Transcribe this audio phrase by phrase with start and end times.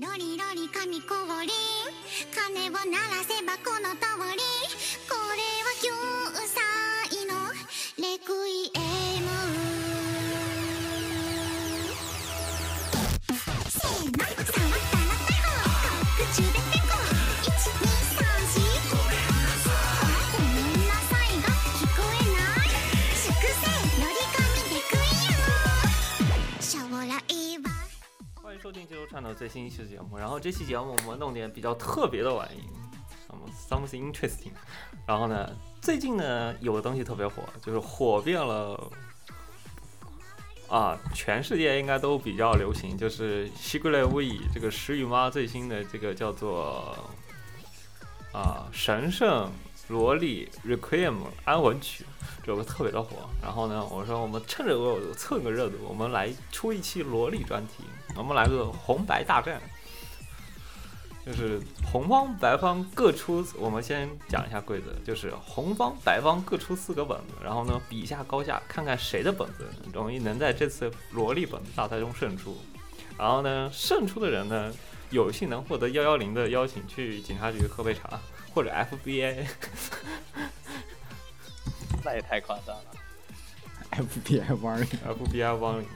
[0.00, 1.50] ロリロリ紙こぼり
[2.32, 4.40] 鐘を鳴らせばこの通り。
[5.06, 5.92] これは救
[6.48, 7.36] 済の
[7.98, 8.89] レクイエ
[28.62, 30.18] 收听《街头串的最新一期节目。
[30.18, 32.60] 然后这期节目我们弄点比较特别的玩意
[33.66, 34.50] ，something interesting。
[35.06, 35.50] 然后呢，
[35.80, 38.78] 最近呢有个东西特别火，就是火遍了
[40.68, 46.94] 啊，全世界应该都比较流行，就是西格雷乌伊这个石雨妈最新的这个叫做
[48.30, 49.50] 啊神圣
[49.90, 52.06] 萝莉 Requiem 安魂曲。
[52.42, 57.84] 这首歌特别的火，然后呢，我说我们趁着我蹭个热度，我们来出一期萝莉专题，
[58.16, 59.60] 我们来个红白大战，
[61.26, 61.60] 就是
[61.92, 72.56] 红方白方各出，我们先讲一下规则，就是红方白方各出四个本子，然后呢比一下高下，看看谁的本子容易能在这次萝莉本大赛中胜出，
[73.18, 74.72] 然后呢胜出的人呢
[75.10, 78.18] 有幸能获得幺幺零的邀请去警察局喝杯茶，
[78.60, 79.46] 或者 FBI。
[82.04, 82.84] 那也太夸张了。
[83.90, 85.86] FBI 玩 FBI 帮你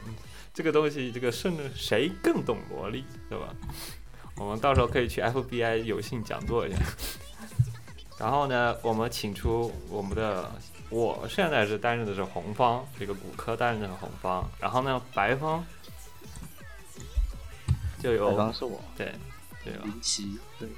[0.54, 3.54] 这个东西，这个甚至谁更懂萝莉，对吧？
[4.36, 6.78] 我们到时候可以去 FBI 有幸讲座一下。
[8.18, 10.50] 然后呢，我们请出我们的，
[10.88, 14.48] 我现在是担任的是红方，这个骨科担任的是红方。
[14.58, 15.62] 然后呢，白方
[18.02, 19.12] 就白有方是我，对，
[19.64, 20.68] 对吧林奇，对，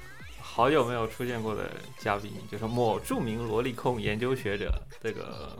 [0.57, 1.69] 好久没有出现过的
[1.99, 5.55] 嘉宾，就是某著名萝莉控研究学者，这个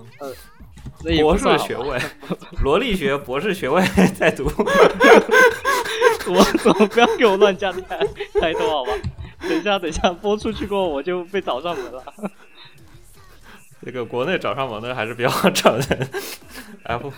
[1.03, 2.01] 那也博士学位，
[2.63, 3.79] 萝莉学博士学位
[4.17, 4.45] 在读。
[6.29, 7.99] 我怎么不要给我乱加太
[8.41, 8.91] 太多好吧？
[9.41, 12.03] 等一下，等一下，播出去过后我就被找上门了。
[13.85, 16.09] 这个国内找上门的还是比较找人。
[16.85, 17.13] F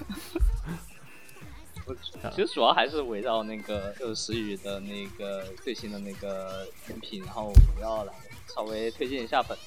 [1.90, 8.14] 我其实主要还是围绕那个就是石宇的那个最新的那个选品，然后我要来
[8.56, 9.58] 稍微推荐一下本。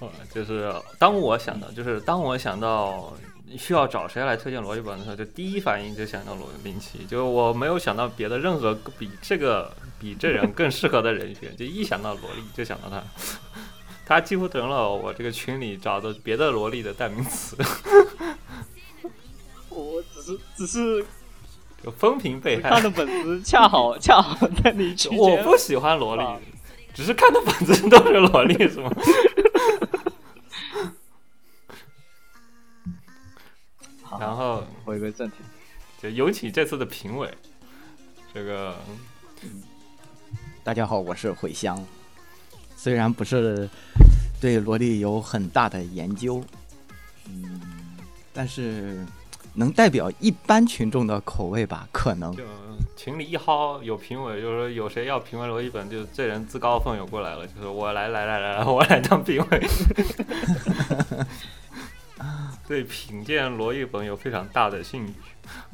[0.00, 3.16] 嗯就是当我想到，就是当我想到
[3.56, 13.02] 需要找谁来推荐萝莉本的时候，就第一反应就想到罗林奇，就我没有想到别的任何比这个比这人更适合的人选，就一想到萝莉就想到他。
[14.06, 17.56] 他几乎成了我这个群里找的别的萝莉的代名词，
[19.74, 21.04] 我只是只是
[21.82, 22.82] 就风评被害看。
[22.82, 25.18] 的本子恰好恰好在你区间。
[25.18, 26.38] 我不喜欢萝莉啊，
[26.94, 28.90] 只是看的本子都是萝莉，是吗？
[34.02, 35.36] 好然后回归正题，
[36.00, 37.28] 就有请这次的评委，
[38.32, 38.76] 这个
[40.62, 41.84] 大家好，我是茴香。
[42.76, 43.68] 虽然不是
[44.40, 46.44] 对萝莉有很大的研究，
[47.28, 47.60] 嗯，
[48.32, 49.04] 但是
[49.54, 51.88] 能代表一般群众的口味吧？
[51.92, 52.42] 可能就
[52.96, 59.66] 群里一薅有评委，就是说有谁要评委罗一本，就这人自告奋勇过来了，就是我来来来来来， 我来当评委。
[62.66, 65.12] 对品鉴罗一本有非常大的兴趣，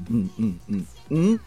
[0.08, 1.40] 嗯嗯嗯嗯，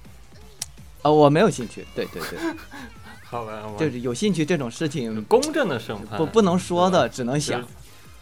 [1.01, 1.85] 呃，我没有兴趣。
[1.93, 2.39] 对对对，
[3.25, 7.61] 好吧，我就是有兴趣这种事情公正的审判，不不能说的，只能想。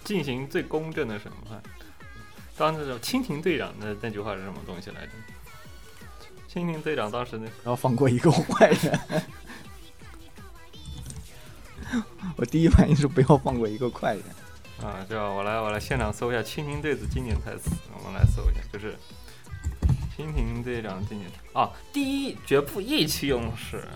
[0.03, 1.61] 进行最公正的审判。
[2.57, 5.11] 当时蜻蜓队长那那句话是什么东西来着？
[6.49, 8.99] 蜻蜓队长当时那要放过一个坏人。
[12.37, 14.23] 我第一反应是不要放过一个坏人。
[14.81, 18.95] 啊，对吧我来我来现场搜一下蜻蜓队子经典台词，我们来搜一下，就是
[20.17, 23.87] 蜻蜓队长经典台啊，第一绝不意气用事，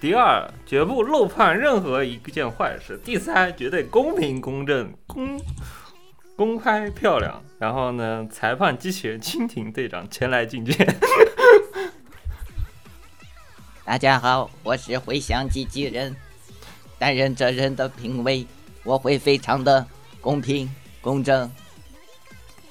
[0.00, 5.40] 第二绝不漏判任何一件坏事，第三绝对公平公正公
[6.38, 10.96] 公开漂亮，然后呢，裁判机器人蜻蜓队长前来觐见。
[13.84, 16.14] 大家好，我是回响机器人，
[16.96, 18.46] 担任这人的评委，
[18.84, 19.84] 我会非常的
[20.20, 21.50] 公平公正，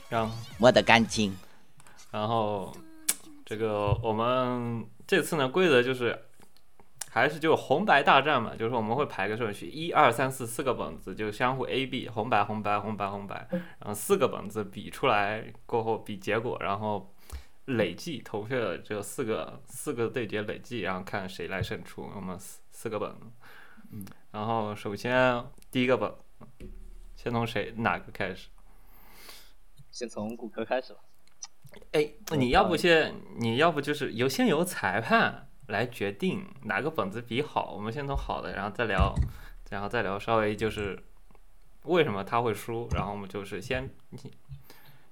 [0.07, 1.37] 让我的感情。
[2.09, 2.73] 然后
[3.45, 6.17] 这个我们这次呢规则就是
[7.17, 17.13] 还是就红白大战嘛，就是我们会排个顺序，一二三四四个本子就相互 A B 红白红白红白红白，然后四个本子比出来过后比结果，然后
[17.65, 22.09] 累计投票的这四个四个对决累计，然后看谁来胜出。
[22.15, 23.25] 我们四四个本子，
[23.91, 26.13] 嗯，然后首先第一个本，
[27.15, 28.49] 先从谁哪个开始？
[29.89, 30.99] 先从骨科开始吧。
[31.93, 37.73] 哎，你要不先，你要不就是由先由裁判来决定哪个本子比好。
[37.73, 39.13] 我们先从好的，然后再聊，
[39.69, 41.01] 然后再聊稍微就是
[41.83, 43.89] 为什么他会输，然后我们就是先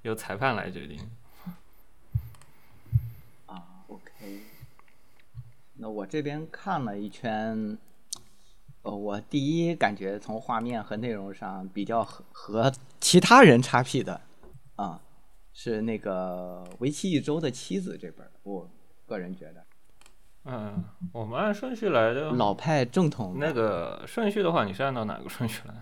[0.02, 1.00] 由裁判来决定。
[3.46, 4.42] 啊，OK。
[5.76, 7.78] 那我这边看了一圈，
[8.84, 14.22] 呃，我第一感觉从画面和内容上比较和和其他人差 P 的，
[14.78, 15.02] 啊，
[15.54, 18.70] 是那个《为期一周的妻子》这本，我
[19.06, 19.65] 个人觉得
[20.46, 22.32] 嗯，我们按顺序来的。
[22.32, 25.74] 老派正统那个顺序的话，你是按照哪个顺序来？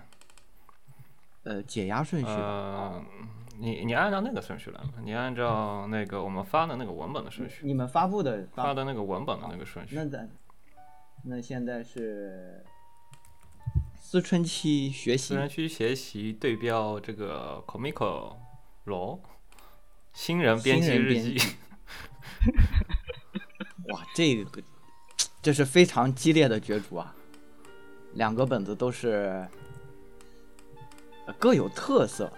[1.43, 2.33] 呃解压顺序吧。
[2.33, 3.05] 呃，
[3.59, 4.93] 你你按照那个顺序来嘛？
[5.03, 9.95] 你按照那个我们发的那个文本的顺序，你们发布的发的那个文本的那个顺序。
[9.95, 10.29] 那咱
[11.25, 12.63] 那现在是
[13.95, 18.35] 思春期学习思春期学习对标这个 Comico
[18.85, 19.19] 罗
[20.13, 21.37] 新人编辑日记
[23.89, 24.61] 哇，这个
[25.41, 27.13] 这是非常激烈的角逐啊！
[28.13, 29.45] 两个本子都是
[31.25, 32.31] 呃各有特色，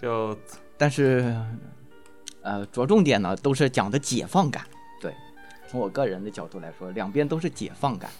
[0.00, 0.36] 就
[0.76, 1.36] 但是
[2.42, 4.66] 呃着重点呢都是讲的解放感。
[5.00, 5.14] 对，
[5.68, 8.10] 从我个人的角度来说，两边都是解放感，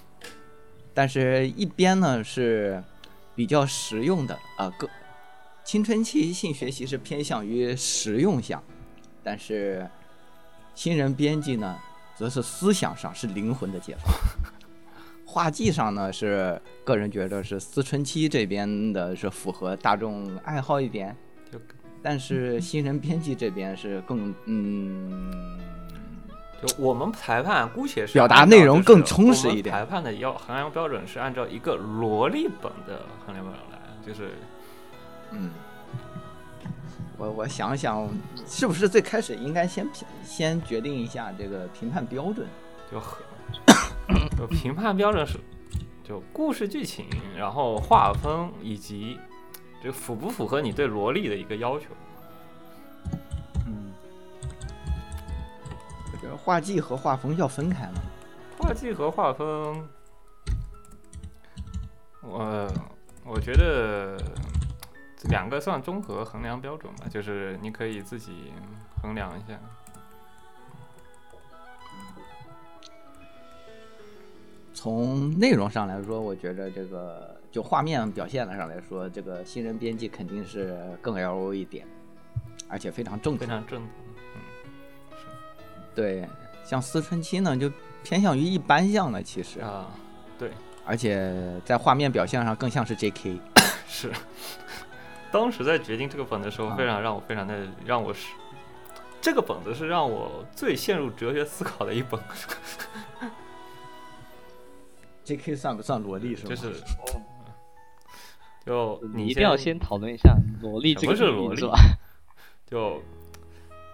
[0.95, 2.83] 但是一边呢是
[3.35, 4.89] 比较实用的啊，个
[5.65, 8.63] 青春期性学习是偏向于实用向，
[9.25, 9.91] 但是
[10.75, 11.77] 新人编辑呢，
[12.19, 14.13] 则是思想上是灵魂的解放。
[15.25, 21.15] 画技上呢，是个人觉得是思春期这边的是符合大众爱好一点，
[21.53, 21.61] 就
[22.03, 25.31] 但是新人编辑这边是更嗯，
[26.61, 34.31] 就我们裁判姑且是表达内容更充实一点裁判的要衡量标准是按照一个萝莉本的衡量标准来，就是
[35.31, 35.51] 嗯，
[37.19, 38.09] 我我想想，
[38.47, 42.47] 是不是最开始应该先评先决定一下这个评判标准？
[42.91, 43.19] 就很
[44.39, 45.39] 就评判标准是
[46.03, 47.07] 就故事剧情，
[47.37, 49.19] 然后画风以及
[49.83, 51.87] 这符不符合你对萝莉的一个要求。
[53.67, 53.93] 嗯，
[56.13, 58.01] 我觉得画技和画风要分开嘛。
[58.57, 59.89] 画技和画风，
[62.23, 62.69] 我
[63.25, 64.58] 我觉得这
[65.25, 68.53] 两个算综合衡量标准吧，就是你可以自己
[69.03, 69.59] 衡量一下。
[74.73, 81.85] 从内容上来说，我觉着这个就画面表现上来说，这个新人编辑肯定是更 L O 一点，
[82.69, 83.41] 而且非常正统。
[83.41, 83.89] 非常正统。
[85.97, 86.25] 对，
[86.65, 87.69] 像思春期呢，就
[88.05, 89.91] 偏向于一般向的，其实，啊，
[90.39, 90.53] 对，
[90.87, 93.41] 而且在画面表现上更像是 J K。
[93.89, 94.13] 是。
[95.31, 98.35] 当时在决定这个本的时候，啊非常让我非常的让我是，
[99.21, 102.19] 这个本子是让我最陷入哲学思考的一本，
[105.25, 106.49] J K 算不算萝莉是吗？
[106.49, 106.73] 就是，
[108.65, 111.79] 就你你一定要先讨论一下萝莉这个什么是萝莉是吧？
[112.65, 113.03] 就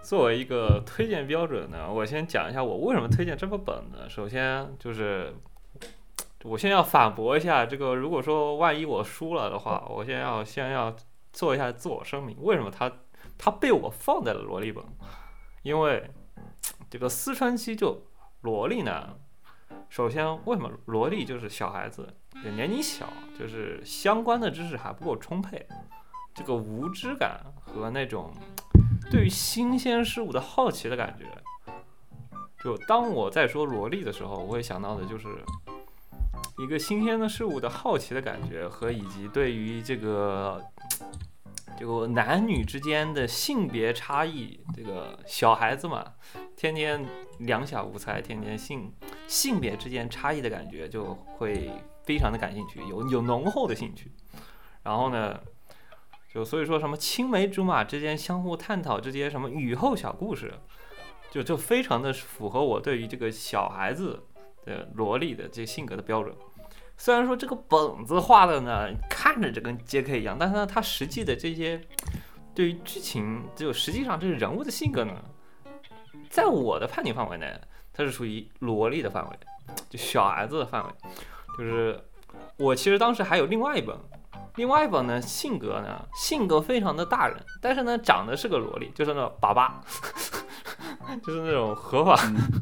[0.01, 4.07] 作为一个推荐标准呢，我先讲一下我为什么推荐这部本子？
[4.07, 5.33] 首先就是，
[6.43, 10.95] 我先要反驳一下这个，如果说万一我输了的话，我先要先要
[11.35, 12.91] 做一下自我声明，为什么它
[13.37, 14.83] 它被我放在了萝莉本？
[15.63, 16.09] 因为
[16.89, 18.07] 这个思春期就
[18.41, 19.17] 萝莉呢，
[19.89, 22.15] 首先为什么萝莉就是小孩子，
[22.55, 23.05] 年纪小，
[23.37, 25.67] 就是相关的知识还不够充沛，
[26.33, 28.33] 这个无知感和那种
[29.11, 31.25] 对于新鲜事物的好奇的感觉。
[32.63, 35.27] 就当我在说萝莉的时候，我会想到的就是
[36.57, 40.63] 一个新鲜的事物的好奇的感觉，和以及对于这个
[41.77, 46.13] 这个男女之间的性别差异，这个小孩子嘛，
[46.55, 47.05] 天天
[47.39, 48.93] 两小无猜，天天性
[49.27, 51.69] 性别之间差异的感觉，就会
[52.03, 54.11] 非常的感兴趣，有有浓厚的兴趣。
[54.83, 55.37] 然后呢，
[56.33, 60.53] 就所以说什么青梅竹马之间相互探讨这些什么雨后小故事，
[61.29, 64.23] 就就非常的符合我对于这个小孩子
[64.65, 66.35] 的萝莉的这性格的标准。
[66.97, 70.21] 虽然说这个本子画的呢，看着就跟 J.K.
[70.21, 71.81] 一样，但是呢，它实际的这些
[72.53, 75.13] 对于剧情，就实际上这个人物的性格呢，
[76.29, 77.53] 在我的判定范围内，
[77.91, 79.37] 它是属于萝莉的范围，
[79.89, 80.93] 就小孩子的范围。
[81.57, 81.99] 就是
[82.57, 83.93] 我其实当时还有另外一本，
[84.55, 89.69] 另外一本呢，性格呢，性格非常的大人，但是呢，长得是个萝莉，就是那种粑粑，
[91.23, 92.15] 就是那种合法、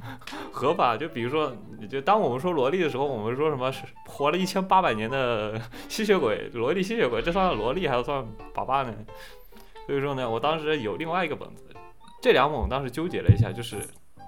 [0.52, 0.96] 合法。
[0.98, 1.52] 就比如说，
[1.90, 5.60] 就当我们说萝莉的时候，我们说什么是活了一千八百年的
[5.90, 8.24] 吸血鬼，萝莉吸血鬼，这算萝莉还是算
[8.54, 8.94] 粑粑呢？
[9.86, 11.66] 所以说呢，我当时有另外一个本子，
[12.22, 13.78] 这两本我当时纠结了一下，就是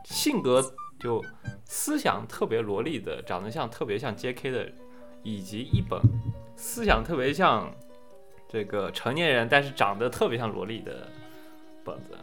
[0.03, 0.61] 性格
[0.99, 1.23] 就
[1.65, 4.51] 思想特别萝莉的，长得像特别像 J.K.
[4.51, 4.71] 的，
[5.23, 5.99] 以及一本
[6.55, 7.73] 思想特别像
[8.49, 11.07] 这个成年人，但是长得特别像萝莉的
[11.83, 12.17] 本子。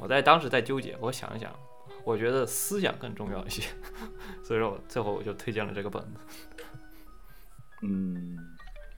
[0.00, 1.54] 我在当时在纠结，我想一想，
[2.04, 3.62] 我觉得思想更重要一些，
[4.42, 6.20] 所以说我最后我就推荐了这个本子。
[7.82, 8.38] 嗯，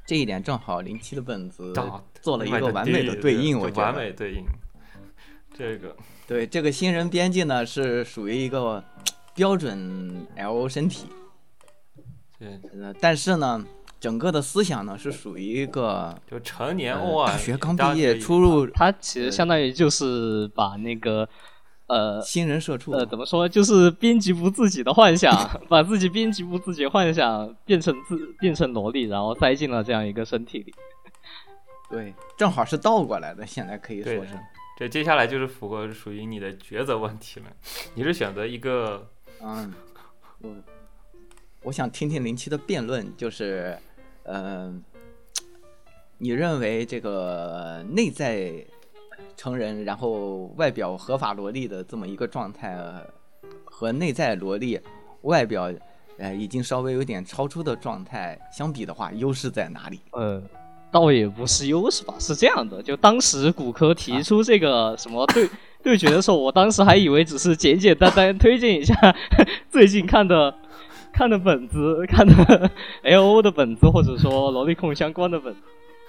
[0.07, 4.45] 这一点正好零七的本子啊做了一个完美的对应，我觉得完美对应。
[5.55, 5.95] 这个
[6.27, 8.83] 对这个新人编辑呢是属于一个
[9.35, 11.07] 标准 L O 身体，
[12.39, 13.65] 对，呃，但是呢，
[14.03, 21.29] 整个的思想呢是属于一个就成年呃 O 啊，大学刚毕业学出入他其实相当于就是把那个
[21.87, 25.33] 呃新人社畜，呃怎么说，就是编辑部自己的幻想，
[25.71, 30.75] 把自己编辑部自己的幻想变成自变成萝莉，然后塞进了这样一个身体里。
[31.89, 34.31] 对，正好是倒过来的，现在可以说是，
[34.77, 37.47] 这接下来就是符合属于你的抉择问题了。
[37.95, 39.09] 你是选择一个
[39.41, 39.73] 嗯，
[40.41, 40.51] 我
[41.65, 43.79] 我想听听零七的辩论，就是，
[44.25, 44.73] 呃，
[46.19, 48.53] 你认为这个内在
[49.37, 52.79] 成人，然后外表合法萝莉的这么一个状态，
[53.65, 54.79] 和内在萝莉
[55.23, 55.73] 外表
[56.19, 60.01] 呃已经稍微有点超出的状态相比的话，优势在哪里？
[60.13, 60.41] 呃，
[60.91, 65.49] 倒也不是优势吧，是这样的，就当时骨科提出这个什么对
[65.83, 68.95] 对决的时候，我当时还以为只是简简单单推荐一下
[69.69, 70.55] 最近看的
[71.13, 72.71] 看的本子，看的
[73.03, 75.61] L O 的本子，或者说萝莉控相关的本子。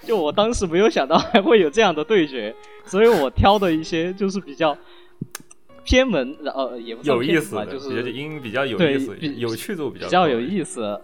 [0.06, 2.54] 就我当时没有想到还会有这样的对决，
[2.86, 4.78] 所以我挑的一些就是比较
[5.86, 11.00] 偏门，呃，也不算有意思就是音比较有意思，比有趣度比较比较有意思，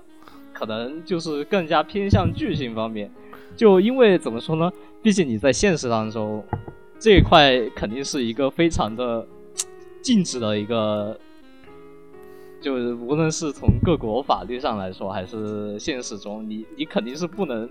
[0.51, 3.09] 可能就是更加偏向剧情方面。
[3.55, 4.71] 就因为怎么说呢？
[5.01, 6.43] 毕竟你在现实当中
[6.99, 9.25] 这一块肯定是一个非常的
[10.01, 11.17] 静 止的一个，
[12.61, 17.69] 就是无论是从各国法律上来说，还是现实中，你你肯定是不能，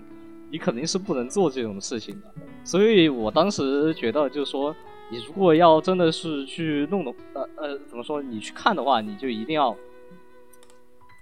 [0.51, 2.27] 你肯定是不能做这种事情的。
[2.63, 4.75] 所以我当时觉得，就是说，
[5.11, 8.21] 你如果要真的是去弄的，呃呃，怎么说？
[8.21, 9.75] 你去看的话，你就一定要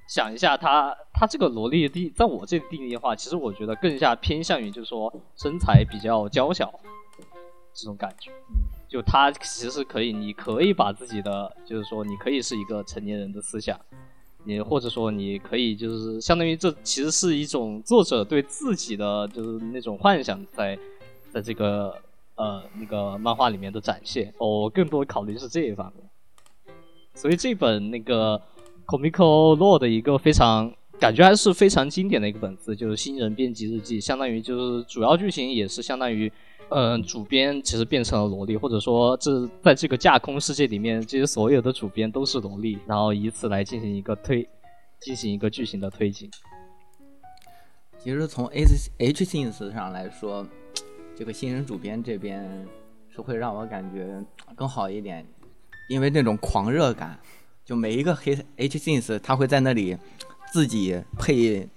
[0.08, 6.74] 想一下他，他这个萝莉定，在我这里定义的话，其实我觉得更加偏向于就是说身材比较娇小
[7.74, 8.32] 这种感觉。
[8.88, 13.80] 就他其实可以，你可以把自己的，就是说你可以是一个成年人的思想，
[14.46, 20.80] 你或者说你可以就是相当于这其实是一种作者对自己的就是那种幻想在
[21.32, 21.94] 在这个
[22.36, 24.34] 呃那个漫画里面的展现。
[24.38, 26.04] 我更多考虑是这一方面。
[27.14, 28.40] 所以这本那个
[28.86, 36.32] Comico Law 的一个非常感觉还是非常经典的一个本子，就是新人编辑日记，相当于就是主要剧情也是相当于，
[36.70, 44.48] 嗯、主编其实变成了萝莉，或者说这在这个架空世界里面，这些所有的主编都是萝莉，然后以此来进行一个推，
[45.00, 46.30] 进行一个剧情的推进。
[47.98, 50.46] 其实从 H H Sins 上来说，
[51.16, 52.68] 这个新人主编这边
[53.10, 54.22] 是会让我感觉
[54.56, 55.26] 更好一点，
[55.90, 57.18] 因为那种狂热感，
[57.64, 59.98] 就每一个黑 H Sins 他会在那里
[60.52, 61.68] 自己配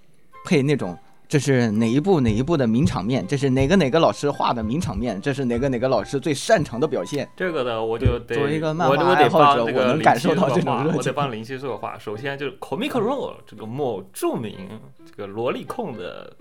[0.44, 0.98] 配那种。
[1.30, 3.24] 这是哪一部哪一部的名场面？
[3.24, 5.20] 这是哪个哪个老师画的名场面？
[5.20, 7.30] 这是哪个哪个老师最擅长的表现？
[7.36, 11.96] 这个呢，我就得作为一个漫我我得画爱好者我能感受到这种热我得情帮林夕说个话。
[11.96, 16.36] 首先就是 Comic Roll 这个某著名这个萝莉控的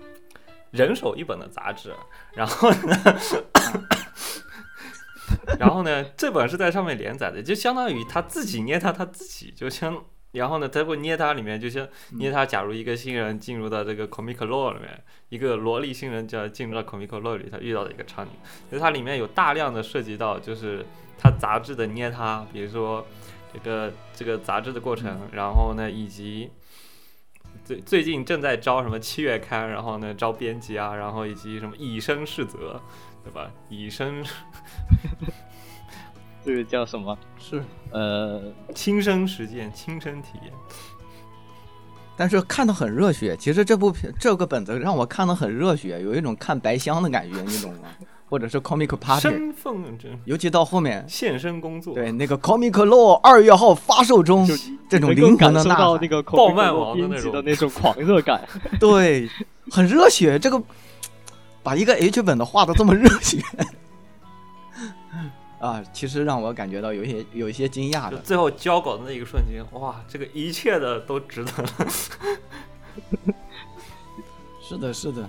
[0.72, 1.94] 人手一本的杂志，
[2.34, 2.98] 然后呢，
[5.56, 10.02] 然后呢，这本是在上面连载的，就相当于他自己捏他他自己，就相。
[10.32, 12.46] 然后呢，他会捏他里面，就像捏他。
[12.46, 18.32] 假如一个新人进入到这个 Comic Law 里面，一个萝莉新人就要进入到 Comic Law 里，他遇到的一个场景，
[18.70, 20.86] 就是它里面有大量的涉及到，就是
[21.18, 23.04] 他杂志的捏他，比如说
[23.52, 26.50] 这个这个杂志的过程，然后呢，以及
[27.64, 32.80] 最最近正在招什么七月刊，然后呢招编辑啊，然后以及什么以身试责，
[33.24, 33.50] 对吧？
[33.68, 34.24] 以身
[36.44, 37.16] 这个叫什么？
[37.38, 38.42] 是，呃，
[38.74, 40.52] 亲身实践、亲身体验。
[42.16, 43.36] 但是看的很热血。
[43.36, 47.88] 其实这部片这个本子让我看的很热血，有一种看白箱的感觉，你懂吗？
[48.28, 54.46] 或者是 Comic Party，身份证尤其到后面，现身工作，对那个 Comic Law 二月号发售中，
[54.88, 58.40] 这种灵魂感的呐喊，到那个暴漫王的那种编辑的那种狂热感。
[58.78, 59.28] 对，
[59.70, 60.38] 很热血。
[60.38, 60.62] 这个
[61.64, 63.42] 把一个 H 本的画的这么热血，
[65.60, 68.16] 啊，其实让我感觉到有一些有一些惊讶的。
[68.16, 71.68] 就最后交稿的那一个瞬间，哇，这个一切的都值得了。
[74.60, 75.28] 是的，是的，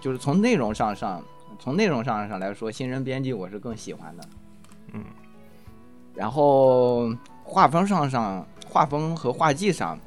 [0.00, 1.22] 就是从内容上上，
[1.58, 4.24] 从内容上上来说，新人编辑我是更喜欢的。
[4.94, 5.04] 嗯，
[6.14, 7.14] 然后
[7.44, 9.98] 画风上上，画风和画技上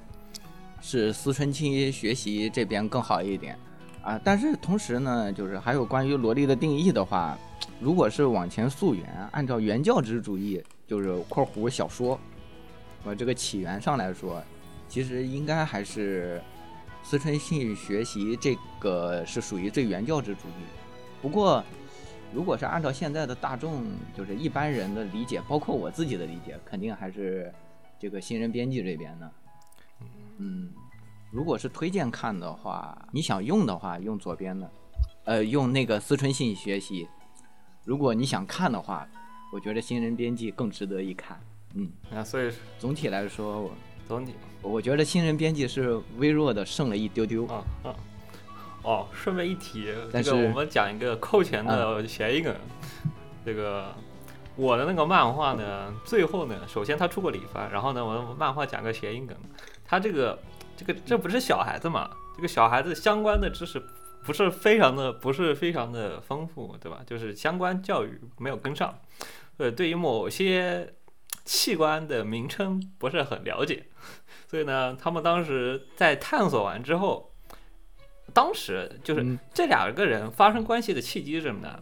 [0.81, 3.57] 是思春期学习这边更好一点
[4.05, 4.21] 啊。
[4.23, 7.37] 但是同时呢，就是还有关于萝莉的定义的话，
[7.79, 12.17] 如果是往前溯源，按照原教旨主义，就是（括弧小说）
[13.03, 14.41] 我这个起源上来说，
[14.87, 16.41] 其实应该还是
[17.03, 20.63] 思春期学习这个是属于最原教旨主义。
[21.21, 21.63] 不过，
[22.33, 23.83] 如果是按照现在的大众，
[24.15, 27.53] 就是一般人的理解，包括我自己的理解，肯定还是
[27.99, 29.31] 这个新人编辑这边的。
[30.37, 30.69] 嗯，
[31.35, 34.71] 如果是推荐看的话，你想用的话，用左边的，
[35.25, 37.05] 呃，用那个思春信学习。
[37.83, 39.05] 如果你想看的话，
[39.51, 41.37] 我觉得新人编辑更值得一看。
[41.73, 42.49] 嗯，啊，所以
[42.79, 43.71] 总体来说，我
[44.07, 47.45] 总体我觉得新人编辑是微弱的胜了一丢丢。
[47.47, 47.95] 啊啊。
[48.83, 52.55] 哦，顺便一提，但这个我们讲一个扣钱的谐音梗。
[53.45, 53.93] 这个
[54.55, 59.35] 我的那个漫画呢，最后呢，首先他出过理发，然后呢，我的漫画讲个谐音梗，
[59.83, 60.39] 它这个
[60.75, 62.09] 这个这不是小孩子嘛？
[62.35, 63.81] 这个小孩子相关的知识
[64.25, 66.99] 不是非常的不是非常的丰富，对吧？
[67.05, 68.99] 就是相关教育没有跟上，
[69.57, 70.93] 呃，对于某些
[71.43, 73.85] 器官的名称不是很了解，
[74.49, 77.31] 所以呢，他们当时在探索完之后。
[78.33, 81.79] 当时就是嗯这两个人发生关系的契机是什么呢？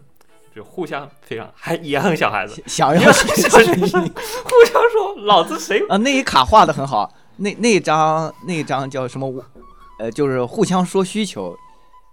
[0.53, 9.43] 就互相非常还也很小孩子，想也要很小学生，互相说老子谁啊，那一卡画的很好，那那张那张叫什么？
[9.99, 11.55] 呃，就是互相说需求，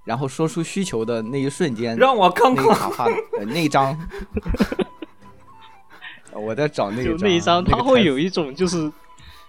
[0.05, 2.75] 然后说出需求的那一瞬间，让我看那一看。
[2.77, 3.97] 卡画的、呃、那张，
[6.33, 8.93] 呃 我在找那就个那一张，它会有一种就是，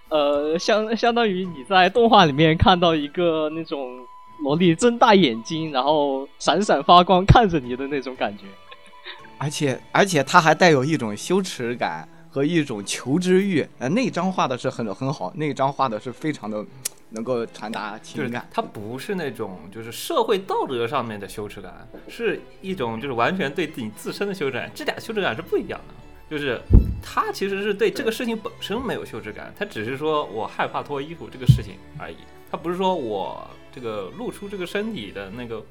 [0.08, 3.98] 呃，相相当于你在动画里面看到一个那种
[4.42, 8.44] 萝莉睁大眼睛，然后闪闪发光看着你的那种感觉。
[9.38, 13.64] 而且而且它还带有一种羞耻感和一种求知欲。
[13.78, 16.64] 呃，那张画的是很很好，那张画的是非常的
[17.10, 18.48] 能够传达情感。
[18.50, 25.94] 他不是那种就是社会道德上面的羞耻感，是一种就是完全对自己自身的羞耻感，这俩羞耻感是不一样的。
[26.30, 26.58] 就是
[27.02, 32.16] 他其实是对这个事情本身没有羞耻感，他只是说我害怕脱衣服这个事情而已，
[32.50, 35.62] 他不是说我这个露出这个身体的那个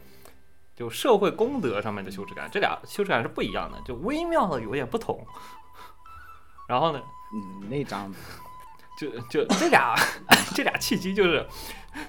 [0.76, 5.20] 就社会公德上面的羞耻感，这俩羞耻感是不一样的，就微妙的有点不同。
[6.72, 7.02] 然后呢，
[7.34, 8.10] 嗯，那张
[8.98, 9.94] 就就 这俩
[10.56, 11.46] 这俩契机就是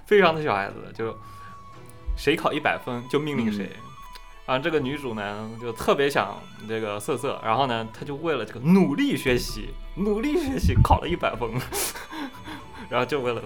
[0.06, 1.18] 非常的小孩子，就
[2.16, 3.68] 谁考一百分就命令谁。
[4.46, 11.50] 啊，这个女主呢就特别想这个瑟瑟，然后呢，她就为了这个努力学习，努力学习考了一百分，
[12.88, 13.42] 然后就为了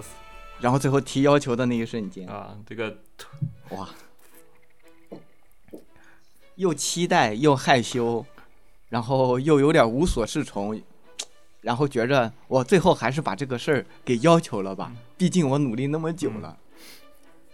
[0.59, 2.95] 然后最后提要求的那一瞬间，啊这个
[3.69, 3.89] 哇，
[6.53, 8.23] 又期待又害羞，
[8.89, 10.79] 然后又有点无所适从，
[11.67, 16.55] 然后觉着我最后还是把这个事儿给要求了吧，毕竟我努力那么久了。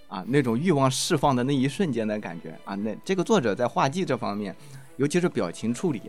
[0.07, 4.55] 啊，那种欲望释放的那一瞬间的感觉啊，那这个作者在画技这方面，
[4.97, 5.99] 尤其是表情处理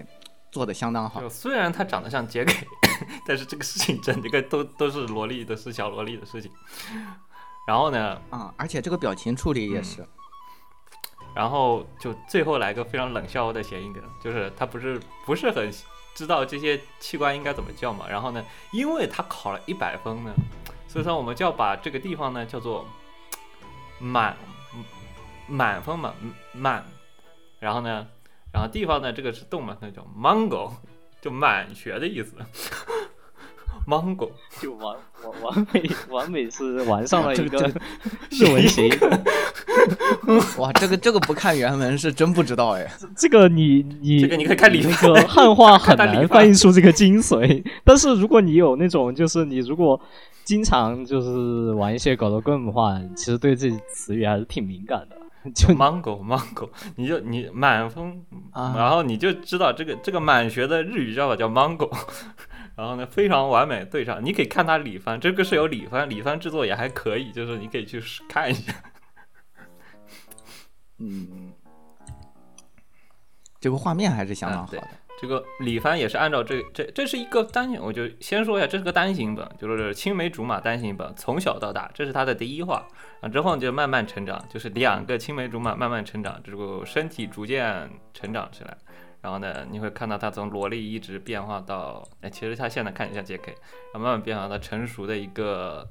[0.52, 1.30] 做的相当好就。
[1.30, 2.52] 虽然他长得像杰克，
[3.26, 6.50] 但是这个事情整个都都是萝莉的，是小萝莉的事情。
[7.66, 10.06] 然后呢，啊，而且这个表情处理也是，
[11.34, 15.72] 然后就最后来个非常冷笑的谐音梗，就是他不是不是很
[16.14, 18.08] 知道这些器官应该怎么叫嘛。
[18.08, 20.32] 然后呢，因为他考了一百分呢，
[20.88, 22.86] 所以说我们就要把这个地方呢叫做
[23.98, 24.36] 满
[25.46, 26.14] 满分嘛
[26.52, 26.84] 满，
[27.58, 28.06] 然后呢，
[28.52, 30.70] 然后地方呢这个是动嘛，那叫 mango，
[31.20, 32.34] 就满学的意思。
[33.86, 37.80] Mango 就完完完美完美是玩上了一个这个
[38.30, 38.98] 这日文谐音。
[40.58, 42.90] 哇，这个这个不看原文是真不知道哎。
[43.16, 50.00] 这个你你这个你可以看里那个汉化很难翻译出这个精髓，但是如果你有那种就是你如果
[50.44, 55.16] 经常就是玩一些搞头 game 的话，其实对这词语还是挺敏感的。
[55.54, 61.90] 就 mango mango，你就你满分，啊然后你就知道这个这个满学的日语叫法叫 mango，
[62.76, 68.72] 然后呢非常完美对上，你可以看它里番，这个是有里番，里番制作也还可以，就是你可以去试看一下。
[70.98, 71.52] 嗯，
[73.60, 74.82] 这个画面还是相当好的。
[75.20, 82.86] 这个里番也是按照这这这是一个单行，我就先说一下，这是个单行本，就是青梅竹马单行本，从小到大，这是他的第一话
[83.20, 88.76] 啊，之后就慢慢成长，就是两个青梅竹马慢慢成长，这个身体逐渐成长起来，
[89.24, 95.88] 然后呢，你会看到他从萝莉一直变化到，哎，其实他现在看起来像 JK，然后慢慢变化到成熟的一个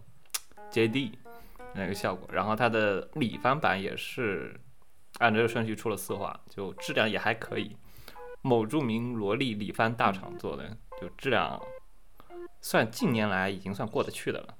[0.71, 1.13] JD
[1.73, 4.55] 那个效果，然后他的里番版也是
[5.17, 7.75] 按这个顺序出了四话，就质量也还可以。
[8.43, 10.69] 某著名萝莉里番大厂做的，
[11.01, 11.59] 就质量
[12.61, 14.55] 算近年来已经算过得去的了。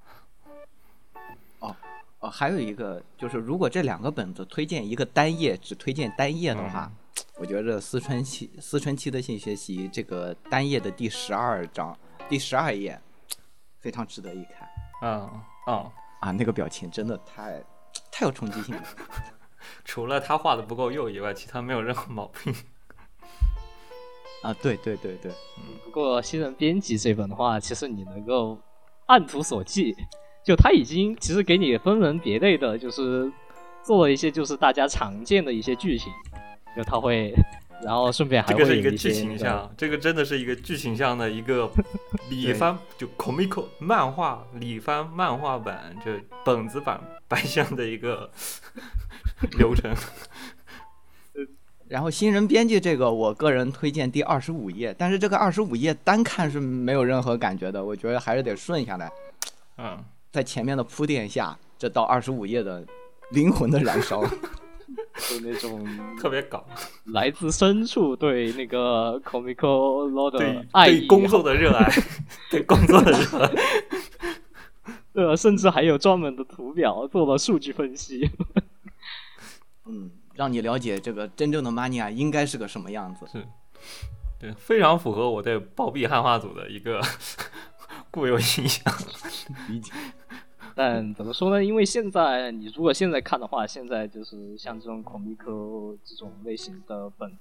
[1.60, 6.90] 哦，还有一个就是，如果这两个本子推荐一个单页，只推荐单页的话，
[7.38, 11.96] 我觉得思春期思春期的性学习这个单页的第十二章
[12.28, 13.00] 第十二页
[13.78, 14.68] 非常值得一看
[15.02, 15.30] 嗯
[15.66, 16.30] 嗯，啊！
[16.30, 17.62] 那个表情真的太
[18.10, 18.82] 太有冲击性了。
[19.84, 22.54] 除了他画的不够幼以外，其他没有任何毛病。
[24.42, 28.58] 啊，对对对对，嗯不过新人编辑这本的话，其实你能够
[29.06, 29.94] 按图索骥，
[30.44, 33.30] 就他已经其实给你分门别类的，就是
[33.82, 36.12] 做了一些就是大家常见的一些剧情，
[36.76, 37.34] 就他会，
[37.82, 41.70] 然后顺便还这个是一个剧情向，这个真的是一个剧情向的一个
[42.30, 46.12] 里番，就 comic 漫画里番漫画版，就
[46.44, 48.30] 本子版白象的一个
[49.58, 49.94] 流程。
[51.86, 59.12] 然后新人编辑这个，我个人推荐第二十五页，但是这个二十五页单看是没有任何感觉的，我觉得还是得顺下来，
[59.76, 62.84] 嗯，在前面的铺垫下，这到二十五页的
[63.32, 64.24] 灵魂的燃烧。
[65.28, 65.86] 就那种
[66.20, 66.66] 特别搞，
[67.06, 71.90] 来自深处对那个 comical law 对的爱，对工作的热爱，
[72.50, 73.52] 对工作的热爱。
[75.14, 78.30] 呃，甚至还有专门的图表做了数据分析。
[79.86, 83.24] 嗯，让你了解这个真正的 mania 应该是个什么样子。
[83.30, 83.46] 是，
[84.40, 87.00] 对，非常符合我对暴毙汉化组的一个
[88.10, 88.92] 固有印象。
[89.68, 89.92] 理解。
[90.76, 91.64] 但怎么说呢？
[91.64, 95.38] 因为现在你如果现在看的话，现在就是像这种 comic
[96.04, 97.38] 这种类型的本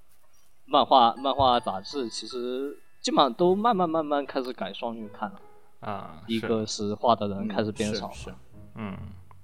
[0.66, 5.40] 漫画漫画杂志，其实基本上都慢慢慢慢开始改双月刊了。
[5.80, 8.36] 啊，一个是画的人嗯开始变少，是是
[8.76, 8.96] 嗯，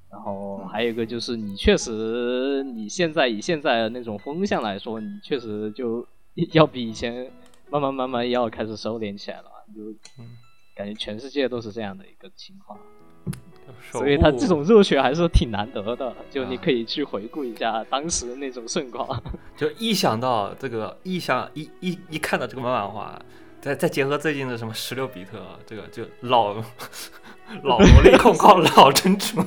[0.09, 6.07] 然后还有一个就是你确实你现在以现在的那种风向来说，你确实就
[6.53, 7.29] 要比以前
[7.69, 10.37] 慢慢慢慢要开始收敛起来了，就嗯
[10.75, 12.79] 感觉全世界都是这样的一个情况。
[13.91, 19.21] 守所以他这种热血还是挺难得的，就你啊可以去回顾一下当时的那种盛况。
[19.57, 23.19] 就一想到这个，一想一一一看到这个漫画，
[23.59, 26.53] 再再结合最近的什么十六比特，这个就老
[27.63, 29.43] 老萝莉控告老珍珠，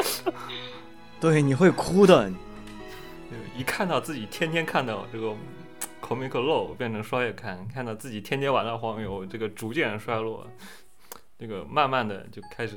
[1.20, 2.30] 对，你会哭的。
[3.56, 5.34] 一看到自己天天看到这个
[6.02, 10.46] comic low 变成双月刊，看到自己天天玩的黄油，这个逐渐衰落，
[11.38, 12.76] 这个慢慢的就开始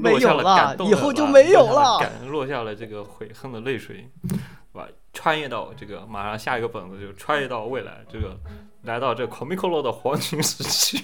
[0.00, 4.38] 没落下了有了感动的以后就没有落下了感落下了这个悔恨的泪水，对
[4.72, 4.88] 吧？
[5.12, 8.38] 穿越到这个马上下一个本子就穿越到未来，这个
[8.82, 10.98] 来到这个 comic low 的黄金时期，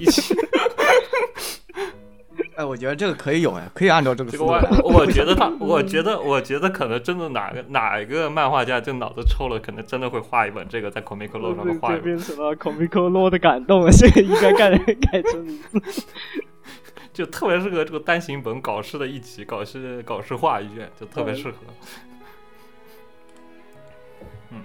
[0.00, 0.34] 一起
[2.54, 4.88] 哎，我觉得这个可以有哎，可以按照这个这个思路。
[4.88, 12.02] 我我觉得他，我觉得我觉得可能真的哪个哪一个漫画家就脑子抽了，可能真的会画一本这个在 comic low 上面画一本。
[12.02, 14.76] 变成了 comic law 的感动，这个应该改
[15.10, 16.04] 改成名字。
[17.18, 21.58] 就特别适合这个单行本搞事的一集，搞事搞事画一卷，就特别适合。
[24.50, 24.62] 嗯，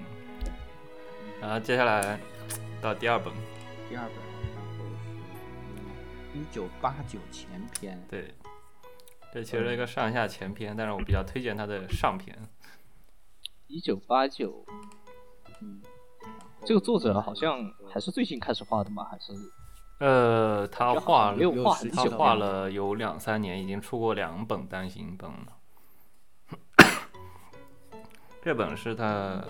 [1.42, 2.20] 然后接下来
[2.80, 3.34] 到第二本，
[3.89, 4.16] 第二本，
[4.54, 4.86] 然后
[6.32, 8.00] 是一九八九前篇。
[8.08, 8.32] 对，
[9.34, 12.38] 这其实是一个上下前篇，但是我比较推荐它的上篇。
[13.66, 14.63] 一九八九，
[15.60, 15.82] 嗯，
[16.63, 19.06] 这个作者好像还是最近开始画的吗？
[19.06, 19.34] 还是
[19.99, 21.38] 呃，他画了
[21.93, 25.58] 他画了有两三年，已经出过两本单行本了。
[28.43, 29.41] 这本是他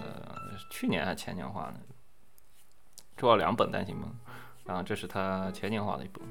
[0.69, 1.79] 去年还是前年画的，
[3.17, 4.09] 出了两本单行本，
[4.65, 6.23] 然后这是他前年画的一本。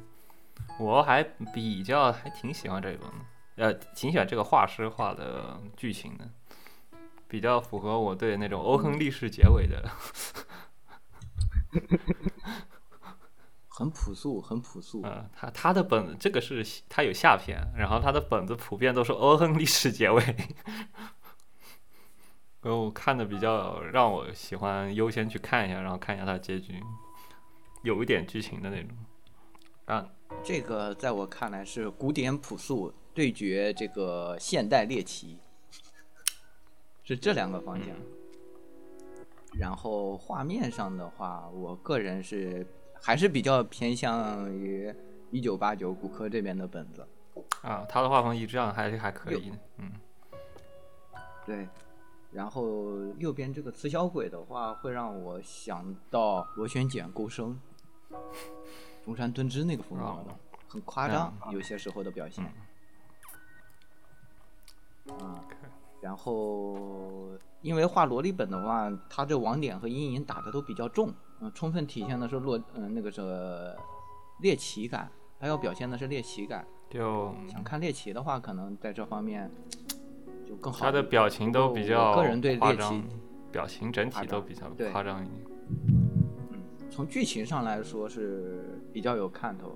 [0.79, 1.23] 我还
[1.53, 3.17] 比较还挺喜欢这一本的，
[3.57, 6.31] 呃，挺喜欢这个画师画的剧情的，
[7.27, 9.91] 比较符合我对那种欧亨利式结尾的。
[13.83, 15.03] 很朴素，很朴素。
[15.05, 20.23] 嗯，他他的本这个是他有下篇，然后他的本子普遍都是 欧亨历史结尾，
[22.61, 26.81] 然后我看的比较让我喜欢优先去看一下，然后看一下它的结局，
[27.83, 28.91] 有一点剧情的那种。
[29.87, 30.09] 啊，
[30.45, 35.41] 这个在我看来是古典朴素对决这个现代猎奇，
[37.03, 37.89] 是这两个方向。
[39.59, 42.65] 然后画面上的话，我个人是
[43.03, 44.95] 还是比较偏向于
[45.31, 47.07] 一九八九骨科这边的本子。
[47.63, 49.93] 啊，他的画风一致上还是还可以的，嗯，
[51.47, 51.69] 对，
[52.31, 57.59] 然后右边这个雌小鬼的话，会让我想到螺旋桨钩生，
[59.05, 60.37] 中山敦之那个风格的，
[60.69, 62.45] 很夸张，有些时候的表现。
[65.19, 65.45] 啊，
[66.03, 73.23] 然后因为画萝莉本的话，它这网点和阴影打的都比较重，嗯、充分体现的是洛嗯、那个是
[74.41, 76.67] 猎奇感，他要表现的是猎奇感。
[76.91, 79.49] 就想看猎奇的话，可能在这方面
[80.45, 80.87] 就更好。
[80.87, 83.03] 他的表情都比较个人对猎奇，
[83.53, 85.47] 表情整体都比较夸张一点，
[86.51, 89.73] 嗯从剧情上来说是比较有看头。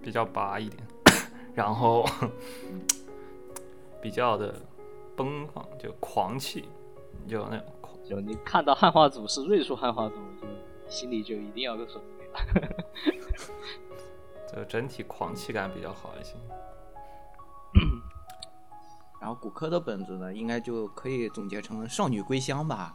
[0.00, 0.86] 比较拔一点，
[1.54, 2.06] 然后
[4.00, 4.54] 比较的
[5.16, 6.68] 奔放，就狂气，
[7.26, 7.94] 就那种狂。
[8.04, 10.46] 就你看到汉化组是瑞树汉化组，就
[10.90, 12.84] 心里就一定要个准备了。
[14.54, 16.34] 就整体狂气感比较好一些。
[19.20, 22.94] 然后骨科的本子呢，应该就可以总结成少女归乡吧，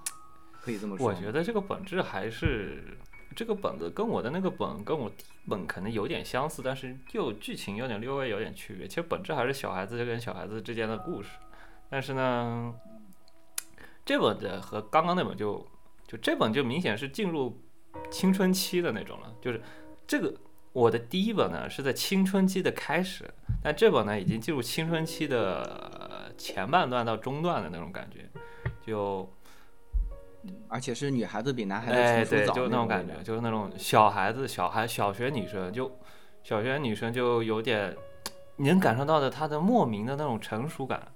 [0.61, 1.07] 可以这么说。
[1.07, 2.97] 我觉得这个本质还是
[3.35, 5.11] 这个本子跟我的那个本跟我
[5.49, 8.87] 本可能有点相似，但是又剧情有点略微有点区别。
[8.87, 11.29] 其实本质还是小孩子跟小孩子之间的故事，
[11.89, 12.73] 但是呢，
[14.05, 15.65] 这本的和刚刚那本就
[16.07, 17.61] 就这本就明显是进入
[18.11, 19.61] 青春期的那种了，就是
[20.07, 20.33] 这个。
[20.71, 23.27] 我的第一本呢是在青春期的开始，
[23.63, 28.29] 但这本呢已经进入青春期的呃前半段到中段的那种感觉，
[28.85, 29.27] 就
[30.67, 35.91] 而且是女孩子比男孩子哎，对，成熟早就那种感觉，就是那种小孩子、小孩、小学女生，就
[36.43, 37.97] 小学女生就有点，
[38.57, 41.11] 你 能感受到的她的莫名的那种成熟感，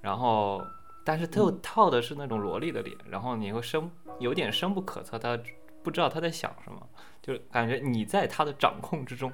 [0.00, 0.62] 然后，
[1.04, 5.38] 但是他又套的是那种萝莉的脸，然后你会深有点深不可测，他
[5.82, 6.80] 不知道他在想什么，
[7.22, 9.32] 就感觉你在他的掌控之中，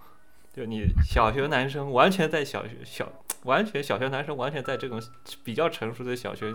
[0.52, 3.10] 就你小学男生完全在小学小
[3.44, 5.00] 完全小学男生完全在这种
[5.44, 6.52] 比较成熟的小学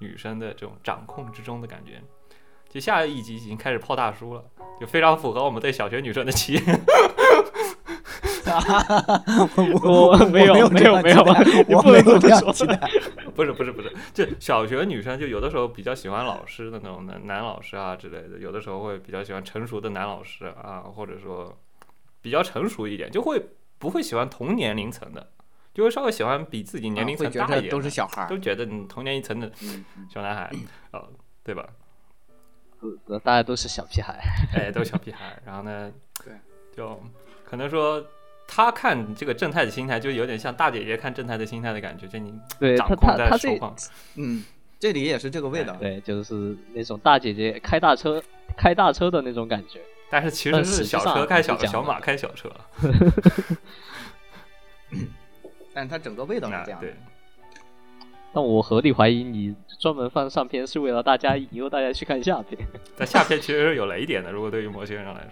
[0.00, 2.02] 女生的这种掌控之中的感觉。
[2.68, 4.44] 就下一集已经开始泡大叔了，
[4.80, 6.80] 就非常符合我们对小学女生的期待。
[9.82, 11.24] 我没有没有没有，
[11.68, 12.78] 你我不能这么没有这样说期待。
[13.34, 21.56] 不是不是不是，就小学女生就有的时候比较喜欢老师的那种男男老师啊之类的，有的时候会比较喜欢成熟的男老师啊，或者说
[22.20, 23.44] 比较成熟一点，就会
[23.78, 25.26] 不会喜欢同年龄层的，
[25.72, 30.50] 就会稍微喜欢比自己年龄层啊会觉得都大一点都，是小孩儿都觉得你同年龄层的嗯嗯小男孩，
[30.92, 31.08] 呃，
[31.42, 31.66] 对吧？
[33.06, 34.20] 呃大家都是小屁孩。
[34.54, 35.40] 哎，都是小屁孩。
[35.46, 35.90] 然后呢，
[36.22, 36.34] 对，
[36.76, 37.00] 就
[37.42, 38.04] 可能说
[38.46, 43.74] 他看这个正太的心态，就有点像大姐姐看正太的心态的感觉，就你对掌控在手上。
[44.16, 44.44] 嗯，
[44.78, 45.74] 这里也是这个味道。
[45.76, 48.22] 对，就是那种大姐姐开大车
[48.56, 49.80] 开大车的那种感觉。
[50.10, 52.48] 但是其实是小车开小小马开小车，
[55.72, 56.86] 但它整个味道是啊这样的。
[56.86, 56.94] 对，
[58.34, 62.60] 但我合理怀疑你专门放上篇是为了大家引诱大家去看下篇。
[62.98, 65.30] 但下篇其实是有雷点的，如果对于某些人来说。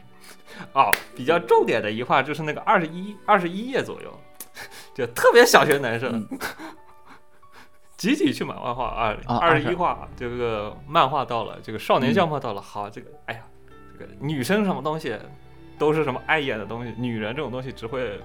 [0.75, 4.19] 哦，比较重点的一话就是那个二十一二十一页左右，
[4.95, 6.27] 就特别小学男生，
[7.97, 13.41] 集体去买漫画二啊二十一话，这个漫画到了，这个少年相画到了，好，这个哎呀，
[13.93, 15.17] 这个女生什么东西
[15.79, 18.21] 都是什么碍眼的东西，女人这种东西只会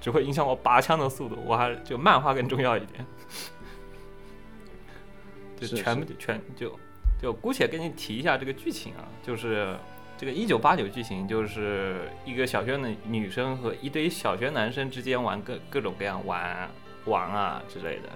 [0.00, 3.06] 只会影响我拔枪的速度，我还就漫画更重要一点，
[5.60, 6.78] 就是全部全就
[7.20, 9.76] 就姑且跟你提一下这个剧情啊，就是
[10.16, 16.68] 这个一九八九剧情，就是一个小学的女生和一堆小学男生之间玩各各种各样玩
[17.04, 18.08] 玩啊之类的。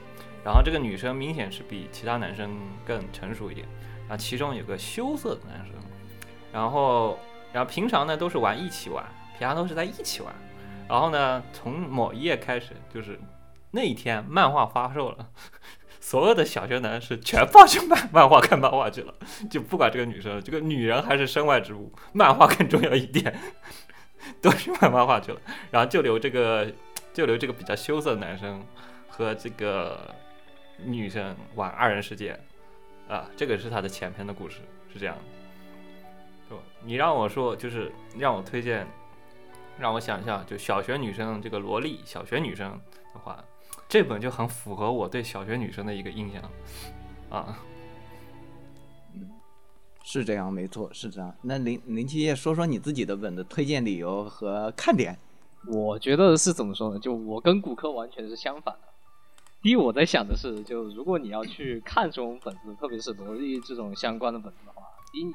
[0.44, 2.54] 然后这个女生明显是比其他男生
[2.84, 3.66] 更成熟一点，
[4.08, 5.74] 然后其中有个羞涩的男生，
[6.52, 7.18] 然后
[7.52, 9.04] 然后平常呢都是玩一起玩，
[9.38, 10.34] 平常都是在一起玩。
[10.86, 13.18] 然后呢，从某一页开始，就是
[13.70, 15.26] 那一天漫画发售了。
[16.04, 19.14] 所有的小学男是全放去漫漫画看漫画去了，
[19.50, 23.34] 就不管这个女生，这个女人还是身外之物，漫画更重要一点，
[24.42, 25.40] 都去买漫画去了，
[25.70, 26.70] 然后就留这个
[27.14, 28.62] 就留这个比较羞涩的男生
[29.08, 30.14] 和这个
[30.76, 32.38] 女生玩二人世界，
[33.08, 34.58] 啊，这个是他的前篇的故事，
[34.92, 35.16] 是这样
[36.50, 36.56] 的。
[36.82, 38.86] 你让我说，就是让我推荐，
[39.78, 42.78] 让我想一下，就小学女生这个萝莉，小学女生。
[43.88, 46.42] 这本就很符合我对小学女生的一个印象，
[47.30, 47.58] 啊，
[50.02, 51.34] 是这样，没错，是这样。
[51.42, 55.16] 那林林七叶说说你自己的本的推荐理由和看点。
[55.66, 56.98] 我觉得是怎么说呢？
[56.98, 58.80] 就我跟骨科完全是相反的。
[59.62, 65.32] 第一，我在想的是，就如果你要去看这种本子，特别是萝莉这种相关的本子的话，第一，你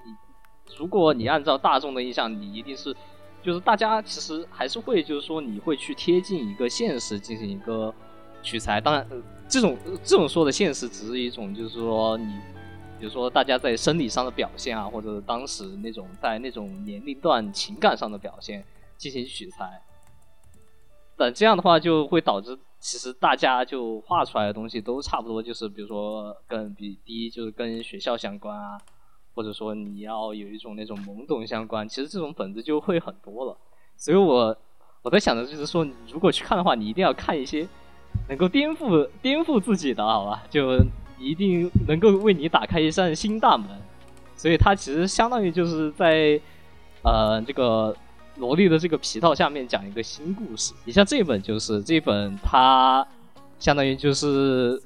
[0.77, 2.95] 如果你按照大众的印象，你一定是，
[3.41, 7.91] 就是大家其实还是会，就是说你会去贴近一个现实进行一个
[8.41, 8.79] 取材。
[8.79, 9.07] 当然，
[9.47, 12.25] 这种这种说的现实，只是一种就是说你，
[12.99, 18.63] 比如说大家在生理上的表现啊，或者当时那种在那种年龄段情感上的表现
[18.97, 19.81] 进行取材。
[21.17, 28.77] 但这样的话就会导致，其实大家就画出来的东西都差不多，就是比如说跟比第一就是跟学校相关啊，
[29.35, 33.57] 或者说你要有一种那种懵懂相关，其实这种本子就会很多了。
[33.97, 34.57] 所以我
[35.01, 37.67] 我在想的就是说，如果去看的话，你一定要看一些
[38.27, 40.43] 能够颠覆颠覆自己的，好吧？
[40.49, 40.77] 就
[41.17, 43.67] 一定能够为你打开一扇新大门。
[44.35, 46.39] 所以它其实相当于就是在
[47.03, 47.95] 呃这个
[48.37, 50.73] 萝莉的这个皮套下面讲一个新故事。
[50.85, 53.05] 你像这本就是这本，它
[53.59, 54.81] 相当于就是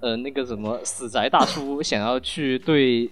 [0.00, 3.08] 呃那个什么死宅大叔想要去对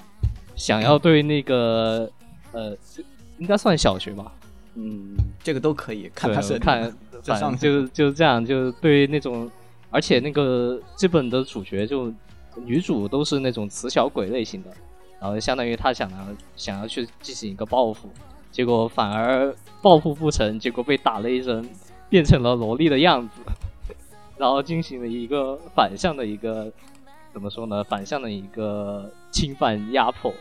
[0.56, 2.10] 想要对那个
[2.50, 2.76] 呃
[3.38, 4.32] 应该算小学吧，
[4.74, 6.92] 嗯，这个都可以看他是看，
[7.24, 9.50] 反正就就是这样，就是对于那种，
[9.90, 12.12] 而且那个这本的主角就
[12.56, 14.70] 女主都是那种雌小鬼类型的，
[15.20, 16.18] 然后相当于她想要
[16.56, 18.08] 想要去进行一个报复，
[18.50, 21.68] 结果反而报复不成，结果被打了一针，
[22.08, 23.40] 变成了萝莉的样子，
[24.36, 26.70] 然后进行了一个反向的一个
[27.32, 27.82] 怎么说呢？
[27.84, 30.34] 反向的一个侵犯压迫。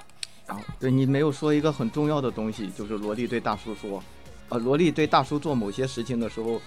[0.48, 4.04] 然后对你没有说一个很重要的东西，就是萝莉对大叔说，
[4.52, 6.62] 呃，萝莉对大叔做某些事情的时候，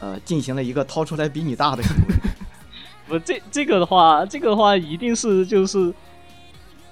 [0.00, 2.14] 呃，进行了一个掏出来比你大的行为。
[3.06, 5.92] 不，这这个的话，这个的话一定是就是，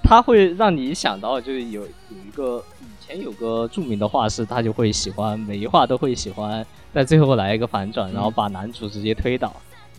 [0.03, 6.63] 他会让你想到，就是有有一个以前有个著名的画师，他就会喜欢每一画都会喜欢，
[6.93, 9.51] 在最后来一个反转，然后把男主直接推倒。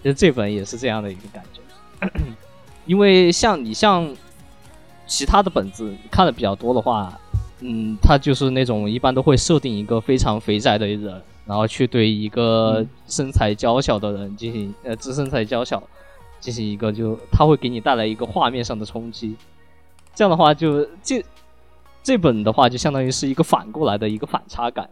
[0.03, 2.09] 其实这本也是这样的一个感觉，
[2.87, 4.14] 因为像你像
[5.07, 7.19] 其他的本子看的比较多的话，
[7.61, 15.83] 嗯，他就是那种一般都会设定一个非常肥宅的人，然后去对一个身材娇小的人进行呃，自身材娇小
[16.38, 19.35] 进行一个就他会给你带来一个画面上的冲击。
[20.14, 21.25] 这样的话就，这
[22.03, 24.88] 这本的话就相当于是一个反过来的一个反差感。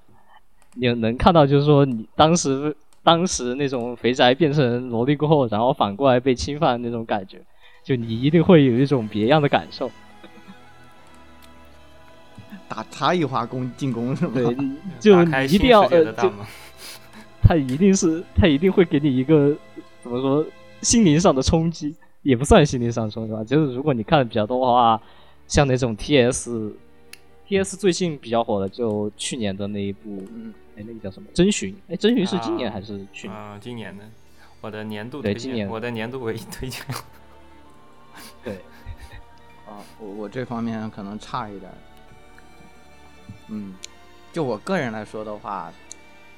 [0.75, 7.41] 你能看到，就是说你当时当时那种肥宅变成萝莉过后，然后反过来被侵犯那种感觉，
[7.85, 9.91] 就你一定会有一种别样的感受。
[12.69, 14.33] 打他一花攻进攻是吗？
[14.35, 14.57] 对，
[15.01, 16.15] 就一定要呃。
[17.47, 19.55] 他一定是他一定会给你一个
[20.03, 20.43] 怎么说
[20.81, 23.45] 心灵上的冲击，也不算心灵上冲击吧。
[23.45, 24.99] 就是如果你看的比较多的话，
[25.47, 26.75] 像那种 T S
[27.47, 31.29] T S 最近比较火的，就去年的那一部，嗯，哎，那个叫什么？
[31.35, 31.77] 征询？
[31.89, 33.39] 哎，征询是今年还是去年？
[33.39, 34.05] 啊，今年的
[34.63, 36.83] 我的年度推荐，对今年我的年度唯一推荐。
[38.43, 38.55] 对，
[39.69, 41.77] 啊，我我这方面可能差一点儿。
[43.49, 43.75] 嗯，
[44.33, 45.73] 就我个人来说的话，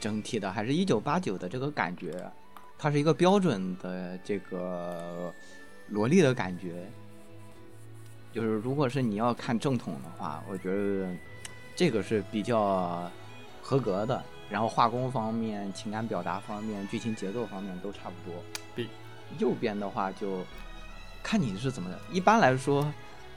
[0.01, 2.31] 整体的还是一九八九的这个感觉，
[2.79, 5.33] 它是一个标准的这个
[5.89, 6.87] 萝莉的感觉。
[8.33, 11.09] 就是如果是你要看正统的话，我觉得
[11.75, 13.11] 这个是比较
[13.63, 14.23] 合格的。
[14.49, 18.41] 然后画工方面、情感表达方面、剧情节奏方面都差不多。
[18.77, 18.89] 比
[19.39, 20.45] 右边的话就
[21.21, 21.99] 看你是怎么的。
[22.13, 22.87] 一般来说，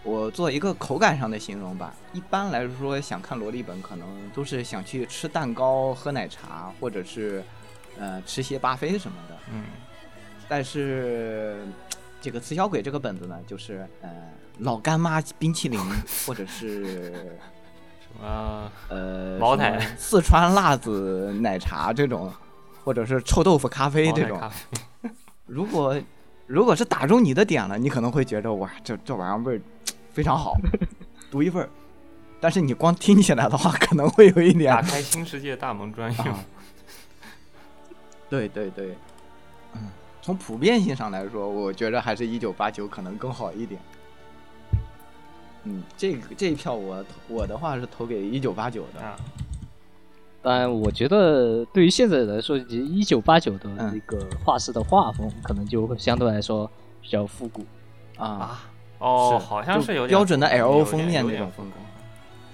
[0.04, 1.94] 我做一个口感上的形容吧。
[2.14, 7.44] 一般来说，想看萝莉本，可能都是想去吃蛋糕、喝奶茶，或者是
[7.98, 9.38] 呃吃些巴菲什么的。
[9.54, 9.66] 嗯，
[10.48, 11.58] 但是
[12.22, 14.10] 这个《雌小鬼》这个本子呢，就是呃
[14.60, 15.80] 老干妈冰淇淋，
[16.26, 17.12] 或者是
[18.00, 22.32] 什么呃茅台四川辣子奶茶这种，
[22.84, 24.42] 或者是臭豆腐咖啡这种
[25.46, 26.00] 如果
[26.48, 29.62] 如果是打中你的点了，你可能会觉得哇，这这玩意儿味儿
[30.12, 30.56] 非常好，
[31.32, 31.70] 独一份儿。
[32.42, 36.26] 但是你光听起来的话， 可能会有一点打开新世界大门专用。
[36.28, 36.46] 啊
[38.30, 38.96] 对对对，
[39.74, 39.90] 嗯，
[40.22, 43.82] 从普遍性上来说，我觉得还是一九八九可能更好一点。
[45.64, 49.02] 嗯，这个这一票我我的话是投给一九八九的。
[49.02, 49.16] 啊，
[50.44, 56.70] 当然，我觉得对于现在来说，一九八九的嗯那个画师的画风，可能就会相对来说
[57.02, 57.66] 比较复古。
[58.16, 58.70] 啊，
[59.00, 61.76] 哦，好像是有点标准的复古 L 有封面那种风格。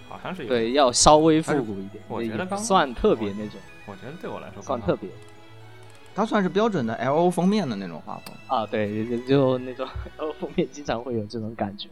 [0.07, 5.09] 好像是有对，要稍微复古一点，我觉得刚算特别那种，我觉得对我来说算特别
[6.15, 8.65] 它算是标准的 L O 封面的那种画风，啊。
[8.65, 9.85] 对，就就那种
[10.17, 11.89] L O 封面经常会有这种感觉。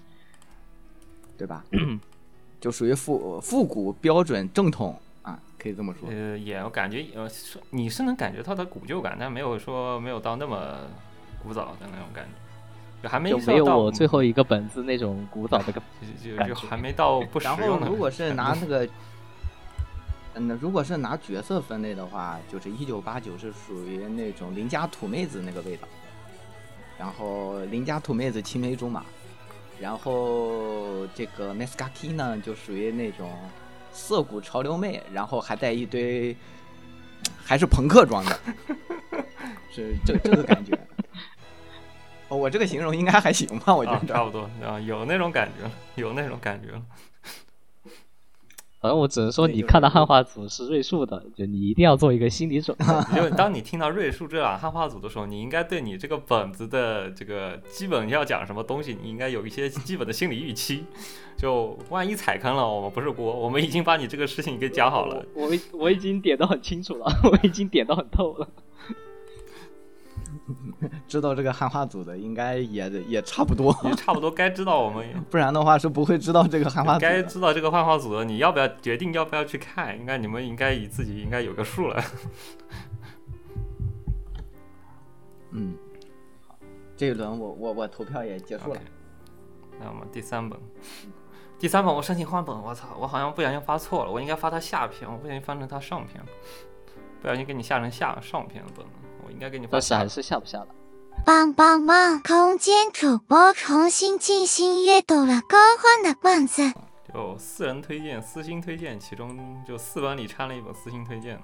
[1.35, 1.63] 对吧？
[2.61, 6.07] 就属于复复古标准正统啊，可以这么说。
[6.09, 10.77] 呃，也我感觉呃，是你是能感觉到它古旧感，但没有说没有到那么
[11.43, 12.42] 古早的那种感觉，就
[13.09, 15.83] 还没就没有我最后一个本子那种古早的 感
[16.23, 17.77] 就就感觉就还没到不实然后。
[17.85, 18.87] 如果是拿那个，
[20.35, 25.87] 嗯，如果是拿角色分类的话，就是一九八九是属于那种邻家土妹子那个味道，
[26.97, 29.03] 然后邻家土妹子青梅竹马，
[29.79, 33.31] 然后这个 m e s k a k i 呢就属于那种
[33.91, 36.35] 涩谷潮流妹，然后还带一堆
[37.43, 38.39] 还是朋克装的，
[39.69, 40.77] 是这这个感觉。
[42.33, 43.75] 哦，我这个形容应该还行吧？
[43.75, 44.13] 我觉啊，得。
[44.13, 46.81] 差不多啊，有那种感觉了，有那种感觉了。
[48.81, 52.85] 反正我只能说，你看到汉化组是瑞树的，就你一定要做一个心理准备。
[53.15, 60.83] 就当你听到瑞树这两汉化组的时候，你应该对你这个本子的这个基本要讲什么东西，你应该有一些基本的心理预期。
[61.37, 65.25] 就万一踩坑了，我们不是锅，我们已经把你这个事情给讲好了。
[65.33, 68.47] 我我已我已经点的很清楚了， 我已经点的很透了。
[71.07, 77.21] 知道这个汉化组的应该也也差不多，也差不多该知道我们 不然的话是不会知道这个汉化组该。
[77.23, 79.97] 知道这个汉化组的，你要不要决定要不要去看？
[79.97, 82.03] 应该你们应该以自己应该有个数了。
[85.51, 85.77] 嗯，
[86.47, 86.57] 好，
[86.97, 88.79] 这一轮我我我投票也结束了。
[89.79, 90.59] 那我们第三本，
[91.57, 96.29] 第三本我申请换本，我操，我好像不小心发错了，我应该发他下篇，我不小心翻成他上篇了，
[97.21, 99.02] 不小心给你下成下上篇本了，我
[99.33, 100.67] 应该给你发下但是还是下不下了。
[101.25, 102.21] 棒棒棒！
[102.21, 106.61] 空间主播重新进行阅读了高欢的罐子。
[107.13, 111.39] 就四人推荐、私心推荐，其中就四本里掺了一本私心推荐。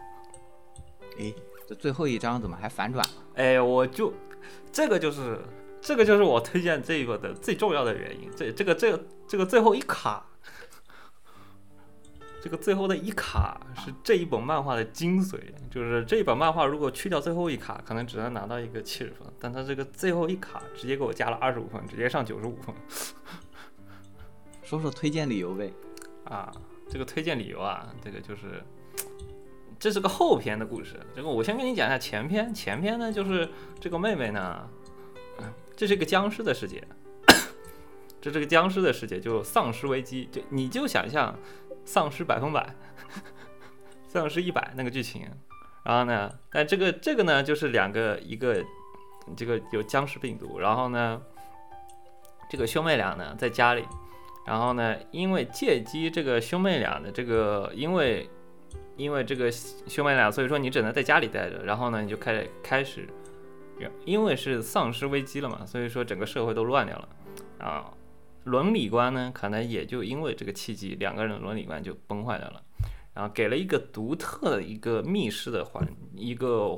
[1.20, 1.32] 哎，
[1.68, 3.14] 这最后一章怎么还反转了？
[3.34, 4.12] 哎，我就
[4.72, 5.40] 这个就是
[5.80, 8.30] 这个就是我推荐这一本的最重要的原因。
[8.34, 10.24] 这这个这个这个最后一卡，
[12.44, 15.40] 这个最后的一卡是这一本漫画的精髓。
[15.70, 22.74] 就是这一本漫画如果去掉最后一卡，可能只能拿到一个七十分，但它这个最后一卡直接给我加了二十五分，直接上九十五分。
[24.62, 25.72] 说说推荐理由呗。
[26.24, 26.52] 啊，
[26.86, 28.62] 这个推荐理由啊，这个就是，
[29.78, 31.00] 这是个后篇的故事。
[31.16, 32.52] 这个我先跟你讲一下前篇。
[32.52, 33.48] 前篇呢，就是
[33.80, 34.68] 这个妹妹呢，
[35.38, 36.86] 嗯这是一个僵尸的世界，
[38.20, 41.34] 这是个僵尸的世界，就丧尸危机，就你就想象
[41.84, 42.74] 丧尸百分百，
[44.08, 45.28] 丧尸一百那个剧情。
[45.82, 48.64] 然后呢，但这个这个呢，就是两个一个
[49.36, 51.20] 这个有僵尸病毒，然后呢，
[52.48, 53.84] 这个兄妹俩呢在家里。
[54.46, 58.28] 然后呢，因为借机这个兄妹俩的这个，因为
[58.96, 61.62] 因为这个兄妹俩，所以说你只能在家里待着。
[61.64, 63.08] 然后呢，你就开始开始，
[64.04, 67.08] 因为是丧尸危机了嘛，所以说整个社会都乱掉了
[67.58, 67.90] 啊。
[68.44, 72.62] 伦理观呢，可能也就因为这个契机，两个人的伦理观就崩坏掉了。
[73.14, 76.76] 然后给了一个独特的一个密室的环，一个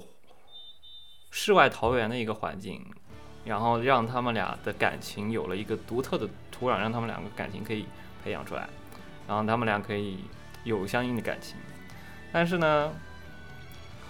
[1.30, 2.84] 世外桃源的一个环境，
[3.44, 7.86] 然后让他们俩的感情有了一个独特的土壤，让他们两个感情可以
[8.22, 8.68] 培养出来，
[9.26, 10.18] 然后他们俩可以
[10.64, 11.56] 有相应的感情。
[12.30, 12.92] 但是呢，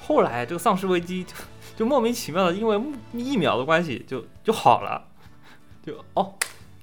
[0.01, 1.35] 后来这个丧尸危机就
[1.79, 2.81] 就莫名其妙的因为
[3.13, 5.09] 疫苗的关系就就好了，
[5.85, 6.35] 就哦，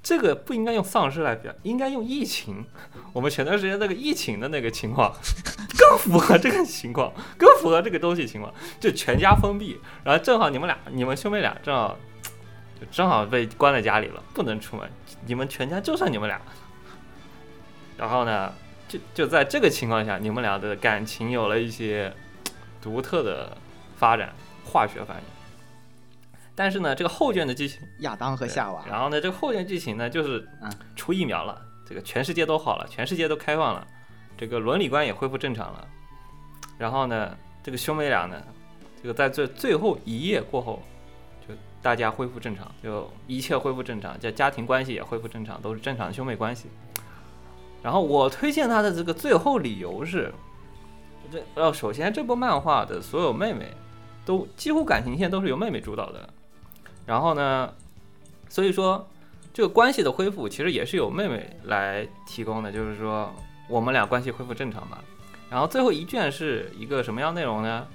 [0.04, 2.64] 这个不应该用丧尸来表，应该用疫情。
[3.14, 5.12] 我们前段时间那个疫情的那个情况
[5.80, 11.98] 更符合这个情况，更符合这个东西情况，就全家封闭，然后正好你们俩，你们兄妹俩正好。
[12.82, 14.90] 就正好被关在家里了，不能出门。
[15.28, 16.42] 你们全家就剩你们俩。
[17.96, 18.52] 然后呢，
[18.88, 22.12] 就就在这个情况下，你们俩的感情有了一些
[22.82, 23.56] 独特的
[23.96, 24.34] 发展，
[24.66, 25.24] 化学反应。
[26.56, 33.88] 但是呢，这个后卷的剧情，亚当和夏娃，然后呢，这个后卷剧情呢，就是嗯出疫苗了，这个全世界都好了，全世界都开放了，
[34.38, 35.88] 这个伦理观也恢复正常了。
[36.78, 38.42] 然后呢，这个兄妹俩呢，
[39.02, 40.82] 这个在最最后一夜过后。
[41.46, 46.70] 就大家恢复正常，就一切恢复正常，这家庭关系也恢复正常，都是正常的兄妹关系。
[47.82, 50.34] 然后我推荐他的这个最后理由是，
[51.30, 53.74] 这呃，首先这部漫画的所有妹妹
[54.24, 56.34] 都几乎感情线都是由妹妹主导的。
[57.06, 57.74] 然后呢，
[58.50, 59.08] 所以说
[59.54, 63.34] 这个关系的恢复其实也是由妹妹来提供的，就是说
[63.68, 64.98] 我们俩关系恢复正常嘛。
[65.50, 67.88] 然后最后一卷是一个什么样内容呢？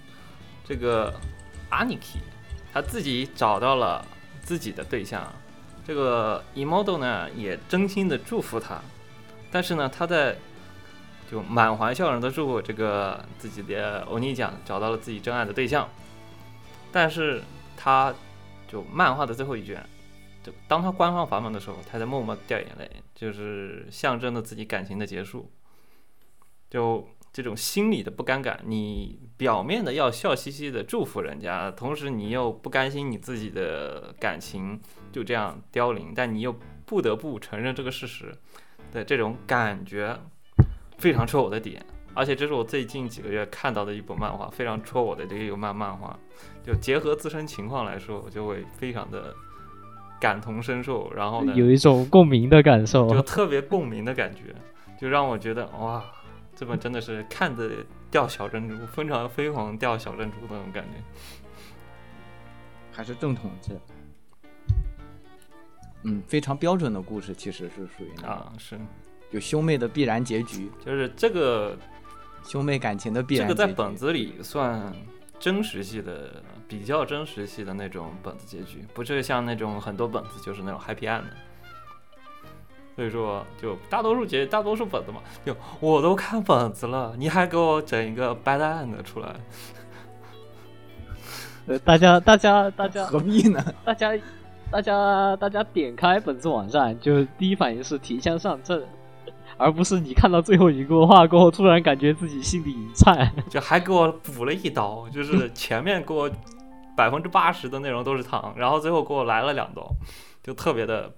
[0.64, 1.14] 这个
[1.70, 2.18] Aniki。
[2.70, 4.04] 他自己找到了
[4.42, 5.26] 自己的对象，
[5.86, 8.78] 这个 Emodo 呢也真心的祝福他，
[9.50, 10.36] 但是呢他在
[11.30, 15.88] 就满怀笑容的祝福这个自己的欧尼酱找到了自己真爱的对象，
[16.92, 17.42] 但是
[17.74, 18.14] 他
[18.68, 19.82] 就漫画的最后一卷，
[20.44, 25.50] 就当他关上房门的时候，他在默默掉眼泪，就是象征着自己感情的结束，
[26.70, 27.08] 就。
[27.30, 34.80] 这种心理的不尴尬，你表面的要笑嘻嘻的祝福人家，同时你又不甘心你自己的感情
[35.12, 36.52] 就这样凋零，但你又
[36.86, 38.34] 不得不承认这个事实
[38.90, 40.18] 的这种感觉，
[40.96, 41.84] 非常戳我的点。
[42.18, 46.18] 而且这是我最近几个月看到的一本漫画，非常戳我的这个漫漫画。
[46.64, 49.32] 就结合自身情况来说，我就会非常的
[50.20, 54.52] 感同身受，然后呢，有一种共鸣的感受，就特别共鸣的感觉，
[55.00, 56.04] 就让我觉得哇。
[56.56, 57.70] 这本真的是看着
[58.10, 61.00] 掉小珍珠，非常飞黄掉小珍珠那种感觉，
[62.90, 63.78] 还是正统制。
[66.02, 68.76] 嗯，非常标准的故事，其实是属于那啊，是
[69.30, 71.78] 就兄妹的必然结局，就是这个
[72.49, 73.68] 兄妹感情的必这个然结局。
[73.68, 74.90] 在本子里算
[75.38, 81.30] 真实系的，比较真实系的那种本子结局，不是像那种很多本子就是那种 happy end 的。
[82.96, 89.36] 所以说，就大多数结大多数本子嘛，就我都看本子了，你还给我整一个 bad end 出来，
[91.68, 93.62] 呃，大家大家大家何必呢？
[93.84, 94.18] 大家
[94.70, 98.84] 大家大家点开本子网站，就第一反应是提枪上阵，
[99.59, 103.32] 而不是你看到最后一个话过后，突然感觉自己心里一颤。
[103.50, 106.30] 就还给我补了一刀，就是 前面给我
[106.96, 109.90] 百分之八十的内容都是糖，然后最后给我来了两刀，
[110.42, 111.12] 就特别的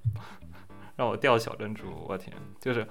[0.97, 1.85] 让我掉小珍珠。
[2.09, 2.87] 我天，就是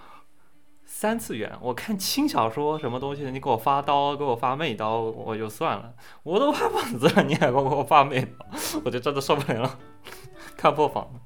[0.86, 5.94] 三次元，我看轻小说什么东西的，你给我发刀，给我发媚刀，我就算了，
[6.24, 8.46] 我都发本子了，你还给我发媚刀，
[8.84, 9.80] 我就真的受不了了，
[10.58, 11.20] 看破防了。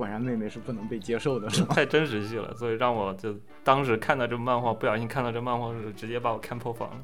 [0.00, 1.74] 果然妹妹是不能被接受的，是吗？
[1.74, 6.96] 太真实系了，所以让我就当时看到这漫画，不小心看到这漫画的时候，直接把我看破防了。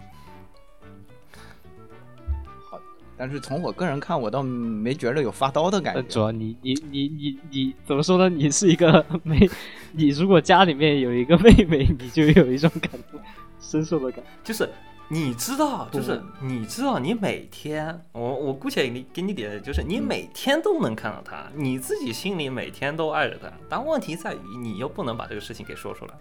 [3.19, 6.09] 但是从我个人看，我倒没觉得有发刀的感呃，觉。
[6.09, 8.31] 主要你你你你你怎么说呢？
[8.31, 9.47] 你是一个 妹，
[9.93, 13.21] 你如果家里面有一个妹妹，你就有一种感同
[13.61, 14.31] 身受的感觉。
[14.43, 14.67] 就是
[15.09, 26.15] 你知道，就是你知道，你每天，我我姑且给你给你点，就是你每天都能看到他，你自己心里每天都爱着他，但问题在于你又不能把这个事情给说出来。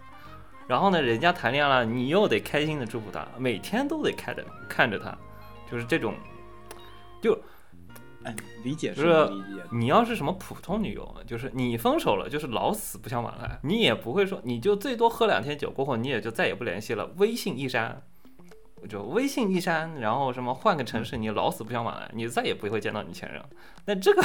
[0.68, 5.16] 然后呢，人家谈恋爱了，你又得开心的祝福他，每天都得看着看着他，
[5.70, 6.14] 就是这种，
[7.20, 7.36] 就
[8.22, 9.30] 哎，理解就是。
[9.72, 18.02] 你要是什么普通女友，就是你分手了，就是老死不相往来，你也不会说，你就最多喝两天酒过后，你也就再也不联系了，微信一删，
[18.86, 23.42] 就微信一删，然后什么换个城市，你老死不相往来，你再也不会见到你前任。
[23.84, 24.24] 那这个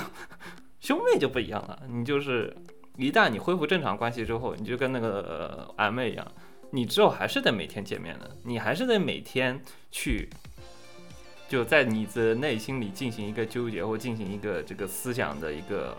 [0.80, 2.56] 兄妹就不一样了，你就是
[2.98, 6.26] 一旦你恢复正常关系之后，你就跟那个呃暧昧一样，
[6.72, 10.30] 你之后还是得每天见面的，你还是得每天去。
[11.50, 15.94] 就在你的内心里进行一个纠结，或进行一个这个思想的一个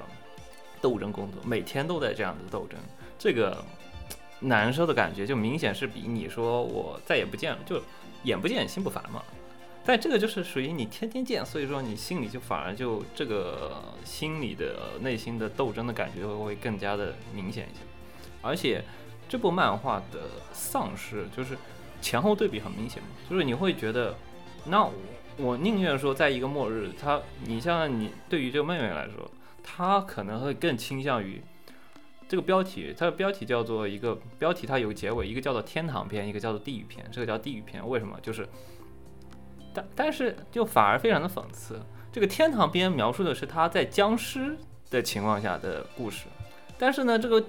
[0.81, 2.81] 斗争工作，每天都在这样的斗争，
[3.19, 3.63] 这个
[4.41, 7.79] 难受的感觉就明显是比你说我再也不见了，就
[8.25, 9.23] 眼不见心不烦嘛。
[9.85, 17.81] 但这个就是属于你天天见，所以说你心里就反而就这个心里的内心的斗争的感觉会更加的明显一些。
[18.41, 18.85] 而且
[19.29, 21.59] 这部漫画的丧尸就是
[22.01, 24.15] 前后对比很明显嘛，就是你会觉得，
[24.67, 24.93] 那我
[25.37, 29.29] 我宁愿说在一个末日，他你像你对于这个妹妹来说，
[29.65, 31.43] 她可能会更倾向于
[32.33, 38.19] 这个标题，它的标题叫做一个标题，它有个结尾，一个叫做天堂篇，一个叫做地狱篇，这个叫地狱篇，为什么？
[38.23, 38.49] 就是
[39.75, 41.79] 但但是就反而非常的讽刺，
[42.11, 44.57] 这个天堂篇描述的是他在僵尸
[44.89, 46.25] 的情况下的故事，
[46.79, 47.45] 但是呢，这个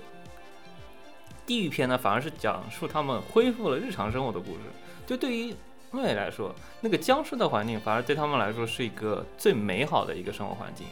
[1.45, 4.63] 地狱篇呢，反而是讲述他们恢复了日常生活的故事。
[5.07, 5.55] 就对于
[5.91, 10.87] 妹妹来说，那个僵尸的环境反而对他们来说是一个最美好的一个生活环境，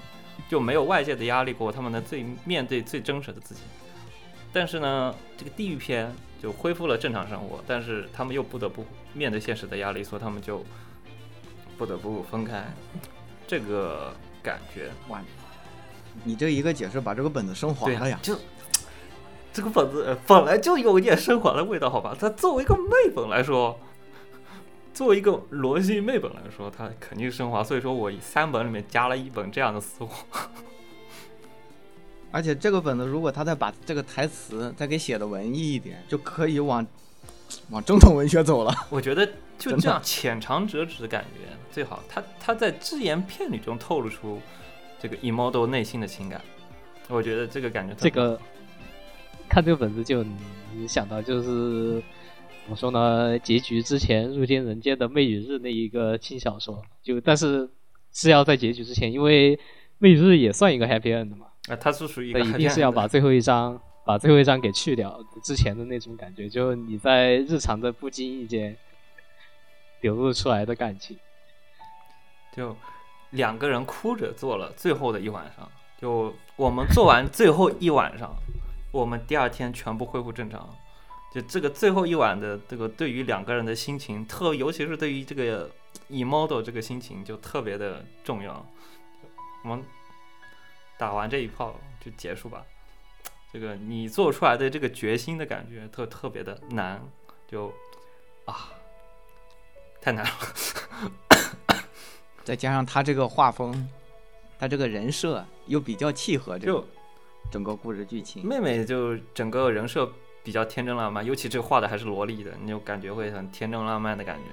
[0.52, 3.62] 就没有外界的压力过，他们能最面对最真实的自己。
[4.52, 10.62] 但是呢，这个地狱篇就恢复了正常生活，但是他们又不得不面对现实的压力，所以他们就
[11.78, 12.66] 不得不分开。
[13.48, 15.22] 这个感觉，哇，
[16.26, 18.20] 你这一个解释把这个本子升华对了呀！
[18.22, 18.38] 就
[19.54, 22.14] 这个本子呃本来就有一点升华的味道，好吧？
[22.20, 23.80] 它作为一个妹本来说，
[25.02, 27.64] 作为一个逻辑妹本来说，它肯定是升华。
[27.64, 30.28] 所以说我以三本里面加了一本这样的私货。
[32.30, 36.86] 而且这个本子如果他再把这个台词再给写的文艺一点，就可以往
[37.72, 38.72] 往正统文学走了。
[38.92, 39.26] 我觉得
[39.58, 42.04] 就这样浅尝辄止的感觉最好。
[42.08, 44.40] 他他在只言片语中透露出
[45.00, 46.40] 这个 emo 内心的情感，
[47.08, 48.40] 我觉得这个感觉特别这个
[49.50, 50.24] 看这个本子就
[50.76, 52.04] 你想到就是
[52.64, 53.38] 怎么说呢？
[53.40, 57.70] 结局之前入间人间的魅与日那一个轻小说，就但是
[58.14, 59.60] 是要在结局之前，因为
[59.98, 68.78] 魅与日也算一个 happy end 嘛，啊，它是属于一那个一定是要把最后一章把最后一章给去掉之前的那种感觉，就你在日常的不经意间
[70.02, 71.18] 流露出来的感情。
[72.56, 72.76] 就
[73.32, 75.70] 两个人哭着做了最后的一晚上。
[76.00, 78.36] 就我们做完最后一晚上，
[78.92, 80.70] 我们第二天全部恢复正常。
[81.34, 85.70] 就这个最后一晚的这个对于两个人的心情，特尤其是对于这个
[86.10, 88.66] emo 这个心情就特别的重要。
[89.64, 89.84] 我们
[90.98, 92.66] 打完这一炮就结束吧。
[93.54, 97.02] 这个你做出来的这个决心的感觉特特别的难，
[97.48, 97.72] 就
[98.46, 98.70] 啊，
[100.02, 100.32] 太难了。
[102.44, 103.88] 再加上他这个画风，
[104.58, 106.88] 他这个人设又比较契合这个就，
[107.52, 108.46] 整个故事剧情。
[108.48, 110.12] 妹妹就整个人设
[110.44, 114.44] 比较天真浪漫，尤其这画的还是萝莉的，你就感觉会很天真浪漫的感觉。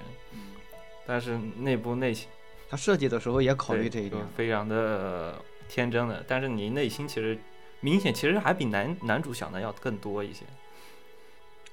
[1.06, 2.28] 但是内部内心
[2.68, 4.22] 他设计的时候也考虑这一点。
[4.36, 7.38] 非常的天真的，但是你内心其实
[7.80, 10.44] 明显其实还比男男主想的要更多一些。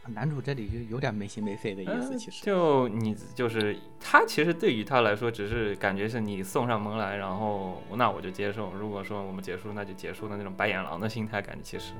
[0.07, 2.45] 男主这里就有点没心没肺的意思，嗯其实。
[2.45, 8.71] 就你就是他，其实对于他来说，只是感觉是你送上门来，然后那我就接受。
[8.73, 11.93] 如果说我们结束，那就结束的那种白眼狼的心态感觉，其实。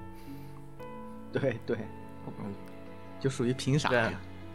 [1.34, 1.78] 对对，
[2.40, 2.54] 嗯，
[3.20, 4.12] 就属于凭啥呀？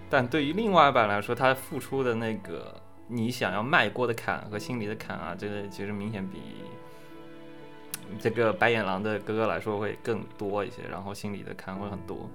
[0.08, 2.74] 但对于另外一半来说，他付出的那个
[3.06, 6.38] 你想要迈过的坎和心里的坎啊，这个其实明显比
[8.18, 12.28] 这个白眼狼的哥哥来说会更多一些，然后心里的坎会很多。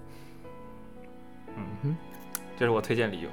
[1.57, 1.97] 嗯哼，
[2.57, 3.29] 这是我推荐理由。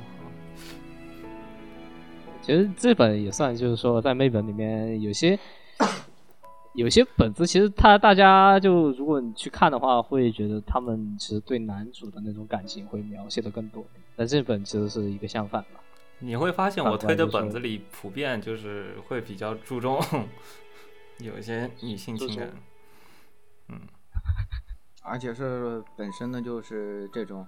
[2.40, 5.38] 其实这本也算，就是说在妹本里面有些
[6.74, 13.84] 有些本子，其实他大家就如果你去看的话，会觉得他们其实对男主的那种感情会描写的更多。
[14.16, 15.80] 但这本其实是一个相反吧。
[16.18, 20.00] 你会发现我推的本子里普遍就是会比较注重
[21.18, 22.50] 有一些女性情感。
[23.68, 23.80] 嗯，
[25.02, 27.46] 而且是本身呢就是这种，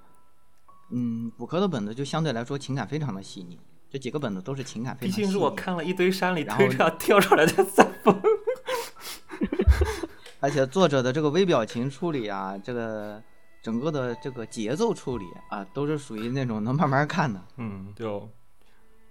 [0.90, 3.58] 嗯，补课的本子就相对来说情感非常的细腻，
[3.88, 5.26] 这几个本子都是情感非常细腻。
[5.26, 8.14] 毕竟是我看了一堆山里然后推出来跳出来的三分。
[10.44, 13.22] 而且作者的这个微表情处理啊，这个
[13.62, 17.42] 整个的这个节奏处理啊，都是属于那种能慢慢看的。
[17.56, 18.28] 嗯，就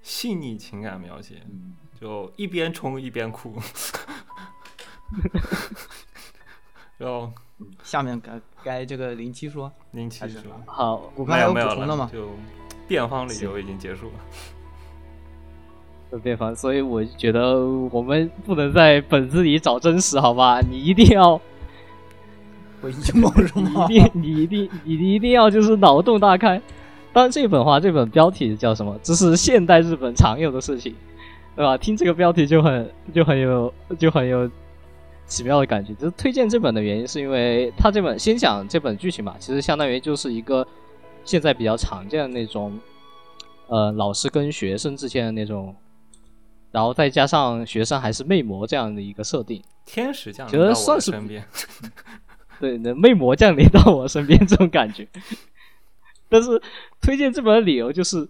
[0.04, 3.58] 细腻情感描写，嗯，就一边冲一边哭。
[7.00, 7.34] 然后
[7.84, 12.08] 下面该该这个零七说，零七说，好，骨科还有补充的吗？
[12.14, 12.30] 就
[12.88, 14.20] 辩方理由已经结束了。
[16.14, 20.62] 的变方，所以我觉得我们不能在本子里找真实，好吧？
[20.62, 21.36] 你一定要，
[22.80, 23.96] 回忆梦是你？
[23.96, 26.62] 一定，你一定，你一定要就是脑洞大开。
[27.12, 28.96] 当然，这本话，这本标题叫什么？
[29.02, 30.94] 这是现代日本常有的事情，
[31.56, 31.76] 对吧？
[31.76, 34.50] 听这个标题就很就很有就很有
[35.26, 35.94] 奇妙的感觉。
[35.96, 40.66] 就是推荐这本的原因，是因为它这本先讲这本剧情吧，其实相当于就是一个
[41.24, 42.80] 现在比较常见的那种，
[43.68, 45.76] 呃，老师跟学生之间的那种，
[46.74, 49.62] 然后再加上学生还是魅魔这样的一个设定。
[49.86, 51.46] 天使降临到我身边，
[52.60, 55.08] 对，那魅魔降临到我身边这种感觉。
[56.28, 56.60] 但是
[57.00, 58.28] 推荐这本的理由就是，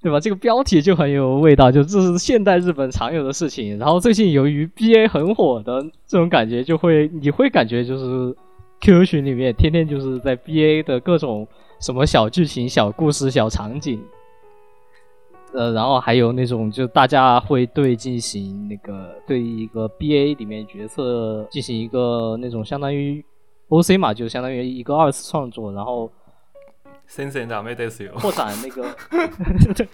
[0.00, 0.20] 对吧？
[0.20, 3.76] 这个标题就很有味道，就这是现代日本常有的事情。
[3.76, 8.36] 然后最近由于 BA 很火的这种感觉，就会你会感觉就是
[8.80, 11.48] QQ 群里面天天就是在 BA 的各种
[11.80, 14.00] 什么小剧情、小故事、小场景。
[15.53, 23.23] 呃，然后还有那种，就大家会对进行那个对一个 BA 里面角色进行一个那种相当于
[23.69, 26.11] OC 嘛，就相当于一个二次创作，然后
[27.07, 28.11] 先生ダメですよ。
[28.19, 28.83] 扩展那个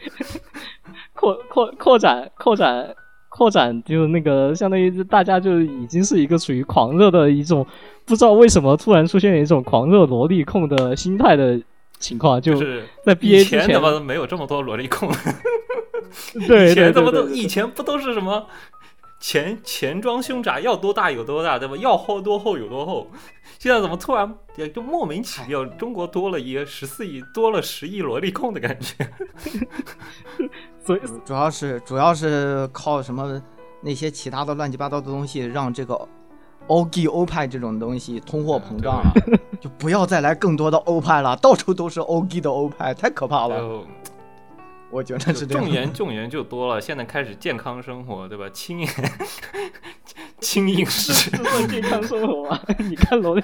[1.13, 2.95] 扩扩扩展扩展
[3.29, 7.65] 扩展，就是那个相当于大家就已经是一个属于狂热的一种，
[8.05, 11.61] 不知道为什么突然出现一种狂热萝莉控的心态的
[11.98, 15.10] 情况，就就是在以 BA 之前前怎，么没有这么多萝莉控？
[16.46, 18.46] 对对以前怎么都以前不都是什么
[19.18, 21.76] 前前装胸甲要多大有多大，对吧？
[21.76, 23.10] 要厚多厚有多厚。
[23.58, 28.94] 现在怎么突然也就莫名其妙，中国多了一个十四亿，多了十亿萝莉控的感觉。
[30.84, 33.42] 所以主要是主要是靠什么
[33.82, 36.08] 那些其他的乱七八糟的东西，让这个
[36.68, 39.12] 欧 G 欧派这种东西通货膨胀了，
[39.60, 43.58] 就不要再来更多的欧派了， 到处都是欧 G 的欧派，太可怕了。
[43.58, 43.86] 就
[44.90, 45.68] 我觉得是重。
[45.68, 48.48] 盐重盐就多了，现在开始健康生活，对吧？
[48.50, 48.88] 轻盐
[50.40, 51.30] 轻饮食。
[51.30, 52.60] 这算健康生活吗？
[52.78, 53.42] 你看萝莉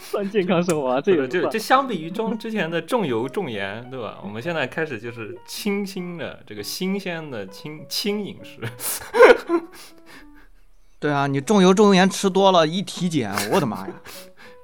[0.00, 1.00] 算健康生活啊？
[1.00, 4.18] 这个就这这相比于中之前的重油重盐，对吧？
[4.22, 8.60] 我们现在开始就是清新的这个新鲜的轻轻饮食。
[11.00, 13.94] 对啊，你重油重盐吃多了，一体检， 我的妈呀，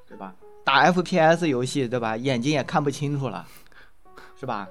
[0.08, 0.34] 对吧？
[0.64, 2.16] 打 FPS 游戏，对吧？
[2.16, 3.46] 眼睛也看不清楚了，
[4.38, 4.66] 是吧？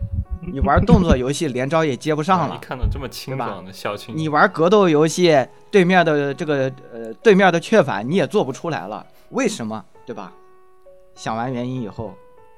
[0.51, 2.55] 你玩动作游戏，连招也接不上了。
[2.59, 5.33] 你看到这么清爽的小青，你玩格斗游戏，
[5.71, 9.83] 对面的这个呃，对面的雀反你也做不出来了，为什么？
[10.05, 10.33] 对吧？
[11.15, 12.13] 想完原因以后，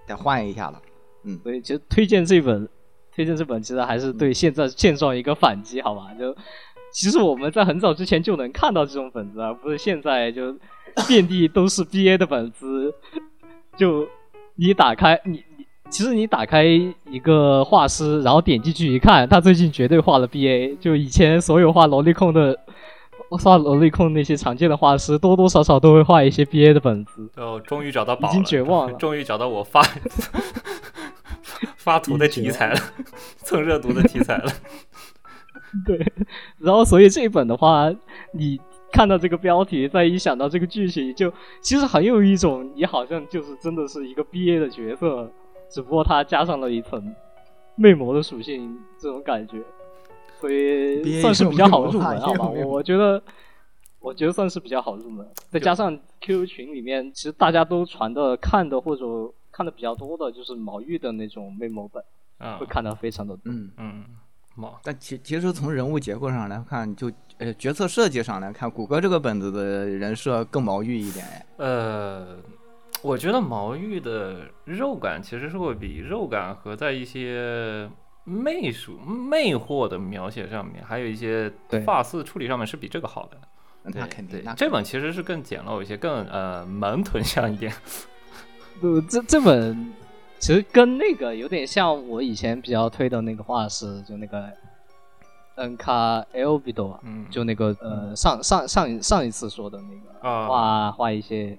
[0.08, 0.82] 得换一下了。
[1.24, 2.68] 嗯所以其实推荐这本，
[3.14, 6.08] 推荐这本其实还是对现在现状一个反击，好吧？
[6.18, 6.36] 就
[6.96, 10.56] 其实我们在很早之前就能看到这种本子，而不是现在就
[11.10, 12.94] 遍地都是 BA 的本子。
[13.76, 14.08] 就
[14.56, 22.58] 你打开你你，其实你打开一个画师，然后点进去一看，他最近绝对画了 BA，就以前所有画萝莉控的
[23.30, 27.30] 画萝莉控那些常见的画师，多多少少都会画一些 BA 的本子。
[27.36, 29.84] 哦，终于找到宝了，已经绝望了终于找到我发
[31.76, 32.80] 发图的题材了，
[33.44, 34.50] 蹭热度的题材了。
[35.86, 35.98] 对，
[36.60, 37.94] 然后所以这一本的话，
[38.34, 38.60] 你
[38.92, 45.32] 看到这个标题，再一想到这个剧情，就其实很有一种你好像就是真的是一个 BA 的角色，
[45.70, 47.14] 只不过它加上了一层
[47.76, 49.62] 魅魔的属性，这种感觉，
[50.40, 52.48] 所以算是比较好入门，好吧？
[52.48, 53.22] 我我觉得。
[54.02, 59.04] 我觉得算是比较好入门，再加上 QQ 群里面，其实大家都传的、看的或者
[59.52, 62.04] 看的比较多的，就是毛玉的那种魅魔本，
[62.38, 63.52] 啊会，看的非常的多。
[63.52, 64.04] 嗯，嗯，
[64.56, 71.46] 毛但其其实从人物结构上来看，就呃角色设计上来看，谷歌这个本子的人设更毛玉一点哎。
[71.58, 72.38] 呃，
[73.02, 77.90] 我觉得毛玉的肉感其实是会比肉感和在一些
[78.24, 83.38] 媚术魅惑的描写上面，还有一些对发丝处理上面是比这个好的。
[83.84, 87.72] 那肯定对，那这本其实是更简陋一些，更呃萌臀像一点。
[88.82, 89.94] 呃，这这本
[90.40, 94.52] 其实跟那个有点像我以前比较推的那个画师，就那个
[95.56, 101.58] N 卡 L B 多，嗯，就那个呃上上上上一次说的那个啊，画画一些。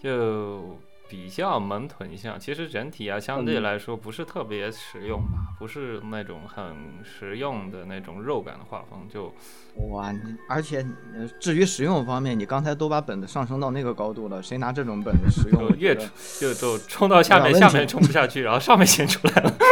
[0.00, 0.62] 就
[1.08, 9.32] 比较萌臀像，其实整体啊相对嗯来说不是特别实用吧，不是那种很实用的那种肉感的画风，就
[9.90, 10.84] 哇，你而且
[11.14, 15.68] 呃至于实用方面，你刚才都把本子上升到那个高度了，谁拿这种本子实用？
[15.68, 15.96] 就越
[16.38, 19.54] 就就冲到下面，下面冲不下去，然后上面先出来了。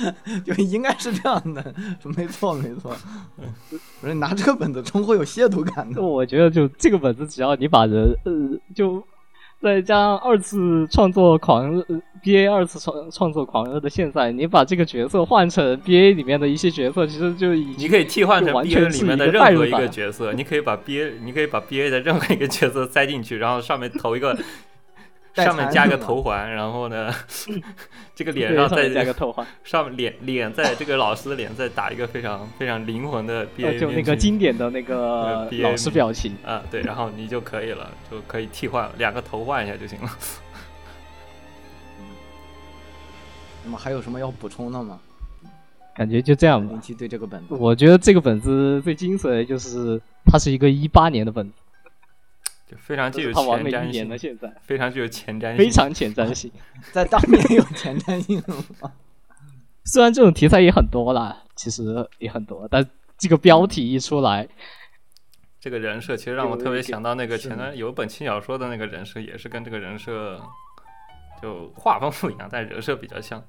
[0.44, 1.74] 就应该是这样的，
[2.16, 2.94] 没错没错。
[4.00, 6.02] 不是拿这个本子冲会有亵渎感的。
[6.02, 8.32] 我觉得就这个本子，只要你把人呃，
[8.74, 9.02] 就
[9.60, 24.42] 再加上二次创作狂热、呃 BA 二次创创作狂热的现在，你把这个角色换成 BA 里面的一些角色，其实就已你可以替换成完 BA 全里面的任何一个角色，你可以把 BA，你可以把 BA 的任何一个角色塞进去，然后上面投一个，带
[25.34, 27.12] 上面加个头环，然后呢，
[28.14, 36.36] 这个脸上再上加个头环， 上面脸脸在这个老师的脸再打一个非常非常灵魂的就那个经典的那个老师表情。
[36.44, 40.10] 啊，对，然后你就可以了，就可以替换两个头换一下就行了。
[43.64, 44.98] 那么还有什么要补充的吗？
[45.94, 46.80] 感觉就这样吧林。
[46.80, 51.52] 奇对这个本子，我觉得这个本子最精髓的就是它是一个一八年的本子，
[52.72, 56.50] 就非常具有前瞻性，现在非常具有前瞻性，非常前瞻性。
[56.92, 58.42] 在当年有前瞻性
[58.80, 58.92] 吗？
[59.84, 64.48] 虽然这种题材也很多啦，其实也很多，但这个标题一出来，
[65.60, 70.40] 这个人设其实让我特别想到那个前段有一本轻小说的那个人设，也是跟这个人设
[71.42, 73.42] 就画风不一样，但人设比较像。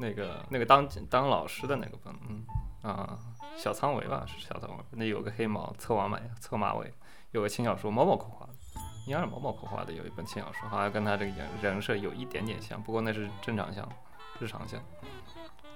[0.00, 2.44] 那个那个当当老师的那个本，嗯
[2.82, 3.16] 啊，
[3.56, 6.92] 小仓唯吧，是小仓唯，那有个黑毛侧马尾，侧马尾，
[7.34, 8.52] 有个轻小说，某某口画的，
[9.08, 13.88] 应该是某某口画的，有一本轻小说，好像跟他这个人人设有一点点像，不过那是正常像，
[14.38, 14.80] 日常像，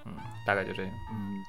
[0.05, 0.13] 嗯，
[0.45, 0.91] 大概就这样。
[1.11, 1.43] 嗯，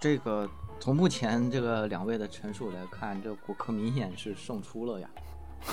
[0.00, 5.10] 这个从目前这个两位的陈述来看，这骨科明显是胜出了呀，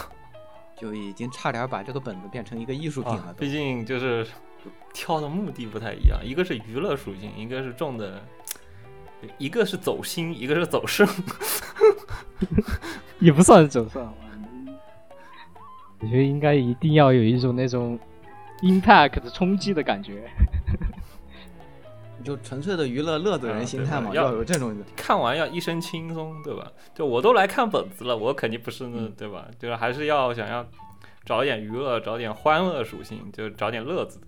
[0.76, 4.26] 就已经差点把这个本子变成一个艺术品了啊，毕竟就是
[4.96, 8.20] 挑的目的不太一样，一个是娱乐属性，一个是重的，
[9.38, 11.08] 一个是走心，一个是走肾。
[13.20, 14.06] 也不算走算。
[16.00, 18.00] 我觉得应该一定要有一种那种
[18.62, 20.30] impact 的冲击的感觉。
[22.24, 26.70] 就纯粹的娱乐乐子人啊心态嘛，要有这种看完要一身轻松，对吧？
[26.94, 29.48] 就我都来看本子了，我肯定不是那，对吧？
[29.58, 30.66] 就是还是要想要
[31.26, 34.28] 找点娱乐，找点欢乐属性，就找点乐子的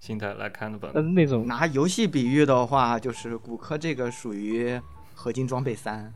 [0.00, 0.94] 心态来看的本子。
[0.96, 4.80] 但是那种拿游戏比喻的话，就是骨科这个属于
[5.14, 6.10] 合金装备三，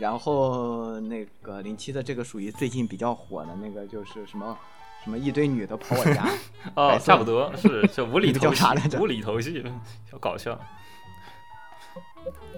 [0.00, 4.58] 然后那个零七的这个属于最近比较火的那个，就是什么
[5.04, 6.26] 什么一堆女的跑我家，
[6.74, 9.62] 哦差不多是就无厘那个 叫头啥来，着无厘头戏，
[10.10, 10.58] 小搞笑。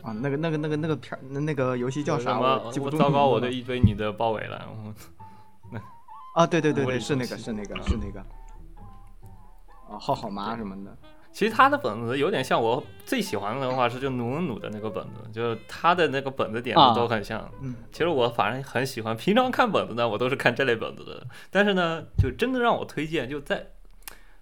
[0.02, 2.32] 啊，那个那个那个那个片儿，那那个游戏叫啥？
[2.32, 2.78] 什么我记？
[2.78, 4.68] 不住我糟糕，我对一堆女的包围了。
[4.70, 5.80] 我
[6.34, 8.24] 啊，对对对对，是那个是那个是那个，
[9.94, 10.96] 啊，浩好妈什么的，
[11.32, 17.50] 其实他的本子有点像我最喜欢的话是就努努的那个本子，就是他的那个本子点啊子都很像。
[17.60, 21.26] 嗯，其实我反正很喜欢，平常看本子呢，我都是看这类本子的。
[21.50, 23.66] 但是呢，就真的让我推荐，就在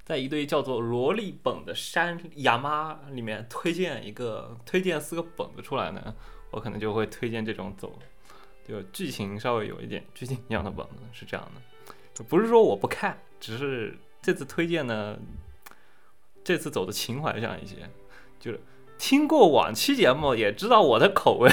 [0.05, 6.15] 在一堆叫做萝莉本的山亚妈里面推荐一个，推荐四个本子出来呢，
[6.51, 7.99] 我可能就会推荐这种走，
[8.67, 11.61] 就剧情稍微有一点剧情一样的本子，是这样的。
[12.13, 15.17] 就不是说我不看，只是这次推荐呢，
[16.45, 17.77] 这次走的情怀上一些。
[18.39, 18.61] 就是
[18.99, 21.51] 听过往期节目也知道我的口味，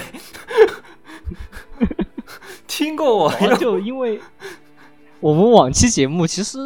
[2.68, 4.20] 听过我就因为
[5.20, 6.58] 我们往期节目其实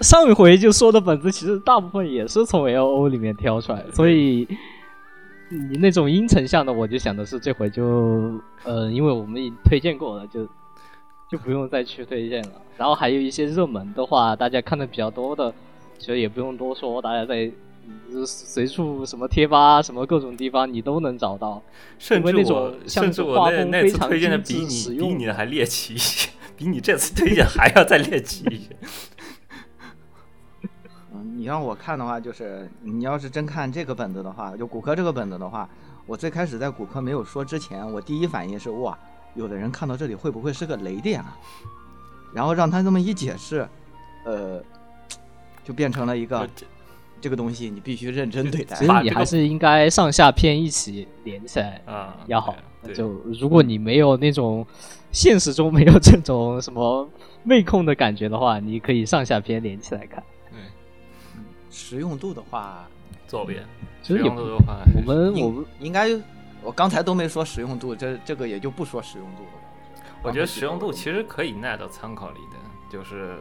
[0.00, 4.46] 上一回就说的本子，其实大部分也是从 L O 里面挑出来的，所以
[5.48, 10.48] 你那种阴沉向的，我就想的是这回就呃，因为我们已经推荐过了，就
[11.32, 12.62] 就不用再去推荐了。
[12.76, 15.52] 然后还有一些热门的话，大家看的比较多的，
[15.98, 17.50] 其实也不用多说，大家在。
[18.10, 21.60] 嗯随处什么贴吧，什么各种地方你都能找到。
[21.98, 28.76] 甚至我种甚至我那那次非常推荐的比你比你的还猎奇一些， 比你这次推荐还要再猎奇一些。
[31.12, 35.68] 嗯，你让我看的话，就是你要是真看这个本子的话，就骨科这个本子的话，
[36.06, 38.96] 我最开始在骨科没有说之前，我第一反应是哇，
[39.34, 41.36] 有的人看到这里会不会是个雷电啊？
[42.34, 43.68] 然后让他这么一解释，
[44.24, 44.62] 呃，
[45.64, 46.48] 就变成了一个
[47.20, 48.86] 这个东西你必须认真对待其。
[48.86, 52.54] 实你还是应该上下篇一起连起来啊，要好。
[52.94, 53.10] 就
[53.40, 54.66] 如果你没有那种
[55.12, 57.08] 现实中没有这种什么
[57.44, 60.20] 妹控的感觉的话，你可以上下篇连起来看。
[60.50, 60.58] 对
[61.70, 62.88] 实用度的话，
[63.28, 63.64] 左边，
[64.02, 66.08] 其实也不使用度的话，我们我们应该
[66.62, 69.48] 我刚才都没说实用度，这这个也就不说实用度了。
[70.22, 72.56] 我觉得实用度其实可以纳到参考里的，
[72.88, 73.36] 就是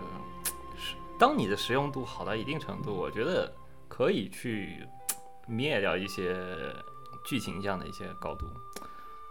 [0.76, 3.54] 是当你的实用度好到一定程度，我觉得
[3.88, 4.80] 可以去
[5.48, 6.36] 灭掉一些
[7.24, 8.48] 剧情上的一些高度。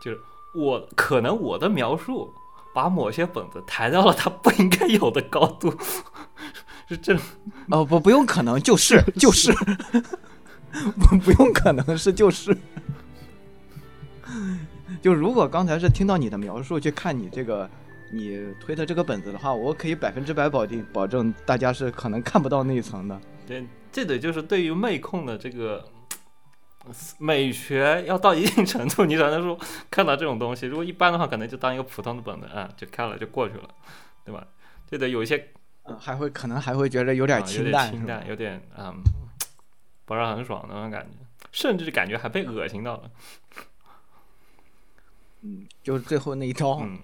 [0.00, 0.20] 就是
[0.54, 2.32] 我可能我的描述
[2.72, 5.74] 把某些本子抬到了它不应该有的高度，
[6.88, 7.18] 是这
[7.70, 9.52] 哦不，不用可能，就是就是，
[10.72, 12.56] 不不用可能是就是。
[15.00, 17.68] 就如果刚才是听到你的描述去看你这个
[18.12, 23.20] 你推的这个本子的话，我可以百分之百保定保证大家是可能看不到那一层的。
[23.46, 25.84] 对，这得就是对于妹控的这个
[26.84, 29.58] 呃 美学要到一定程度，你才能说
[29.90, 30.66] 看到这种东西。
[30.66, 33.68] 如果一般的话，可能就当一个普通的本子啊，就看了就过去了，
[34.24, 34.46] 对吧？
[34.90, 35.48] 这得有一些
[35.84, 38.94] 嗯，还会可能还会觉得有有点清淡，清淡，有点嗯
[40.04, 41.16] 不是很爽的那种感觉，
[41.52, 43.10] 甚至感觉还被恶心到了。
[45.42, 46.98] 嗯，就是最后那一招，嗯，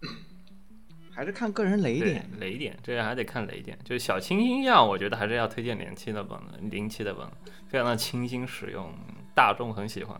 [1.10, 3.78] 还是看个人雷点。，雷点，这个还得看雷点。
[3.84, 7.26] 就是小清新样，我觉得还是要推荐零七的本子，零七的本
[7.68, 8.92] 非常的清新实用，
[9.34, 10.18] 大众很喜欢。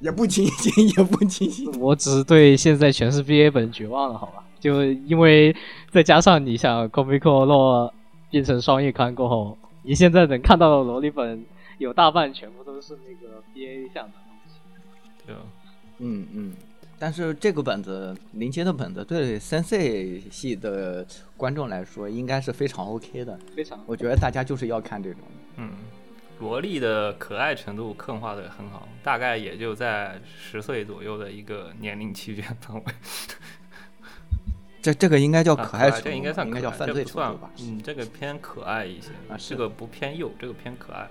[0.00, 1.70] 也不清新，也不清新。
[1.80, 4.44] 我只是对现在全是 BA 本绝望了，好吧？
[4.60, 5.54] 就因为
[5.90, 7.92] 再加上你想 Comic Con
[8.30, 11.44] 变成双月刊过后，你现在能看到的萝莉本
[11.78, 14.60] 有大半全部都是那个 BA 向的东西。
[15.26, 15.42] 对吧？
[15.98, 16.52] 嗯嗯，
[16.98, 23.38] 但是这个本子林杰的本子对 Sensei 系的观众来说应该是非常 OK 的。
[23.54, 25.22] 非常我觉得大家就是要看这种。
[25.56, 25.70] 嗯，
[26.40, 32.82] 萝莉的可爱程度刻画的很好，大概也就在十岁左右的一个年龄区间范围。
[34.80, 37.50] 这这个应该叫啊可爱程度吧，这应该算叫犯罪度吧？
[37.60, 41.08] 嗯，这个偏可爱一些，啊是这个不偏幼，这个偏可爱，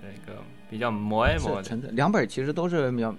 [0.00, 0.40] 那个
[0.70, 1.62] 比较磨一磨的。
[1.62, 3.14] 是纯粹两本其实都是描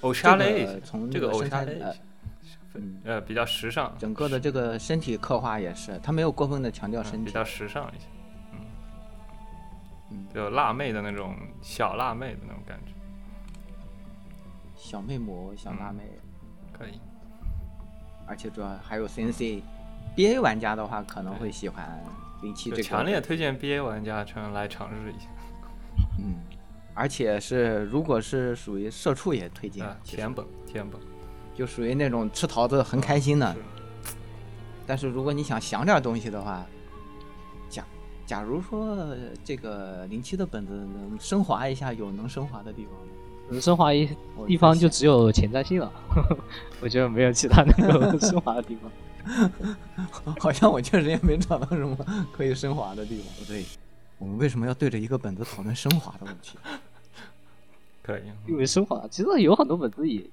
[0.00, 1.66] 偶这像类一些，个从这个偶身材
[3.04, 7.24] 呃比较时尚，整个的这个身体刻画也是，他没有过分的强调身体。
[7.24, 8.06] 嗯比较时尚一些，
[8.52, 8.58] 嗯
[10.12, 12.92] 嗯，就辣妹的那种小辣妹的那种感觉，
[14.76, 16.02] 小妹模、小辣嗯妹，
[16.72, 17.00] 可以。
[18.26, 19.62] 而且主要还有 CNC。
[20.16, 22.02] BA 玩家的话可能会喜欢
[22.42, 25.28] 零七这个，强烈推荐 BA 玩家尝来尝试一下
[26.18, 26.34] 嗯，
[27.00, 31.00] 而且是如果是属于社畜也推荐啊，，甜本甜本，
[31.54, 33.50] 就属于那种吃桃子很开心的。
[33.54, 33.58] 是
[34.86, 36.66] 但是如果你想想点东西的话，
[37.70, 37.82] 假
[38.26, 43.06] 假如说这个零七的本子能升华一下，有能升华的地方吗？
[43.48, 44.06] 能升华一
[44.46, 45.90] 地方就只有前瞻性了，
[46.82, 48.92] 我觉得没有其他能够 升华的地方。
[50.38, 51.96] 好像我确实也没找到什么
[52.30, 53.26] 可以升华的地方。
[53.38, 53.64] 不对，
[54.18, 56.58] 我们为什么要对着一个本子讨论升华的问题？
[58.10, 58.22] 可以。
[58.46, 60.24] 因为升华其实有很多本子也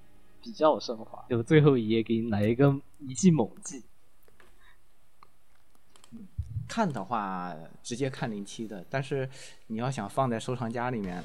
[0.42, 3.84] 比较升华，就最后一页给你来一个一记猛记。
[6.68, 9.30] 看的话，直接看零七的，但是
[9.68, 11.24] 你要想放在收藏夹里面，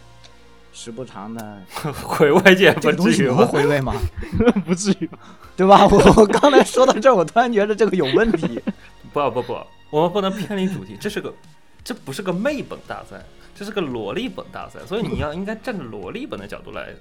[0.72, 1.60] 时不常的，
[2.06, 3.46] 回味界不这个东西能至于吧？
[3.46, 3.92] 回味吗？
[4.64, 5.10] 不至于？
[5.56, 5.84] 对吧？
[5.88, 8.60] 我我刚才说到这儿，我突然觉得这个有问题。
[9.12, 9.58] 不不不，
[9.90, 11.34] 我们不能偏离主题，这是个，
[11.82, 13.22] 这不是个妹本大赛，
[13.62, 16.92] 这是个萝莉本大赛，所以你要应该站在萝莉本的角度来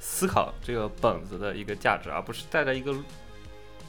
[0.00, 2.92] 思考这个本子的一个价值，而不是带着一个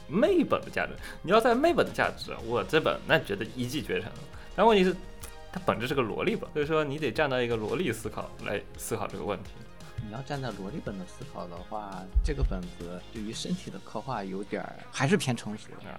[0.06, 0.92] 妹本的价值。
[1.20, 4.08] 你要在妹本的价值，我这本那觉得一骑绝尘，
[4.54, 4.94] 但问题是，
[5.52, 9.50] 它本质是个萝莉本，所以说你得站到一个萝莉思考来思考这个问题。
[10.06, 15.64] 你要站在萝莉本的思考的话，这个本子对于身体的刻画有点儿还是偏成熟。
[15.84, 15.98] 啊，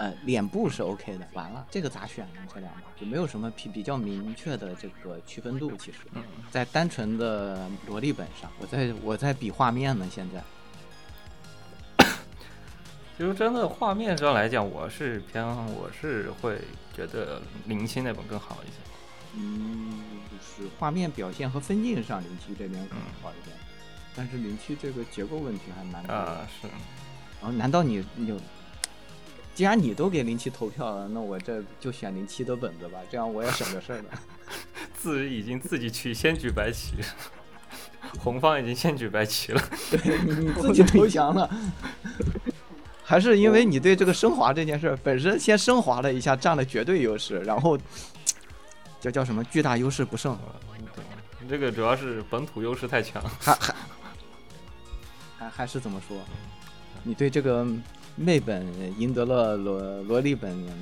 [0.00, 1.28] 呃，脸部是 OK 的。
[1.34, 2.40] 完了，这个咋选呢？
[2.54, 5.76] 这两把就没有什么比比较明确的这个区分度。
[5.76, 10.08] 其实，嗯，在单纯的萝莉本上，我在我在比画面呢。
[10.10, 10.42] 现在，
[13.18, 16.58] 其实真的画面上来讲，我是偏我是会
[16.96, 18.72] 觉得零七那本更好一些。
[19.34, 23.54] 嗯，就是画面表现和分镜上，零七这边可能好一点。
[24.16, 26.14] 但是零七这个结构问题还蛮多的。
[26.14, 26.66] 啊，是，
[27.40, 28.36] 然后，难道你你就，
[29.54, 34.04] 既然你都给零七投票了，那我这就选零七的本子吧，这样我也省着事儿了。
[34.96, 36.94] 自已经自己去先举白旗，
[38.18, 39.62] 红方已经先举白旗了。
[39.90, 41.50] 对你你 自己投降了，
[43.04, 47.78] 还是因为你对这个升华这件事儿本身先升华了一下，占了绝对优势，然后
[49.00, 50.38] 叫叫什么巨大优势不胜，
[50.78, 53.22] 你，这个主要是本土优势太强。
[53.40, 53.74] 还还
[55.38, 56.16] 还还是怎么说？
[57.02, 57.66] 你对这个
[58.20, 58.66] 妹本
[59.00, 60.72] 赢得了萝萝莉本呢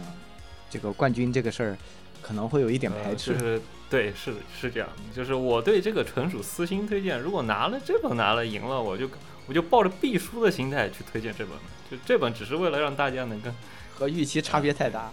[0.68, 1.78] 这个冠军这个事儿，
[2.20, 3.32] 可能会有一点排呃斥。
[3.32, 7.20] 就是对，是是这样，就是我对这个纯属私心推荐。
[7.20, 9.08] 如果拿了这本拿了赢了，我就
[9.46, 11.54] 我就抱着必输的心态去推荐这本，
[11.90, 13.54] 就这本只是为了让大家能跟
[13.94, 15.10] 和预期差别太大。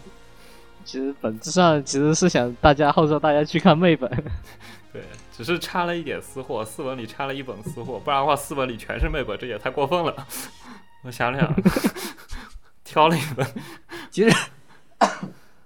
[0.83, 4.09] 其实本质上其实是想大家号召大家去看妹本，
[4.91, 5.03] 对，
[5.35, 10.27] 只是差了一点私货，四本里差了一本私货，不然的话四本里全是妹本，这也太过分了。
[11.05, 11.53] 我想了想，
[12.83, 13.45] 挑了一本，
[14.09, 14.35] 其实，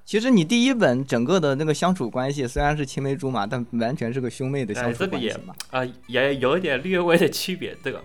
[0.03, 5.55] 其实你第一本整个的那个相处关系虽然是青梅竹马，但完全是个兄妹的相哎，处关系嘛。
[5.71, 7.73] 啊、也有一点略微的区别。
[7.81, 8.03] 这个，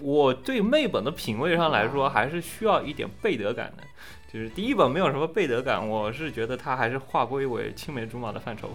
[0.00, 3.82] 我对妹本的品味上来说，还是需要一点背德感的。
[4.32, 8.70] 就是第一本没有什么背德感，我是觉得它还是划归为青梅竹马的范畴。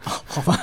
[0.00, 0.54] 好吧，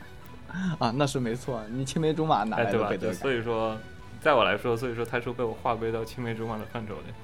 [0.80, 2.90] 啊，那是没错，你青梅竹马哪哎，对吧？
[2.90, 3.16] 来的背德感？
[3.16, 3.78] 就所以说，
[4.20, 7.02] 在我来说，所以说它是被我划归到青梅竹马的范畴里。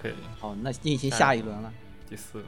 [0.00, 1.72] 可以，好，那进行下一轮了。
[2.08, 2.44] 第四个，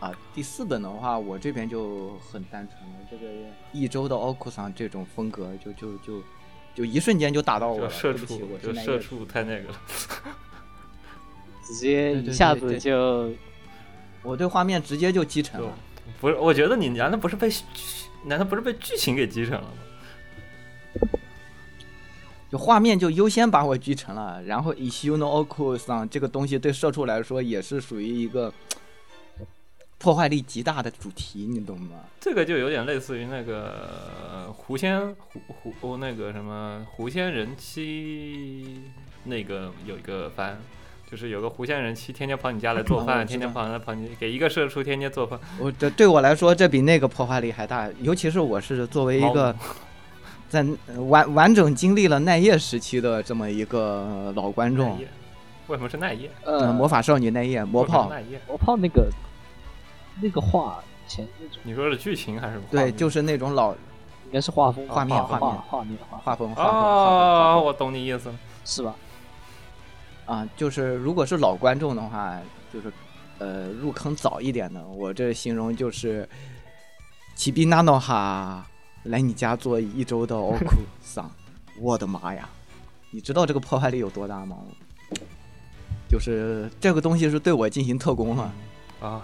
[0.00, 3.28] 啊，第四本的话，我这边就很单纯了，这个
[3.72, 6.22] 一周的奥库桑这种风格就，就就
[6.74, 7.86] 就一瞬间就打到我了。
[7.86, 9.80] 就社对不起，畜我，就社奈叶畜太那个了。
[11.64, 13.30] 直接一下子就
[14.22, 15.72] 我对画面直接就击沉了。
[16.20, 17.48] 不是，我觉得你难道不是被
[18.24, 21.08] 难道不是被剧情给击沉了吗？
[22.50, 28.50] 就画面就优先把我击沉了，然后 Ishuno o k u 桑这个东西对社畜来说也是属于一个
[29.98, 32.04] 破坏力极大的主题，你懂吗？
[32.18, 33.90] 这个就有点类似于那个
[34.32, 35.40] 呃狐仙狐
[35.80, 38.80] 狐哦那个什么狐仙人妻
[39.24, 40.58] 那个有一个番，
[41.10, 49.54] 就是有个狐仙人妻天天跑你家来做哦饭， 天天跑来跑你给一个社畜天天做饭，我这对我来说，这比那个破坏力还大，尤其是我是作为一个
[50.50, 54.98] 在呃完完整经历了奈叶时期的这么一个呃老观众。
[55.68, 56.30] 为什么是奈叶？
[56.44, 58.40] 呃，呃魔法少女奈叶魔炮，奈叶？
[58.46, 59.06] 魔炮那个
[60.22, 65.60] 那个画前那种你说是剧情还是对，就是是那种老应该是画风画面画画面。
[65.68, 67.64] 画面画画风画风画哦，风。
[67.66, 68.34] 我懂你意思了。
[68.64, 68.94] 是吧？
[70.28, 72.38] 啊，就是如果是老观众的话，
[72.70, 72.92] 就是
[73.38, 76.28] 呃入坑早一点的，我这形容就是
[77.34, 78.66] 奇比纳诺哈
[79.04, 80.66] 来你家做一周的奥库
[81.00, 81.30] 桑，
[81.80, 82.46] 我的妈呀！
[83.10, 84.58] 你知道这个破坏力有多大吗？
[86.10, 88.52] 就是这个东西是对我进行特工了，
[89.00, 89.22] 啊，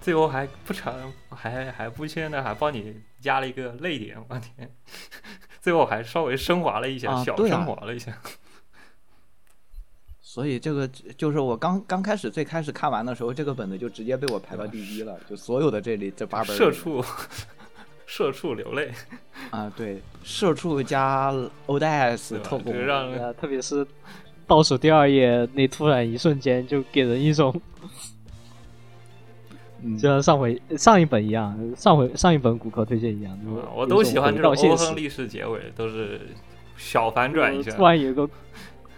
[0.00, 4.68] 最后还不成，还还不现在还帮你加了一个泪点，我天！
[5.62, 8.12] 最后还稍微升华了一下，小升华了一下。
[10.32, 17.04] 所以这个就是我刚刚开始最开始看完的时候，这个本子就直接被我排到第一了，就所有的这里这八本社畜，
[18.06, 18.90] 社畜流泪，
[19.50, 21.30] 啊，对，社畜加
[21.66, 23.86] ODS 特工，让特别是
[24.46, 27.54] 倒数第二页那突然一瞬间，就给人一种
[29.82, 33.38] 嗯就像上回上一本一样，上回上一本骨科推荐一样，
[33.76, 36.22] 我都喜欢这种有一种回到现实欧亨利式结尾，都是
[36.78, 37.72] 小反转一下。
[37.72, 38.26] 突然有一个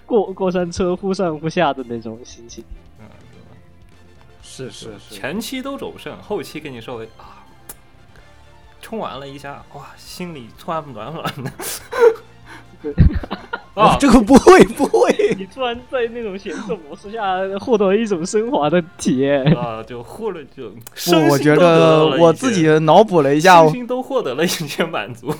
[0.07, 2.65] 过过山车忽上忽下的那种心情。
[3.01, 3.07] 嗯，
[4.43, 7.45] 是是是，前期都走肾，后期给你稍微啊，
[8.81, 11.53] 冲完了一下，哇，心里突然暖暖的。
[12.83, 12.93] 对
[13.75, 19.43] 啊，这个不会不会，你突然在那种显色模式下获得了一种升华的体验。
[19.57, 25.35] 啊，就获了就不，我觉得我自己脑补了一下，身心都获得了一些满足。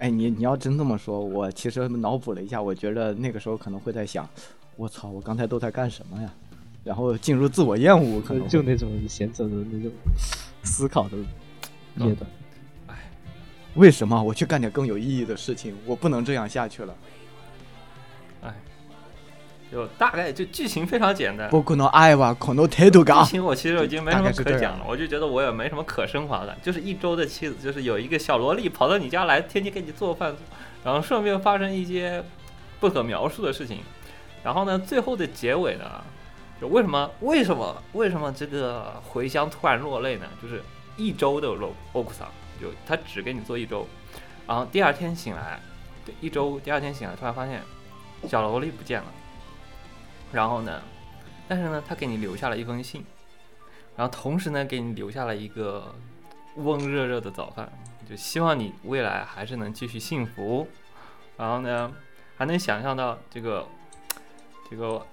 [0.00, 4.28] 哎，你你要真这么说，我其实脑补了一下，我觉得那个时候可能会在想，
[4.76, 6.32] 我操，我刚才都在干什么呀？
[6.82, 9.92] 然后进入自我厌恶，可能就那种闲着的那种
[10.64, 11.18] 思考的
[11.98, 12.30] 阶段。
[12.86, 12.96] 哎
[13.74, 15.76] 为什么我去干点更有意义的事情？
[15.86, 16.96] 我不能这样下去了。
[19.69, 21.49] 哎，就大概就剧情非常简单。
[21.49, 23.31] 僕の愛はこの程度が剧。
[23.31, 30.35] 情我其实已经没什么大概是这样可讲了，我就觉得我也没什么可升华的，就是一周的妻子，就是有一个小萝莉跑到你家来，天天给你做饭，
[30.83, 32.23] 然后顺便发生一些
[32.79, 33.79] 不可描述的事情，
[34.43, 36.03] 然后呢，最后的结尾呢，
[36.61, 40.25] 就为什么为什么为什么这个茴香突然落泪呢？
[40.41, 40.61] 就是
[40.95, 42.27] 一周的罗欧库桑，
[42.61, 43.87] 就他只给你做一周，
[44.47, 45.59] 然后第二天醒来，
[46.05, 47.61] 对，一周第二天醒来，突然发现
[48.29, 49.07] 小萝莉不见了，
[50.32, 50.80] 然后呢，
[51.48, 53.04] 但是呢，他给你留下了一封信，
[53.96, 55.94] 然后同时呢，给你留下了一个
[56.56, 57.70] 温热热的早饭，
[58.08, 60.68] 就希望你未来还是能继续幸福，
[61.36, 61.92] 然后呢，
[62.36, 63.66] 还能想象到这个
[64.70, 65.04] 这个，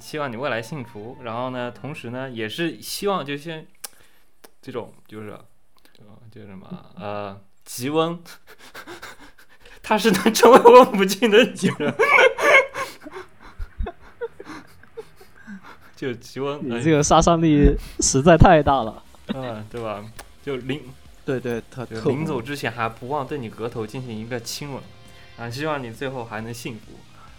[0.00, 3.66] 希望你未来幸福，然后呢，同时呢，也是希望就先
[4.60, 5.38] 这种就是
[5.92, 6.02] 就
[6.32, 6.66] 就什么
[6.96, 8.20] 呃吉温，
[9.82, 11.94] 他是能成为问不尽的吉人。
[16.04, 19.02] 就吉温，你这个杀伤力 实在太大了。
[19.34, 20.04] 嗯，对吧？
[20.44, 20.82] 就临
[21.24, 24.82] 对对，特就特临走之前还不忘对你额头进行一个亲吻，
[25.38, 26.92] 啊，希望你最后还能幸福。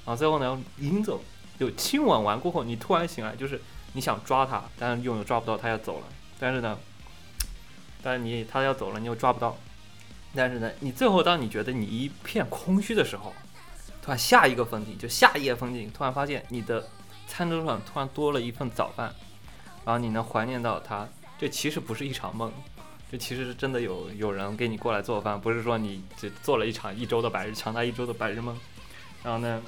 [0.05, 1.23] 然后最后呢，临走
[1.59, 3.61] 就亲吻完过后，你突然醒来，就是
[3.93, 6.05] 你想抓他，但是又抓不到，他要走了。
[6.39, 6.75] 但是呢，
[8.01, 9.55] 但是你他要走了，你又抓不到。
[10.33, 13.31] 但是呢，你最后当你觉得你一片空虚的时候，
[14.01, 16.87] 突然下一个风景，就下一页风景，突然发现你的
[17.35, 19.13] 餐桌上突然多了一份早饭，
[19.83, 21.05] 然后你能怀念到他。
[21.37, 22.49] 这其实不是一场梦，
[23.11, 28.57] 这其实是真的有有人给你过来做饭，不是说你只做了一场一周的白日长达一周的白日梦。
[29.21, 29.61] 然后呢，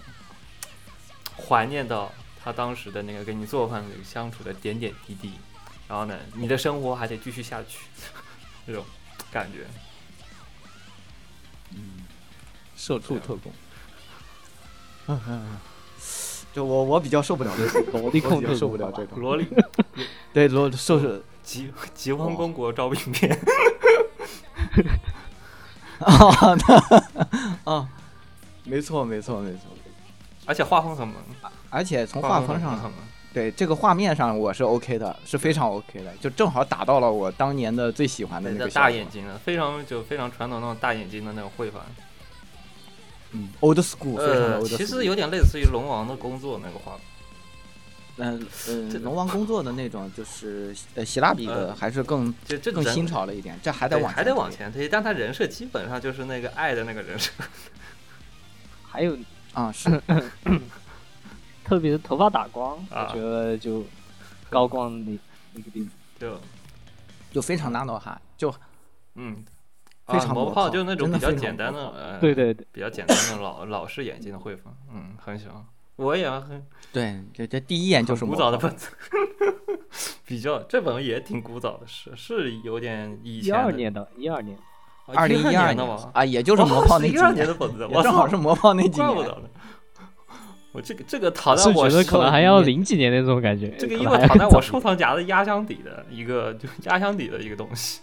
[1.35, 2.09] 怀念到
[2.41, 5.33] 他当时的那个给你做饭的相处的点点滴滴，
[5.89, 7.79] 然后呢，你的生活还得继续下去，
[8.65, 8.85] 这种
[9.29, 9.67] 感觉。
[11.71, 12.05] 嗯
[12.77, 13.51] 社畜特工。
[16.57, 19.19] 就我我比较受不了这种，萝莉控我比较受不了这种。
[19.19, 19.45] 萝莉
[20.33, 23.31] 对，萝受是吉吉翁公国招聘片，
[26.01, 26.57] 啊，
[27.63, 27.87] 那啊，
[28.63, 29.59] 没错没错没错。
[30.47, 31.15] 而且画风很萌，
[31.69, 32.93] 而且从画风上，很萌。
[33.31, 41.81] 对这个画面上我是 OK 的，是非常 OK 的，就正好打到了我当年的最喜欢的那那个大眼，睛的，非常就非常传统那种大眼睛的那种绘法。
[43.31, 44.77] 嗯，old school，非常的呃，old school。
[44.77, 46.99] 其实有点类似于龙王的工作那个画法。
[48.19, 57.31] 嗯嗯，这龙王工作的那种就是呃希腊比的呃还是更更就这种新潮了一点，这还得往对还得往前推，但他人设基本上就是那个爱的那个人设。
[58.83, 59.15] 还有
[59.53, 60.01] 啊，是
[61.63, 63.85] 特别是头发打光，啊我觉得就
[64.49, 65.11] 高光那
[65.53, 65.89] 那个地方。
[66.19, 66.39] 就
[67.31, 68.51] 就非常 nano 哈，就
[69.13, 69.45] 嗯，
[70.07, 75.63] 非常啊、魔魔炮炮就那种比较简单的呃，对对对，比较简单的老老式眼镜的绘风，嗯，很喜欢。
[75.97, 78.89] 我也很对，这这第一眼就是很古早的本子，
[80.25, 84.57] 比较这本也挺古早的，是是有点以一前的二年的，一二年，
[85.07, 86.11] 二零一二年的吗？
[86.13, 89.13] 啊，也就是魔炮那一二几年年的本子，我正好是魔炮那几年。
[89.13, 89.31] 怪不。
[90.73, 93.69] 我这个这个躺在我觉得可能还要零几年那种感觉。
[93.79, 97.99] 这个因为躺在我收藏夹的压箱底的一个，就压箱底的一个东西。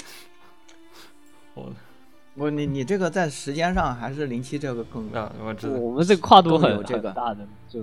[1.54, 1.72] 我
[2.36, 7.80] 我你你这个在时间上还是零七这个更啊，我知道，我们这个跨度很有这个大的，就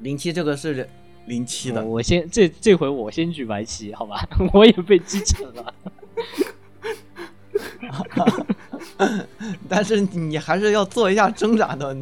[0.00, 0.86] 零七这个是
[1.26, 4.28] 零七的我，先这这回我先举白旗，好吧？
[4.52, 5.74] 我也被击沉了。
[9.68, 11.96] 但是你还是要做一下挣扎的，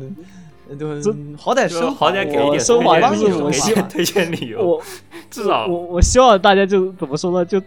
[0.78, 4.82] 就这好歹就升好歹给一点推升华荐理由，就是我一点推荐理由，我
[5.30, 7.44] 至少我我希望大家就怎么说呢？
[7.44, 7.62] 就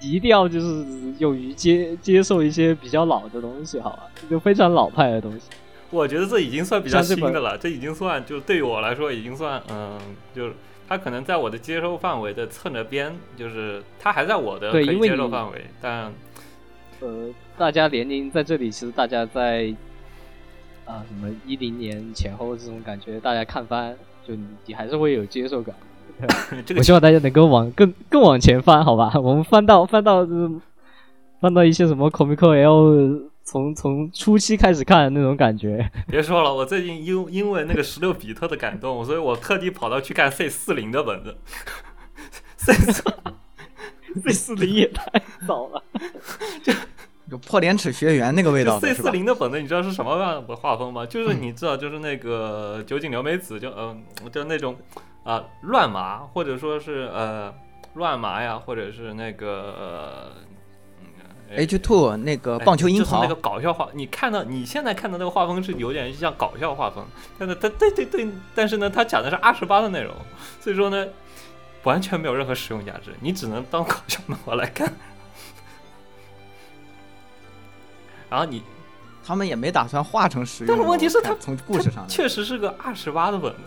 [0.00, 0.84] 一定要就是
[1.18, 4.10] 勇于接接受一些比较老的东西，好吧？
[4.28, 5.42] 就非常老派的东西。
[5.90, 9.98] 我觉得这已经算比较新的了，这已经算就对于我来说已经算嗯，
[10.34, 10.54] 就是
[10.88, 16.12] 它可能在我的接受范围的侧着边，就是它还在我的可以接受范围，但
[17.00, 17.28] 呃，
[17.58, 19.74] 大家年龄在这里，其实大家在
[20.84, 23.94] 啊、什么一零年前后这种感觉，大家看番，
[24.26, 25.74] 就你你还是会有接受感。
[26.66, 29.12] 这个我希望大家能够往更更往前翻，好吧？
[29.20, 30.50] 我们翻到翻到就是
[31.40, 35.90] 翻到一些什么 Comic L，从从初期开始看的那种感觉。
[36.08, 41.36] 别说了，我最近因因为那个十六比特的感动，所以我特地跑到去看 C 四零的本子。
[42.56, 43.02] C 四
[44.24, 45.82] 这四零也太早了，
[47.30, 49.10] 就破廉耻学员那个味道 C 是吧？
[49.10, 51.06] 四零的本子，你知道是什么样的画风吗？
[51.06, 54.02] 就是你知道，就是那个酒井留美子，就嗯、
[54.32, 54.76] 就那种
[55.24, 57.54] 啊、乱麻，或者说是呃
[57.94, 60.32] 乱麻呀，或者是那个
[61.50, 67.04] H two 那个棒球樱桃哎就是那个，搞笑画，你看到你现在看到那个画风是有点像搞笑画风，
[67.38, 70.14] 但是他对对对，但是呢，他讲的是二十八的内容，
[70.60, 71.06] 所以说呢，
[71.82, 74.92] 完全没有任何实用价值，你只能当搞笑漫画来看。
[78.30, 78.62] 然后你
[79.24, 80.68] 他们也没打算画成实用。
[80.68, 83.58] 但是问题是它我看从故事上确实是个二十八的本子，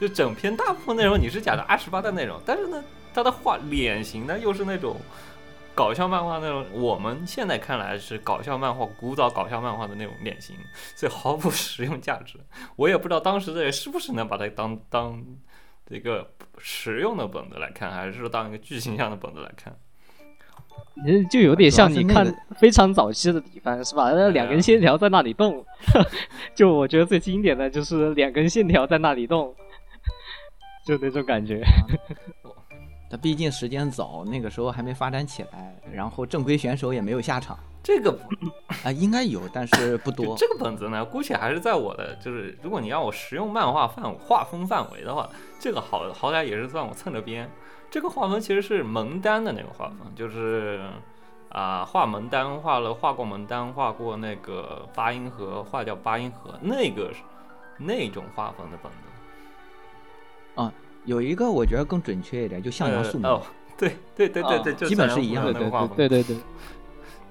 [0.00, 2.82] 就整篇大部分内容你是讲的二十八的内容，但是呢，
[3.14, 4.96] 他的画脸型呢又是那种
[5.74, 10.54] 搞笑漫画那种，我们现在看来是搞笑漫画、古早搞笑漫画的那种脸型，
[10.94, 12.38] 所以毫无实用价值。
[12.76, 15.24] 我也不知道当时的人是不是能把它当当
[15.86, 19.74] 这个实用的本子来看，还是说当一个剧情向的本子来看。
[21.04, 22.24] 其实就有点像你看
[22.56, 24.12] 非常早期的底番是吧？
[24.12, 25.64] 那两根线条在那里动，
[26.54, 29.52] 就我觉得最经典的就是两根线条在那里动，
[30.84, 31.64] 就那种感觉。
[33.10, 38.18] 他毕竟时间早，那个时候还没发展起来，然后正规选手也没有下场这个
[38.82, 40.34] 啊，应该有，但是不多。
[40.36, 45.28] 这个本子呢，姑且还是在我的，就是如果你让我实用漫画范画风范围的话，
[45.60, 47.48] 这个好好歹也是算我蹭着边。
[47.90, 50.80] 这个画风其实是蒙丹的那个画风，就是
[51.50, 57.20] 啊、画蒙丹画了画过蒙丹，画过那个八音盒，画叫八音盒，那个是
[57.78, 58.98] 那种画风的本子。
[61.04, 63.42] 有一个我觉得更准确一点，就向阳素描，呃、哦，
[63.76, 65.96] 对对对对对，哦基本是一样的对对那个画风。
[65.96, 66.42] 对对对对，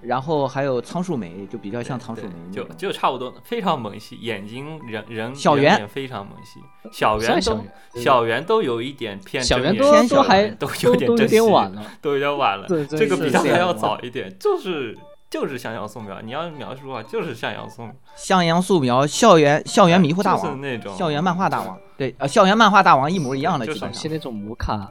[0.01, 2.67] 然后还有仓树梅，就比较像仓树对美那种。
[2.77, 6.59] 就就差不多，非常萌系，眼睛人人小圆非常萌系，
[6.91, 7.59] 小圆都
[7.99, 12.67] 小圆都有一点偏小圆都都还都有点都有点晚了，都有点晚了。
[12.67, 14.97] 这个比他还要早一点，就是
[15.33, 16.21] 就是向阳素描。
[16.21, 24.03] 你要描述的话，就是向阳素描，向阳素描，校园校园迷糊大就是王，那种校园漫画大王，对，呃，校园漫画大王一模一样的，就是基本上。
[24.03, 24.87] 像那种魔卡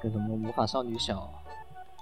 [0.00, 1.30] 跟什么魔法少女小，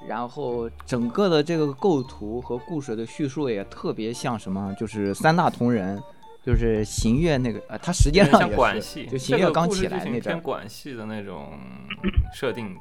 [0.06, 6.00] 然后整个的这个构图和故事的叙述也特别像什么，就是三大同人，
[6.46, 11.58] 就是行月那个，呃，他实际上也是，管系，就行月刚起来那阵，管系的那种
[12.32, 12.76] 设定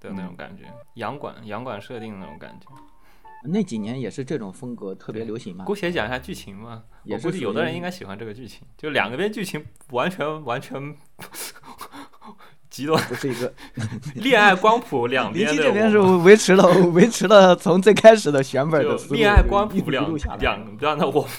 [0.00, 0.64] 的那种感觉，
[0.94, 2.66] 洋管洋管设定的那种感觉。
[3.44, 5.74] 那几年也是这种风格特别流行嘛姑。
[5.74, 10.94] 且讲一下剧情嘛，也是我估计有的人应该喜欢这个剧情，就两个边剧情完全完全
[12.68, 13.52] 极端，不是一个，
[14.16, 20.04] 恋爱光谱两 边的奇这边是维持了维持了从最开始的选本恋爱光谱两。
[20.38, 21.30] 两边的我们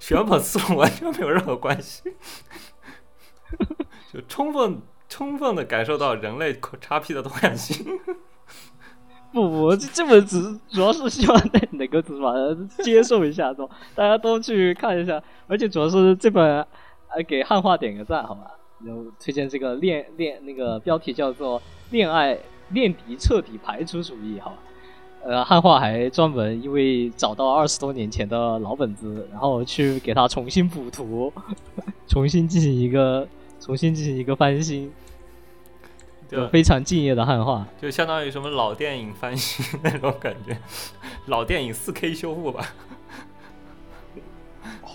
[0.00, 2.02] 选本思路完全没有任何关系，
[4.12, 7.86] 就充分充分的感受到人类叉 P 的多样性。
[9.36, 10.40] 不不，这这本只
[10.70, 16.42] 主要是希望大家能够怎么接受一下，都大家都去看一下，而且主要是这本，
[17.14, 18.50] 呃，给汉化点个赞，好吧？
[18.82, 21.60] 然后推荐这个恋恋那个标题叫做
[21.90, 22.38] 《恋爱
[22.70, 24.56] 恋敌彻底排除主义》，好吧？
[25.24, 31.30] 呃，汉化还专门因为找到二十多年前的老本子，然后去给它重新补图，
[32.08, 33.28] 重新进行一个
[33.60, 34.90] 重新进行一个翻新，
[36.28, 37.66] 就非常敬业的汉化。
[37.80, 40.58] 就相当于什么老电影翻新那种感觉，
[41.26, 42.66] 老电影四 K 修复吧。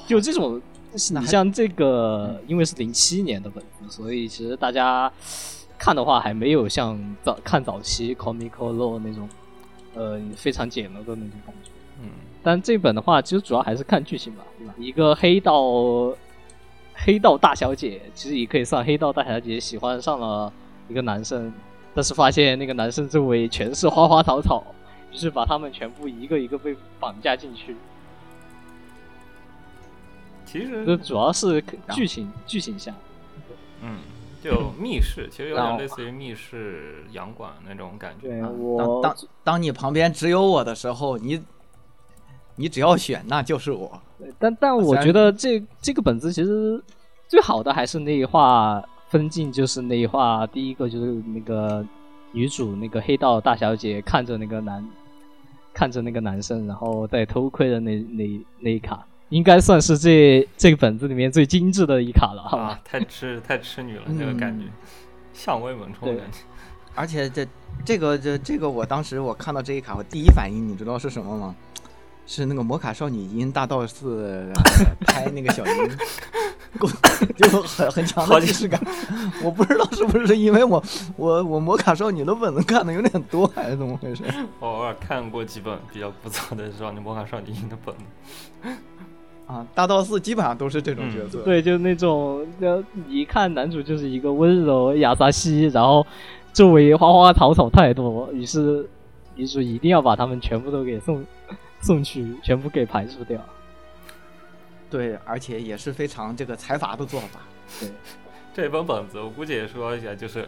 [0.07, 5.09] 就这种，你像这个，因为是零七年的本子，所以其实大家
[5.77, 9.29] 看的话，还没有像早看早期 Comico Low 那种，
[9.95, 11.71] 呃，非常简陋的那种感觉。
[12.01, 12.09] 嗯，
[12.43, 14.73] 但这本的话，其实主要还是看剧情吧，对吧？
[14.77, 15.63] 一个黑道
[16.93, 20.51] 黑道大小姐，其实也可以算黑道大小姐喜欢上了
[20.91, 21.51] 一个男生，
[21.95, 24.61] 但是发现那个男生周围全是花花草草，
[25.13, 27.75] 于是把他们全部一个一个被绑架进去。
[30.45, 32.93] 其实这主要是剧情剧情下。
[33.81, 33.99] 嗯，
[34.43, 38.27] 就密室，其实有点类似于密室洋馆那种感觉。
[38.27, 41.41] 对啊我当当当你旁边只有我的时候，你
[42.57, 43.89] 你只要选，那就是我。
[44.37, 46.83] 但但我觉得这这个本子其实
[47.27, 51.85] 最好的还是那一话分镜，就是那一话第一个就是那个
[52.31, 54.87] 女主那个黑道大小姐看着那个男
[55.73, 62.41] 看着那个男生，然后在偷窥的那那那一卡，应该算是这这个本子里面最精致的一卡了？
[62.43, 64.71] 啊， 太痴太痴女了，这个感觉嗯，
[65.33, 66.37] 向威猛冲的对感觉。
[66.95, 67.45] 而且这
[67.83, 71.53] 这个这这个，我当时我看到这一卡，我第一反应你知道是什么吗？
[72.31, 75.89] 是那个魔卡少女樱大道寺呃拍那个小樱，
[76.79, 76.87] 够
[77.35, 78.81] 就很很强好几的既视感。
[79.43, 80.81] 我不知道是不是因为我
[81.17, 84.23] 我我魔卡少女的本子看的有点多，还是怎么回事？
[84.61, 88.01] 我偶尔看过几本比较不错的少女魔卡少女樱的本子。
[89.45, 91.39] 啊，大道寺基本上都是这种角色。
[91.43, 96.07] 对，就那种，就，一看男主就是一个温柔亚萨西，然后
[96.53, 98.87] 周围花花草草太多，于是
[99.35, 101.21] 女主一定要把他们全部都给送
[101.83, 103.43] 送去，全部给排除掉。
[104.89, 107.39] 对，而且也是非常这个财阀的做法。
[107.79, 107.89] 对，
[108.53, 110.47] 这本本子我估计也说一下，就是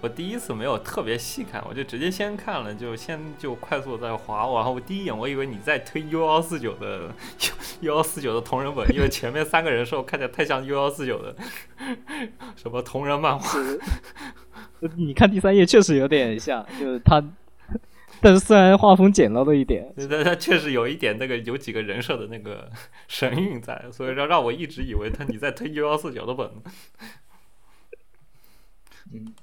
[0.00, 7.10] 我第一次没有特别细看，我就直接先看了，就先就快速地在划，然后我第一眼我以为你在推 U 幺四九的
[7.80, 11.34] U 幺四九的同人本，因为前面三个人兽看起来太像 U 幺四九的
[12.54, 13.58] 什么同人漫画。
[14.96, 17.22] 你看第三页确实有点像，就是他，
[18.22, 22.70] 但是虽然画风简陋了一点，但它确实有一点那个有几个人设的那个
[23.08, 26.48] 神韵在，所以说让我一直以为他你在推幺幺四九的本。
[29.12, 29.34] 嗯，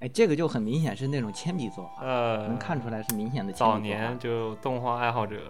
[0.00, 5.40] 哎，这个就很明显是那种铅笔作画，呃，能看出来是明显的铅笔早作画年就动画爱好者，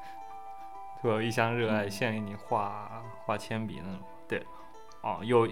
[1.02, 4.00] 会有一腔热爱，献给你画画铅笔那种。
[4.28, 4.42] 对，
[5.02, 5.48] 哦，有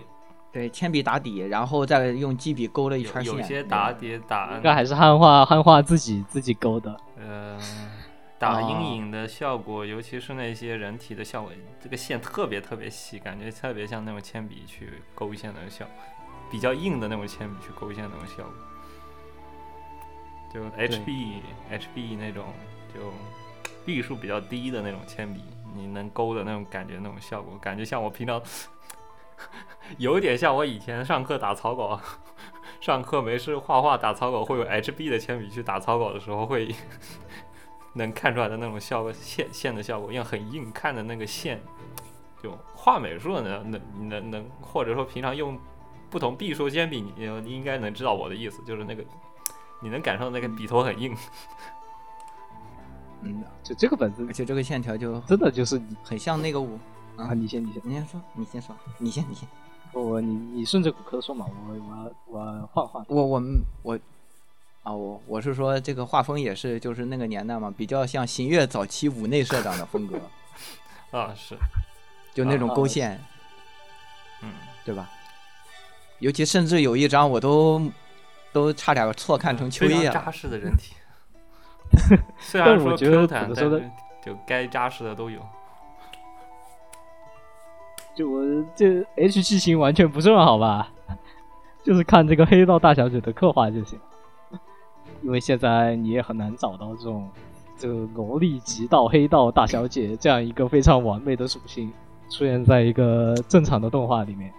[0.53, 3.35] 对铅笔打底，然后再用基笔勾了一有圈线。
[3.35, 6.97] 有些打底打应该还是汉化汉化自己自己勾的。
[7.19, 7.59] 呃
[8.39, 11.51] 打哦阴影的效果，尤其是那些人体的效果，
[11.83, 15.95] 这个线特别特别细，感觉特别像那种铅笔去勾线的效果，
[16.49, 18.53] 比较硬的那种铅笔去勾线的那种效果。
[20.55, 22.45] 就 HB HB 那种
[22.95, 23.13] 就
[23.85, 25.43] 笔数比较低的那种铅笔，
[25.75, 28.41] 你能勾的那种感觉，那种效果，感觉像我平常
[29.99, 32.01] 有点像我以前上课打草稿，
[32.81, 36.75] 上课没事画画打草稿会有 HB 的铅笔去打草稿的时候会
[37.95, 41.61] 能看出来的那种效果线线的效果，因为很硬，看的那个线
[42.43, 45.59] 就画美术的能能能能，或者说平常用
[46.11, 49.05] 不同笔数铅笔，你你应该能知道我的意思，就是那个
[49.83, 51.17] 你能感受到那个笔头很硬。
[53.23, 56.79] 嗯，就这个本子而且这个线条就真的就是很像那个我。
[57.19, 59.49] 啊，你先你先，你先说，你先说，你先，你先。
[59.93, 63.05] 我你你顺着骨科说嘛，我我我要换换。
[63.09, 63.99] 我我们我
[64.83, 70.17] 啊，我我是说这个画风也是，就是那个年代嘛，比较像新月早期五内社长的风格，
[71.11, 71.59] 啊，是，
[72.33, 73.21] 就那种啊勾线，
[74.43, 74.53] 嗯，
[74.85, 75.11] 对吧？
[76.21, 77.91] 尤其甚至有一张我都
[78.53, 80.13] 都差点错看成秋叶了。
[80.13, 80.95] 扎实的人体。
[82.39, 83.91] 虽然说但我觉得 Q 弹，但是
[84.25, 85.41] 就该扎实的都有。
[88.19, 88.43] 就我
[88.75, 90.91] 这 H 剧情完全不重要，好吧？
[91.85, 93.97] 就是看这个黑道大小姐的刻画就行。
[95.23, 97.29] 因为现在你也很难找到这种
[97.77, 101.93] 这个萝莉级道黑道大小姐这样一个非常完美的属性
[102.29, 104.53] 出现在一个正常的动画里面。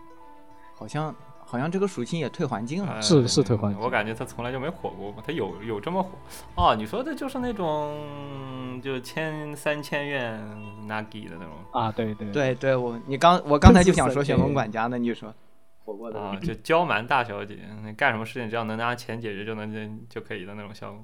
[0.77, 1.13] 好像
[1.49, 2.93] 好像这个属性也退环境了。
[2.93, 6.11] 呃是是退环境我感觉他从来就没火过，他有有这么火？
[6.53, 10.39] 哦，你说的就是那种就千三千院
[10.87, 15.33] Nagi 的那种啊，对对对对，我你刚我刚才就想说旋风管家呢，你说
[15.83, 21.03] 火过的啊，就娇蛮大小姐，你干什么事情只要能拿钱解决就能就就可以的那种效果。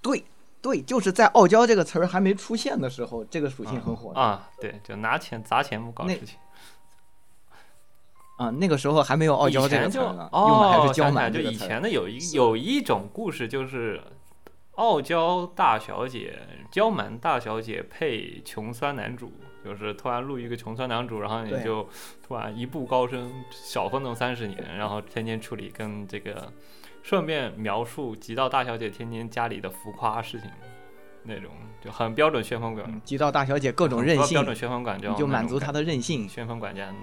[0.00, 0.24] 对
[0.62, 6.38] 对，就是在傲娇这个词儿还没出现的时候，这个属性很火的啊，对，就拿钱砸钱不搞事情。
[8.36, 14.00] 啊，那个时候还没有傲娇这个词儿呢，用的还哦，是娇想起来就以前的有一有一种故事，就是
[14.72, 16.38] 傲娇大小姐、
[16.70, 19.32] 娇蛮大小姐配穷酸男主，
[19.64, 21.88] 就是突然录一个穷酸男主，然后你就
[22.26, 26.52] 突然一步高升，小奋斗三十年，然后天天处理跟这个，
[27.02, 30.50] 顺便描述极道大小姐天天家里的浮夸事情。
[31.28, 31.50] 那种
[31.82, 36.28] 就很标准旋风管，嗯极道大小姐各种任性标，准旋风管家，就满足她的任性。
[36.28, 36.94] 旋风管家。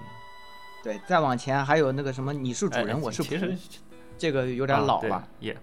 [0.83, 3.57] 对，再往前还有那个什么，你是主哎人，我是其实，
[4.17, 5.27] 这个有点老啊、了。
[5.39, 5.57] 对也，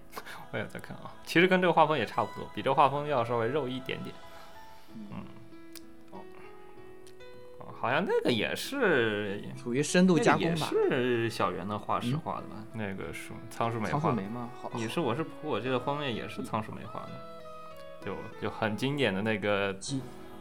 [0.51, 1.13] 我也在看啊。
[1.25, 4.15] 其实跟这个画风也差不多，比这画风要稍微肉一点点。
[4.95, 5.23] 嗯，
[7.79, 10.67] 好像那个也是属于深度加工吧。
[10.69, 12.55] 是小圆的画师嗯画的吧？
[12.73, 14.23] 那个是仓鼠梅画的仓树梅。
[14.27, 14.49] 吗？
[14.61, 17.09] 好，你是我是仆，我记得封面也是仓鼠梅画的，
[18.05, 19.75] 就就很经典的那个，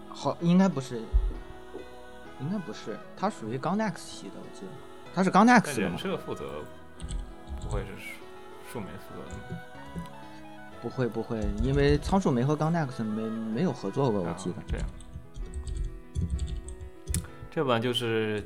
[0.08, 1.00] 好，应该不是，
[2.40, 4.72] 应该不是，它属于钢 nex 系的，我记得，
[5.14, 5.98] 它是钢但 nex 的人吗？
[5.98, 6.64] 设负责
[7.62, 9.60] 不会是树树莓负责的。
[10.80, 14.56] 不会不会，因为仓树梅和钢 nex 没没有合作过，我啊记得。
[14.66, 14.86] 这样。
[17.50, 18.42] 这本就是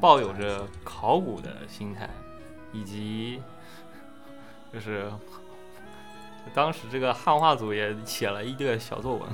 [0.00, 2.08] 抱有着考古的心态，
[2.72, 3.42] 以及
[4.72, 5.12] 就是
[6.54, 9.28] 当时这个汉化组也写了一个小作文，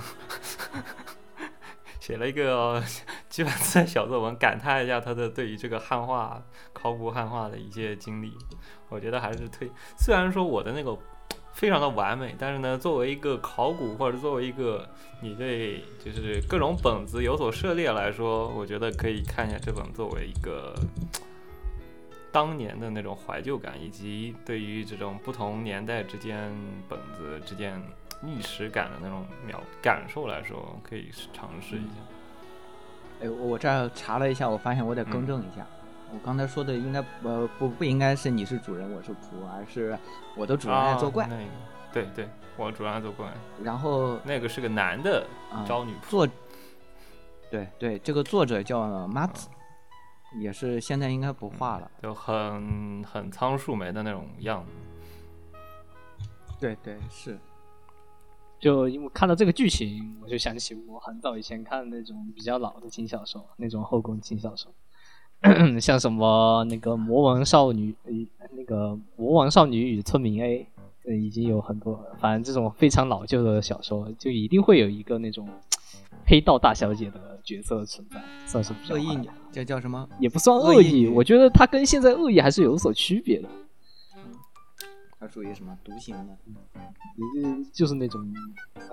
[2.10, 2.82] 写了一个
[3.28, 6.42] 几百字的小作文，感叹一下他的对于这个汉化、
[6.72, 8.32] 考古汉化的一些经历。
[8.88, 10.98] 我觉得还是推，虽然说我的那个
[11.52, 14.84] 非常的完美，但是呢，作为一个考古或者作为一个
[15.20, 20.74] 你对就是各种本子有所涉猎来说，我觉得可以看一下这本作为一个
[22.32, 26.52] 当年的那种怀旧感，以及对于这种不同年代之间
[26.88, 27.80] 本子之间
[28.22, 33.22] 历史感的那种描感受来说，可以尝试一下。
[33.22, 35.66] 哎，我这儿查了一下，我发现我得更正一下，
[36.12, 39.98] 我刚才说的应该呃不不应该是你是主人我是仆，而是
[40.36, 41.24] 我的主人在作怪。
[41.24, 41.44] 啊那个
[41.92, 43.26] 对对，我主人在作怪，
[43.62, 46.10] 然后那个是个男的啊招女仆。
[46.10, 46.28] 作，
[47.50, 49.48] 对对，这个作者叫马子，
[50.38, 51.90] 也是现在应该不画了。
[52.00, 54.72] 就很很仓树梅的那种样子。
[56.60, 57.36] 对对是，
[58.60, 64.70] 就因为看到这个剧情，我就想起我很早以前看那种比较老的轻小说，那种后宫轻小说，
[65.80, 70.58] 像什么那个《魔王少女》呃，那个《魔王少女与村民 A》，
[71.08, 75.48] 呃，已经有很多了，反正这种非常老旧的小说，就一定会有一个那种
[76.26, 80.06] 黑道大小姐的角色存在，算是比较恶意女好的，这叫什么？
[80.18, 83.48] 也不算恶意恶意，我觉得它跟现在恶意还是有所区别的。
[85.20, 86.38] 它属于什么独行的？
[87.44, 88.34] 嗯，就是那种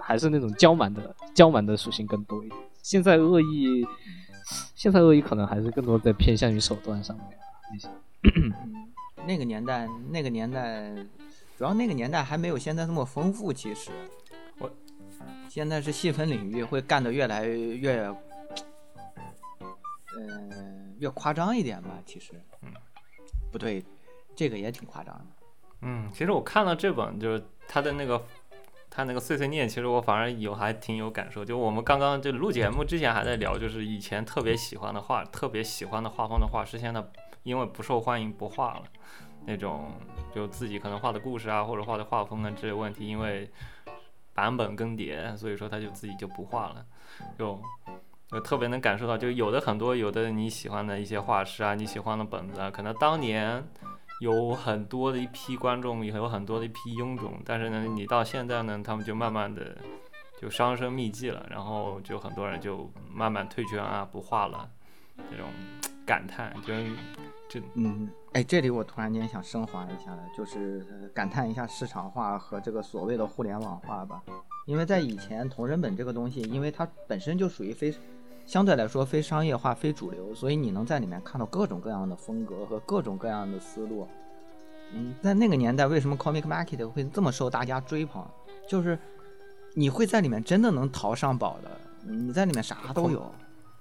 [0.01, 2.61] 还是那种娇蛮的娇蛮的属性更多一点。
[2.83, 3.87] 现在恶意，
[4.75, 7.25] 现在恶意可能还是更多在偏向于手段上面
[7.71, 7.87] 那些。
[8.35, 8.53] 嗯，
[9.25, 10.93] 那个年代，那个年代，
[11.57, 13.53] 主要那个年代还没有现在那么丰富。
[13.53, 13.89] 其实，
[14.59, 14.69] 我
[15.47, 18.03] 现在是细分领域会干的越来越，
[20.17, 20.49] 呃，
[20.99, 22.01] 越夸张一点吧。
[22.05, 22.33] 其实，
[22.63, 22.73] 嗯，
[23.49, 23.81] 不对，
[24.35, 25.25] 这个也挺夸张的。
[25.81, 28.25] 嗯，其实我看了这本，就是他的那个
[28.89, 31.45] 他那个碎碎念，其实我反而有还挺有感受。
[31.45, 37.03] 就我们刚刚就录节目之前还在聊，就是以前特别喜欢的画，特别喜欢的画风的画师，现在
[37.43, 38.83] 因为不受欢迎不画了。
[39.45, 39.91] 那种
[40.33, 43.49] 就自己可能画的故事啊，或者画的画风啊这些问题，因为
[44.33, 46.83] 版本更迭，所以说他就自己就不画了。
[47.37, 47.61] 就
[48.31, 53.63] 就特别能感受到，就有的很多有的你喜欢的一些画师啊，你喜欢的本子啊，可能当年。
[54.19, 59.77] 有很多的一批观众，也有很多的一批臃肿，但是呢，你到现在呢，他们就慢慢的
[60.41, 64.67] 就销声匿迹了，然后就很多人就慢慢退圈啊，不画了，
[65.29, 65.47] 这种
[66.05, 66.73] 感叹，就
[67.47, 74.21] 这嗯，哎，这里我突然间想升华一下了，就是呃感叹一下市场化和这个所谓的互联网化吧。
[74.65, 77.93] 因为在以前同人本这个东西，因为它本身就属于非
[78.47, 84.07] 相对来说非商业化、非主流，所以你能在里面看到各种各样的风格和各种各样的思路。
[84.93, 88.25] 嗯，在那个年代，为什么 Comic Market 会这么受大家追捧？
[88.65, 88.97] 就是
[89.73, 91.69] 你会在里面真的能淘上宝的，
[92.09, 93.29] 你在里面啥都有。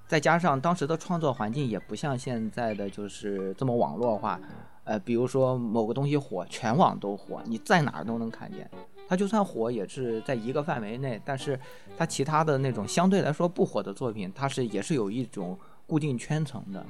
[0.08, 4.40] 再加上当时的创作环境也不像现在的就是这么网络化，
[4.82, 8.68] 呃，比如说某个东西火，全网都火，你在哪儿都能看见。
[9.08, 11.58] 它就算火，也是在一个范围内，但是
[11.96, 16.84] 它其他的那种相对来说不火的作品，它是也是有一种固定圈层的，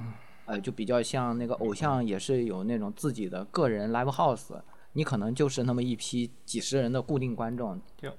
[0.47, 4.59] 呃，就比较像那个偶像也是有那种自己的个人 live house，
[4.93, 8.11] 你可能就是那么一批几十人的固定观众就，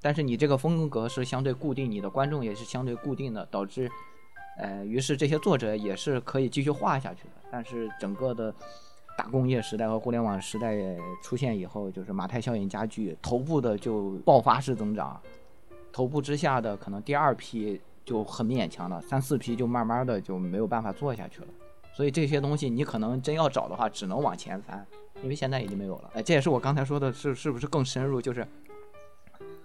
[0.00, 3.90] 但是你这个风格是相对固定，你的观众也是相对固定的，导致，
[4.58, 8.54] 呃，于是这些作者也是可以继续画下去的，但是整个的。
[9.18, 10.76] 大工业时代和互联网时代
[11.20, 15.20] 出现以后，就是马太效应加剧，头部的就爆发式增长，
[15.90, 21.48] 头部之下的可能第二批就很勉强了，三四批就慢慢的就没有办法做下去了。
[21.92, 24.86] 所以这些东西你可能真要找的话，只能往前翻，
[25.20, 26.10] 因为现在已经没有了。
[26.14, 28.22] 哎，这也是我刚才说的是是不是更深入？
[28.22, 28.46] 就是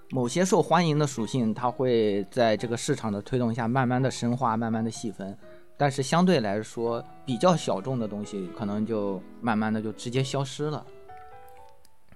[0.10, 5.38] 某些受欢迎的属性，它会在这个市场的推动下，慢慢的深化，慢慢的细分。
[5.78, 10.86] 但是相对来说，比较小众的东西，可能就慢慢的就直接消失了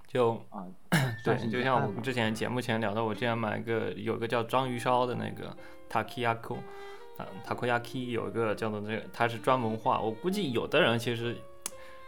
[0.06, 0.64] 就啊。
[1.22, 5.54] 对，就像我们之前节目前聊到，我之前买一个有一个叫章鱼烧的那个
[5.90, 6.56] Takiyako，
[7.18, 11.36] 啊 Takoyaki 有一个叫做这个，它是专门画，我估计有的人其实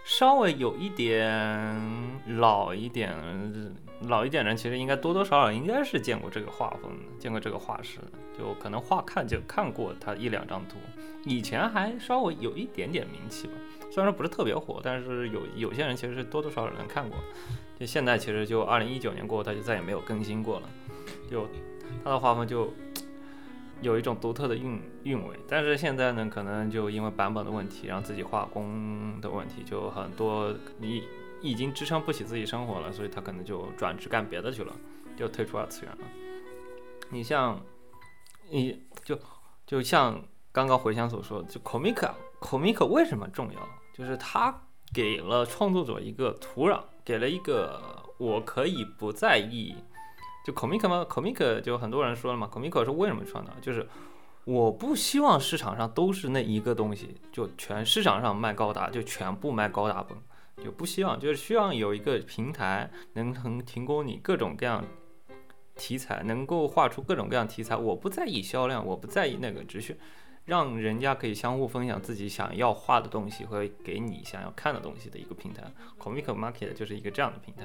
[0.05, 1.77] 稍微有一点
[2.39, 3.14] 老一点，
[4.02, 10.77] 老一点人其实应该多多少少应该是见过这个画风的，见过这个画师的，就可能画看就看过他一两张图，
[11.24, 13.52] 以前还稍微有一点点名气吧，
[13.90, 17.18] 虽然说不是特别火，但是有有些人其实是多多少少能看过。
[17.78, 20.68] 就现在其实就二零一九年过后，他就再也没有更新过了，
[21.30, 21.48] 就
[22.05, 22.72] 他的画风就
[23.80, 25.34] 有一种独特的韵韵味。
[25.48, 31.05] 但是现在呢，可能就因为版本的问题，然后自己画工的问题，就很多你
[31.40, 34.74] 已经支撑不起自己生活了，所以他可能就转职干别的去了，
[35.16, 36.05] 就退出二次元了。
[37.09, 37.60] 你像
[38.51, 39.18] 你就
[39.66, 40.22] 就像
[40.52, 42.10] 刚刚回想所说，就 comic
[42.40, 43.60] comic 为什么重要？
[43.93, 44.62] 就是它
[44.93, 47.81] 给了创作者一个土壤，给了一个
[48.18, 49.77] 我可以不在意。
[50.44, 53.52] 就 comic 嘛，comic 就很多人说了嘛，comic 是为什么创造？
[53.60, 53.86] 就是
[54.44, 60.18] 我不希望市场上都是那一个东西，就全市场上卖高达就全部卖高达本，
[60.64, 64.82] 就不希望，就是希望有一个平台能能提供你各种各样
[65.77, 67.77] 题材，能够画出各种各样题材。
[67.77, 69.97] 我不在意销量，我不在意那个，只是
[70.45, 75.62] 让人家可以相互分享自己想要画的东西和给你想要看的东西的一个平台。
[75.99, 77.65] comic market 就是一个这样的平台，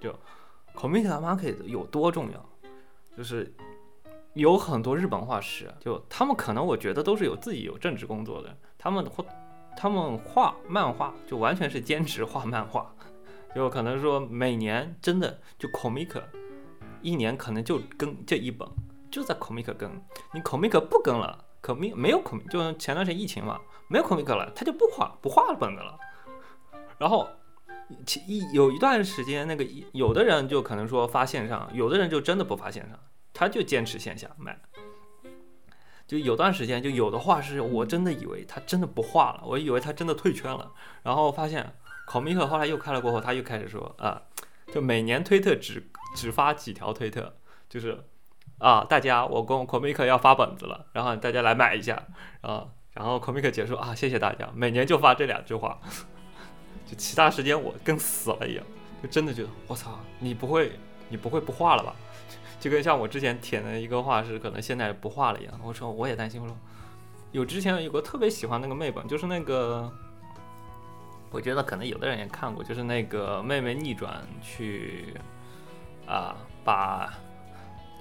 [0.00, 0.14] 就。
[0.76, 2.46] Comic Market 有多重要？
[3.16, 3.50] 就是
[4.34, 9.24] 有很多日本画师，就他们可能我觉得都是有自己有正职工作的，他们画
[9.74, 12.94] 他们画漫画就完全是兼职画漫画，
[13.54, 16.22] 就可能说每年真的就 Comic
[17.00, 18.68] 一年可能就更这一本，
[19.10, 19.90] 就在 Comic 更，
[20.34, 25.98] 你 Comic 不更了，Comic 没有可就前段时间疫情嘛，没有可米克了，他就不画不画本子了，
[26.98, 27.26] 然后。
[28.04, 32.98] 其一有一段时间，那个有的人就可能说发线上，有的人就真的不发线上，
[33.32, 34.60] 他就坚持线下卖。
[36.04, 40.72] 就有段时间，就有的画师，我真的以为他真的不画了，我以为他真的退圈了，
[41.04, 41.76] 然后发现
[42.08, 44.20] 考米克后来又开了过后，他又开始说啊，
[44.72, 47.36] 就每年推特只只发几条推特，
[47.68, 48.04] 就是
[48.58, 52.02] 啊，大家我跟考米克要发本子了，然后大家来买一下
[52.40, 55.78] 啊，然后考米克结束啊，谢谢大家，每年就发这两句话。
[56.86, 58.64] 就其他时间我跟死了一样，
[59.02, 60.72] 就真的觉得我操，你不会
[61.08, 61.94] 你不会不画了吧？
[62.60, 65.60] 就跟像我之前舔的一个画师，可能现在不画了一样。
[65.62, 66.56] 我说我也担心，我说
[67.32, 69.92] 有之前有个特别喜欢那个妹本，就是那个，
[71.30, 75.12] 我觉得可能有的人也看过，就是那个妹妹逆转去
[76.06, 77.12] 啊，把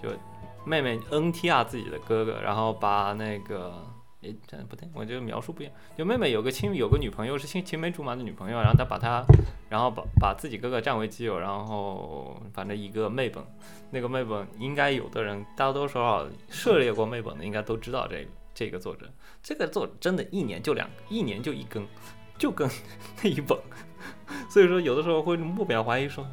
[0.01, 0.09] 就
[0.65, 3.93] 妹妹 NTR 自己的哥哥，然后把那个。
[4.21, 5.75] 诶，这不对，我这个描述不一样。
[5.95, 9.23] 就妹妹有个青有个女朋友是青青梅竹马的女朋友，然后她把她，
[9.69, 13.45] 然后把把自己哥哥占为己有，然后反正一个妹本，
[13.91, 19.07] 那个妹本应该有的人大多少涉猎过妹本的应该都知道这个这个作者，
[19.43, 21.85] 这个作者真的一年就两一年就一更，
[22.35, 22.67] 就更
[23.21, 23.55] 那一本，
[24.49, 26.25] 所以说有的时候会目标怀疑说，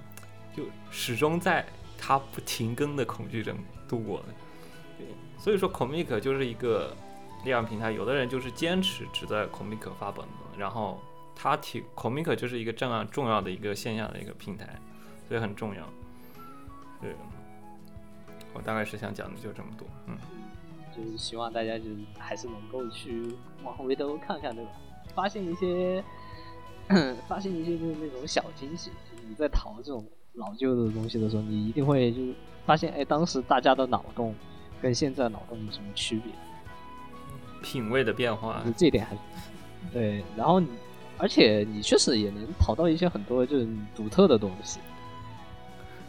[0.56, 1.62] 就始终在
[1.98, 3.54] 他不停更的恐惧中
[3.92, 5.04] 度过的。
[5.38, 6.96] 所以说 comic 就是一个。
[7.44, 11.00] 力量平台，有的人就是坚持只在 comic 发本子，然后
[11.34, 14.78] 他提 comic 就是一个这样重要的一个现象的一个平台，
[15.26, 15.82] 所以很重要。
[17.00, 17.16] 对，
[18.54, 20.16] 我大概是想讲的就这么多，嗯，
[20.96, 24.70] 就是希望大家就是还是能够去往回头看看，对吧？
[25.12, 26.04] 发现一些，
[27.26, 28.90] 发现一些就是那种小惊喜。
[29.10, 32.34] 就是你在淘这种老旧的东西的时候，你一定会就是
[32.64, 34.34] 发现，哎，当时大家的脑洞
[34.80, 36.32] 跟现在脑洞有什么区别？
[37.62, 39.16] 品味的变化，这点还
[39.92, 40.24] 对。
[40.36, 40.60] 然后，
[41.18, 44.80] 而且你确实也能淘到一些很多就是独特的东西。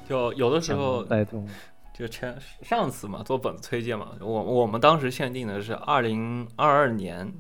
[0.10, 1.48] 就有的时候带动，
[1.94, 7.32] 就前上次嘛，做本子推荐嘛，我我们当时限定的是二零二二年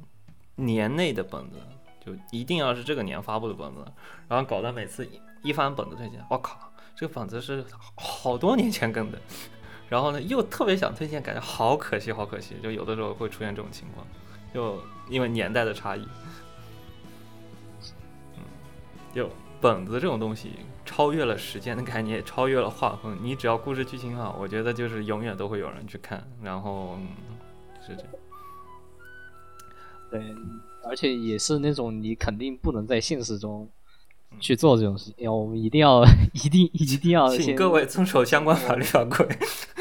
[0.55, 1.57] 年内的本子，
[2.05, 3.83] 就一定要是这个年发布的本子。
[4.27, 5.07] 然后搞得每次
[5.41, 6.57] 一翻本子推荐，我靠，
[6.95, 7.65] 这个本子是
[7.95, 9.19] 好多年前更的。
[9.89, 12.55] 然后呢，又特别想推荐，感觉好可惜，好可惜。
[12.63, 14.07] 就有的时候会出现这种情况，
[14.51, 16.07] 就因为年代的差异。
[18.35, 18.43] 嗯，
[19.13, 19.29] 就
[19.61, 20.53] 本子这种东西，
[20.83, 23.15] 超越了时间的概念，超越了画风。
[23.21, 26.27] 你只要故事剧情好，我觉得就是永远都会有人去看。
[26.41, 26.97] 然后
[27.85, 28.11] 是这样。
[30.09, 30.35] 对，
[30.83, 33.69] 而且也是那种你肯定不能在现实中。
[34.39, 36.03] 去做这种事情，我们一定要，
[36.33, 39.27] 一定，一定要，请各位遵守相关法律法规。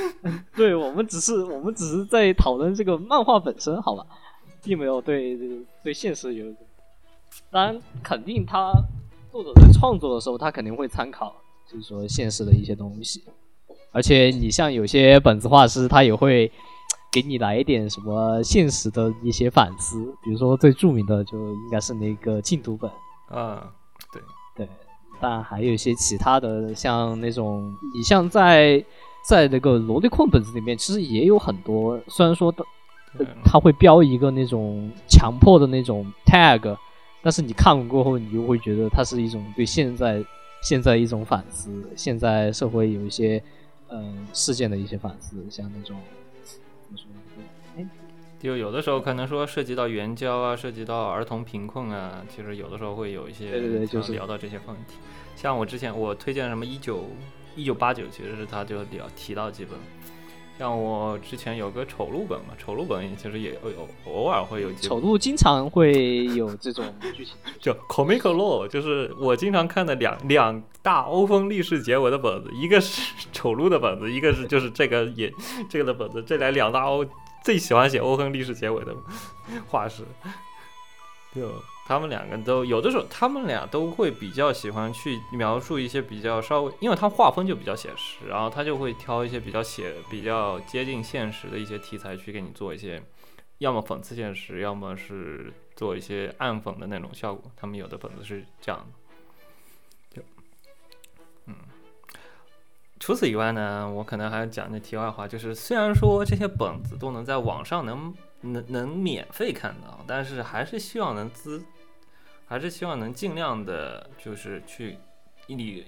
[0.55, 4.05] 对我们只是，我们只是在讨论这个漫画本身，好吧，
[4.63, 5.37] 并没有对
[5.83, 6.47] 对现实有。
[7.51, 8.73] 当然，肯定他
[9.31, 11.35] 作者在创作的时候，他肯定会参考，
[11.69, 13.25] 就是说现实的一些东西。
[13.91, 16.51] 而且，你像有些本子画师，他也会
[17.13, 20.03] 给你来一点什么现实的一些反思。
[20.23, 22.91] 比如说，最著名的就应该是那个净土本。
[23.29, 23.69] 啊，对。
[23.69, 23.82] 对，
[25.23, 28.85] 但还有一些其他的，像那种，你像在
[29.25, 31.97] 在那个萝莉控本子里面，其实也有很多。
[32.09, 32.65] 虽然说它
[33.45, 36.77] 它会标一个那种强迫的那种 tag，
[37.23, 40.21] 但是你看完过后，你就会觉得它是一种对现在
[40.61, 43.41] 现在一种反思，现在社会有一些
[43.91, 45.97] 嗯事件的一些反思，像那种
[46.45, 46.59] 怎
[46.91, 47.07] 么说？
[48.43, 48.45] 哎。
[48.45, 54.97] 就有的时候可能说涉及到援交啊，涉及到儿童贫困啊，其实有的时候会有一些对对对，就是聊到这些问题。
[55.37, 57.09] 像我之前我推荐什么一九
[57.57, 59.79] 一九八九，其实是他就聊提到几本，
[60.59, 75.33] 像我之前有个丑陋本嘛，丑陋本其实也有有偶尔会有几丑陋经常会有这种剧情， 就 Comic Law，就是我经常看的两两大欧风历史结尾的本子，一个是丑陋的本子，一个是就是这个也
[75.69, 77.05] 这个的本子，这来两大欧
[77.43, 78.95] 最喜欢写欧亨利式结尾的
[79.69, 80.05] 画师，
[81.35, 81.53] 就
[81.87, 93.03] 他们两个都有的时候，他们俩都会比较喜欢去描述一些比较稍微，因为他画风就比较写实，然后他就会挑一些比较写、比较接近现实的一些题材去给你做一些，
[93.59, 97.51] 要么讽刺现实，要么是做一些暗讽的那种效果。
[97.57, 98.87] 他们有的本子是这样的，
[103.03, 111.65] 除此以外呢，我可能还要讲点题外话，就是虽然说这些本子都能在网上能能能免费看到，但是还是希望能资，
[112.47, 114.97] 还是希望能尽量的，就是去
[115.49, 115.85] 你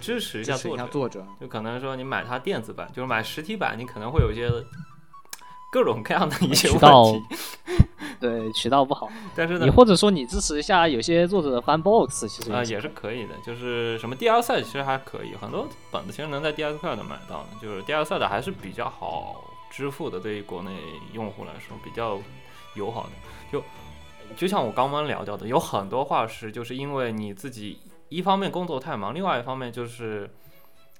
[0.00, 4.48] 支持一下作者，就可能说你买它电子版，就是买实体版，你可能会有一些
[5.70, 7.22] 各种各样的一些问渠道题，
[8.20, 9.08] 对渠道不好。
[9.36, 20.72] 但是呢你，或者说你支持一下有些作者的 fan box，其实啊、行也是可以的，就是什么 DL 赛其实还可以，很多本子其实能在 DR 赛的买到的，就是 DL 赛的还是比较好支付的，对于国内
[21.12, 22.18] 用户来说比较
[22.74, 23.10] 友好的。
[23.52, 23.62] 就
[24.36, 27.78] 就像我刚刚聊到的，有很多画师就是因为你自己
[28.08, 30.28] 一方面工作太忙，另外一方面就是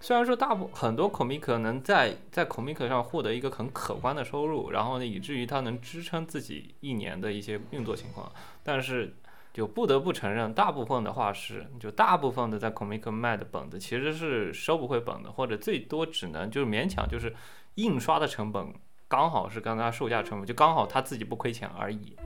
[0.02, 8.32] 虽然说大部很多 comic 能在在 comic 上获得一个很可观的收入，然后呢，以至于他能支撑自己一年的一些运作情况，
[8.62, 9.14] 但是
[9.52, 17.34] 就不得不承认，大部分的画师，就大部分的在 comic 卖的本子其实是收不回本的，或者最多只能就是勉强就是
[17.74, 18.72] 印刷的成本
[19.06, 22.16] 刚好是跟它售价成本，就刚好他自己不亏钱而已，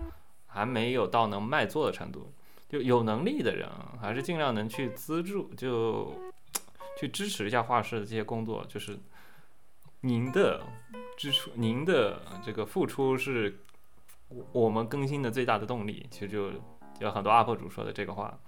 [0.46, 2.32] 还没有到能卖座的程度。
[2.68, 3.68] 就有能力的人
[4.00, 6.12] 还是尽量能去资助，就
[6.98, 8.98] 去支持一下画室的这些工作，就是
[10.00, 10.60] 您的
[11.16, 13.60] 支出，您的这个付出是
[14.28, 16.06] 我我们更新的最大的动力。
[16.10, 16.50] 其实就
[17.00, 18.38] 有很多 UP 主说的这个话，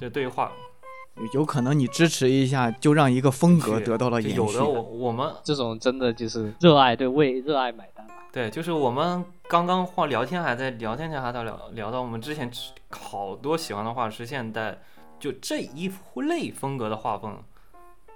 [0.00, 0.52] 就对于画
[1.34, 4.36] 有可能你支持一下，就让一个风格得到了延续。
[4.36, 8.14] 就有的我我们这种真的就是热爱，对为热爱买单吧。
[8.32, 12.50] 对，就是我们刚刚话聊天还在聊天前还在聊聊到我们之前
[12.88, 14.78] 好多喜欢的画师，现在
[15.22, 17.40] 就这一类风格的画风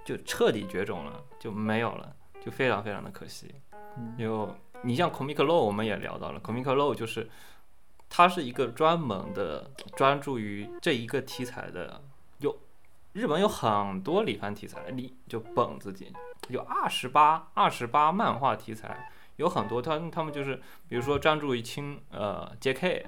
[0.03, 2.13] 就彻底绝种了，就没有了，
[2.43, 3.49] 就非常非常的可惜。
[4.19, 7.29] 就你像 Comic Low，我们也聊到了，Comic Low 就是
[8.09, 12.01] 它是一个专门的专注于这一个题材的，
[12.39, 12.53] 有
[13.13, 16.11] 日本有很多里番题材，里就本子里
[16.49, 19.09] 有二十八二十八漫画题材。
[19.37, 23.05] 有很多他他们就是，比如说专注于青呃 J.K，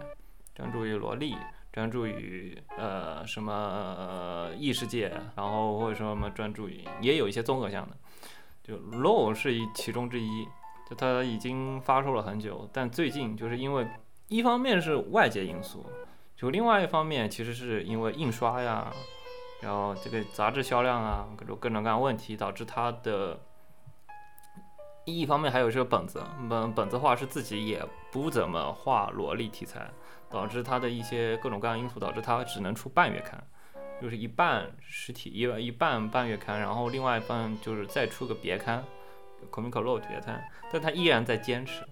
[0.55, 1.35] 专注于萝莉，
[1.71, 7.95] 专注于呃什么异世界，然后或者说什么专注于，也有一些综合项的，
[8.63, 10.47] 就 Low 是一其中之一，
[10.89, 13.87] 就它已经发售了很久，但最近就是因为
[14.27, 15.85] 一方面是外界因素，
[16.35, 18.91] 就另外一方面其实是因为印刷呀，
[19.61, 23.39] 然后这个杂志销量啊，各种各种各样问题导致它的。
[25.05, 29.89] 一方面还有这个本子，本本子画是自己也不怎么画萝莉题材，
[30.29, 33.41] 导致它的一些各种各样因素导致它只能出半月刊，
[34.01, 38.83] 就是一半实体一一半半月刊，然后另外一半就是再出个别刊
[39.51, 41.83] ，Comic Law 别刊，但他依然在坚持，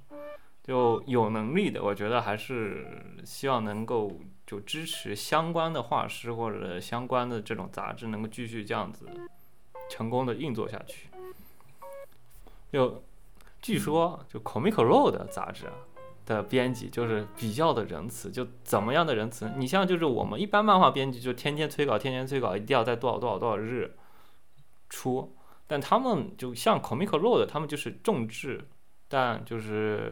[0.64, 2.86] 就有能力的，我觉得还是
[3.26, 9.08] 希望能够就支持相关的画师或者相关的这种杂志能够继续这样子
[9.90, 11.10] 成功的运作下去。
[12.72, 13.02] 就
[13.62, 15.74] 据说，就 Comic Ro 的杂志啊
[16.28, 19.50] 的编辑就是比较的仁慈，就怎么样的仁慈？
[19.56, 23.96] 你像就是我们一般漫画编辑就天天催稿，天天催稿，一定要在多少多少多少日
[24.90, 25.34] 出，
[25.66, 28.68] 但他们就像 Comic Road，他们就是重质，
[29.08, 30.12] 但就是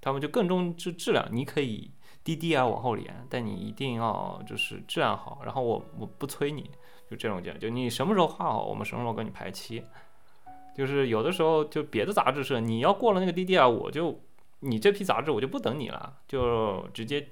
[0.00, 1.90] 他们就更重质质量，你可以
[2.22, 6.70] 滴滴啊往后连，但你一定要就是质量好，然后我我不催你，
[7.10, 9.82] 就这种讲，就你什么时候画好，我们什么时候给你排期。
[10.76, 14.20] 就是有的时候，就别的杂志社，你要过了那个 DDR，我就
[14.60, 17.28] 你这批杂志我就不等你了，就直接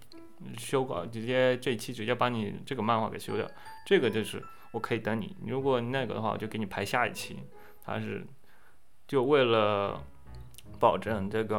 [0.58, 3.46] 修稿，直接这一期直接把你这个漫画给修掉。
[3.86, 4.42] 这个就是
[4.72, 7.38] 我可以等你，如果那个的话，我就给你排下一期。
[7.82, 8.26] 它是
[9.06, 10.02] 就为了
[10.78, 11.56] 保证这个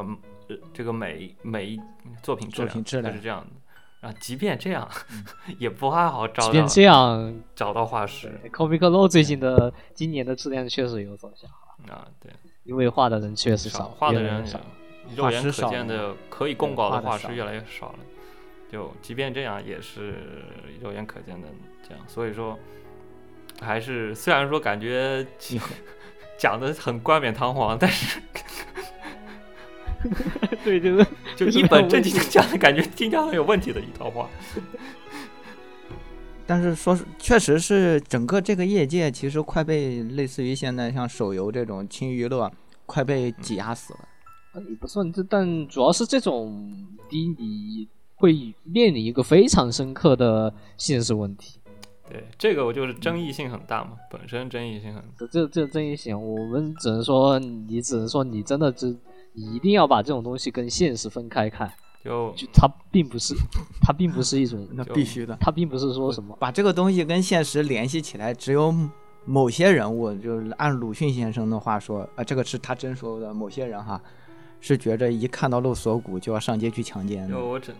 [0.48, 1.80] 呃这个每每一
[2.22, 4.08] 作品质量，质量它是这样的。
[4.08, 4.88] 啊，即便这样，
[5.58, 12.32] 也不太好找到即便这样找到画师 Comic Low 最近的今年的质量确实有走下滑，啊，对。
[12.64, 14.60] 因为画的人确实少少，画的人少。
[15.16, 18.00] 肉眼可见的可以供稿的画师越来越少了，
[18.72, 20.16] 就即便这样也是
[20.82, 21.48] 肉眼可见的
[21.88, 22.58] 这样，所以说
[23.62, 25.26] 还是虽然说感觉
[26.38, 28.20] 讲的很冠冕堂皇，但是
[30.64, 31.06] 对，就是
[31.36, 34.30] 就就是一本正经的讲的感觉听起来很有问题的一套话。
[36.48, 42.52] 但是说是确实是整个这个业界其实快被类似于现在像手游这种轻娱乐
[42.86, 44.00] 快被挤压死了。
[44.02, 44.15] 呃
[44.70, 51.60] 也不算这，但主要是这种低，你会面临一个非常深刻的现实问题。
[52.10, 58.96] 对，这个我就是争议性很大嘛，本身争议性很这这这争议性，我们只能说，你只能说你真的只，
[59.34, 61.72] 你一定要把这种东西跟现实分开看，
[62.04, 63.34] 就就它并不是，
[63.82, 68.72] 它并不是一种，那必须的，它并不是说什么，把这个东西跟现实联系起来，只有
[69.26, 74.00] 某些人物，就是按鲁迅先生的话说，啊，这个是他真说的，某些人哈，
[74.66, 77.74] 是觉着一看到露锁骨就要上街去强奸的就，我只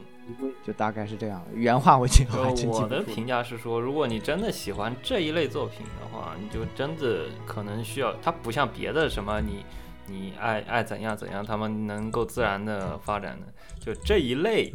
[0.64, 1.44] 就大概是这样。
[1.54, 2.74] 原话我记得还真记不。
[2.74, 9.66] 我的评价是说，如果你真的喜欢这一类作品的话，你就真的可能需要，它不像别的什么你
[10.08, 14.72] 你爱爱怎样怎样，他们能够自然的发展的，就这一类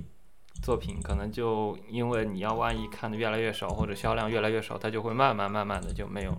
[0.62, 6.38] 作品，可能就因为你要万一看的越来越少，或者销量越来越少，它就会慢慢慢慢的就没有了，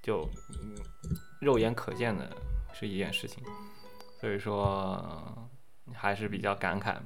[0.00, 0.76] 就嗯
[1.40, 2.30] 肉眼可见的
[2.72, 3.42] 是一件事情，
[4.22, 5.50] 所以说
[5.92, 7.02] 还是比较感慨嘛。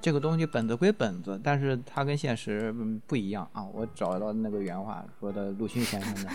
[0.00, 3.64] 这个东西本子归本子，但是它跟现实嗯不一样啊。
[3.64, 6.30] 我找到那个原话说的，鲁迅先生的，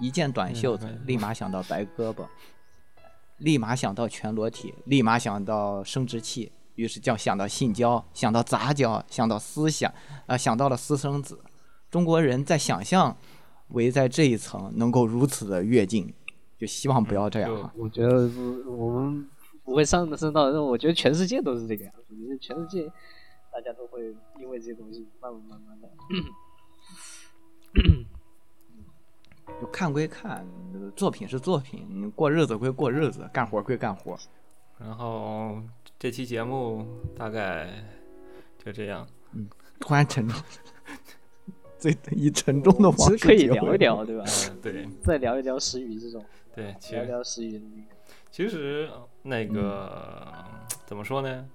[0.00, 2.26] 一件短袖子，立马想到白胳膊，
[3.36, 9.94] 立马想到全裸体，立马想到生殖器，于是就想到性交，想到杂交，想到思想，
[10.26, 11.40] 啊、想到了私生子。
[11.88, 13.16] 中国人在想象
[13.68, 16.12] 围在这一层能够如此的跃进，
[16.58, 17.72] 就希望不要这样。
[17.76, 19.28] 我觉得不我们
[19.64, 22.86] 不会上升到，我觉得全世界都是这个样子，因为全世界
[23.52, 25.88] 大家都会因为这些东西慢慢慢慢的，
[29.60, 34.16] 就看归看，呃作品是作品，你过日子归过日子，干活归干活。
[34.78, 35.62] 然后
[35.98, 36.86] 这期节目
[37.16, 37.68] 大概
[38.62, 39.06] 就这样。
[39.32, 39.48] 嗯
[39.80, 40.42] 突然沉重，
[41.78, 44.24] 最以沉重的其方式实可以聊一聊， 对吧？
[44.26, 46.24] 嗯，对再聊一聊时雨这种，
[46.58, 47.94] 对，其实聊聊石宇的那个。
[48.32, 48.90] 其实
[49.22, 50.34] 那个、
[50.86, 51.46] 怎么说呢？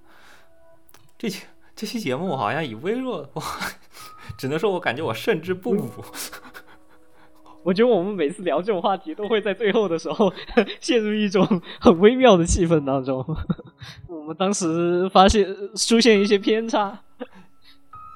[1.18, 3.42] 这期这期节目好像以微弱，我
[4.38, 5.90] 只能说我感觉我胜之不武。
[7.64, 10.32] 我觉得我们每次聊这种话题，都会在最后的时候
[10.80, 11.46] 陷入一种
[11.82, 13.26] 很微妙的气氛当中。
[14.08, 16.98] 我们当时发现出现一些偏差，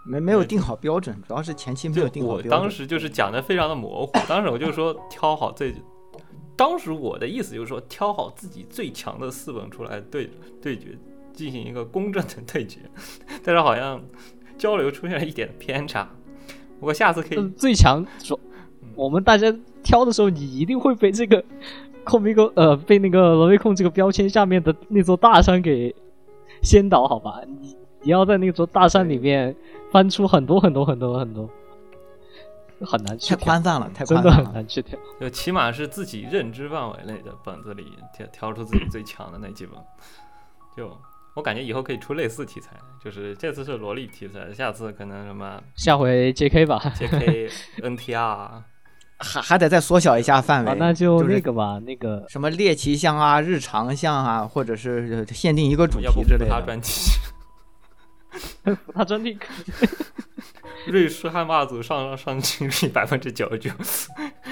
[0.05, 2.49] 没没有定好标准，主要是前期没有定好我标准。
[2.49, 5.73] 当时就是讲的非常的模糊，当时我就说挑好最，
[6.57, 10.29] 当时我的意思就是说挑好自己最强的四本出来对
[10.61, 10.97] 对决，
[11.31, 12.79] 进行一个公正的对决，
[13.43, 14.01] 但是好像
[14.57, 16.09] 交流出现了一点偏差。
[16.79, 18.39] 不过下次可以嗯最强说，
[18.95, 21.43] 我们大家挑的时候，你一定会被这个
[22.03, 25.95] 控米狗呃被那个罗威控这个标签下面的那座大山给
[26.63, 27.41] 先导，好吧？
[27.61, 29.55] 你你要在那座大山里面
[29.91, 31.49] 翻出很多很多很多很多，
[32.85, 34.45] 很难去太，宽泛了，太宽泛了。
[34.45, 34.97] 很难去挑。
[35.19, 39.75] 就起码是自己认知范围内的本子里挑挑出自己最强的那几本。
[40.75, 40.95] 就
[41.35, 42.71] 我感觉以后可以出类似题材，
[43.03, 46.65] 就是这次是萝莉题材，下次可能什么下回 J.K.
[46.65, 47.51] 吧，JK、
[47.81, 48.61] NTR，
[49.19, 56.45] 还还得再缩小一下范围，啊，那就那个吧，那个什么猎奇向啊、日常向啊，或者是呃限定一个主题之类的。
[56.45, 56.91] 扶他专题。
[58.93, 59.47] 他专利可
[60.91, 63.71] 瑞士汉霸组上 上镜率百分之九十九，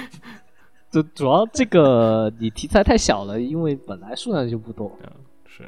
[0.90, 5.10] 主主要这个你题材太小了，因为本来数量就不多，嗯，
[5.46, 5.62] 是。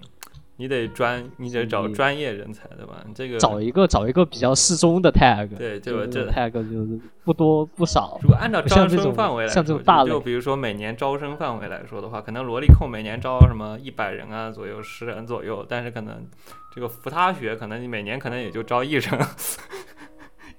[0.61, 2.97] 你得专，你得找专业人才，对吧？
[3.15, 8.19] 这个找一个找一个比较适中的 tag，对就这个 tag 就是不多不少。
[8.23, 8.29] 如。
[8.31, 16.27] 果按照招生范围来说，像这种大就比如说每年招生范围来说的话，可能萝莉控每年招什么一百人啊左右，十人左右，但是可能
[16.75, 19.05] 这个扶他学可能你每年可能也就招一人，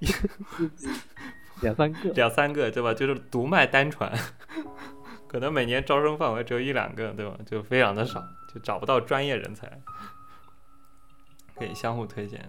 [1.62, 2.94] 两三个，两三个，对吧？
[2.94, 4.12] 就是独卖单传，
[5.28, 7.36] 可能每年招生范围只有一两个，对吧？
[7.44, 8.22] 就非常的少，
[8.52, 9.70] 就找不到专业人才，
[11.54, 12.48] 可以相互推荐。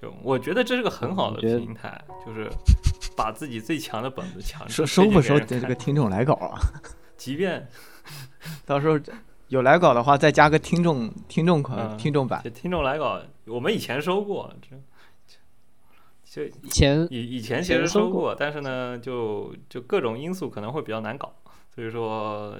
[0.00, 2.48] 就我觉得这是个很好的平台，就是
[3.16, 6.58] 把自己最强的本子强收收不收这个听众来稿啊？
[7.16, 7.68] 即便
[8.66, 8.98] 到时候
[9.48, 12.42] 有来稿的话，再加个听众听众款、嗯听众版。
[12.52, 14.76] 听众来稿，我们以前收过，这
[16.32, 21.30] 就以前以以前其实前收过，但是呢，就就各种因素可能会比较难搞，
[21.74, 22.56] 所以说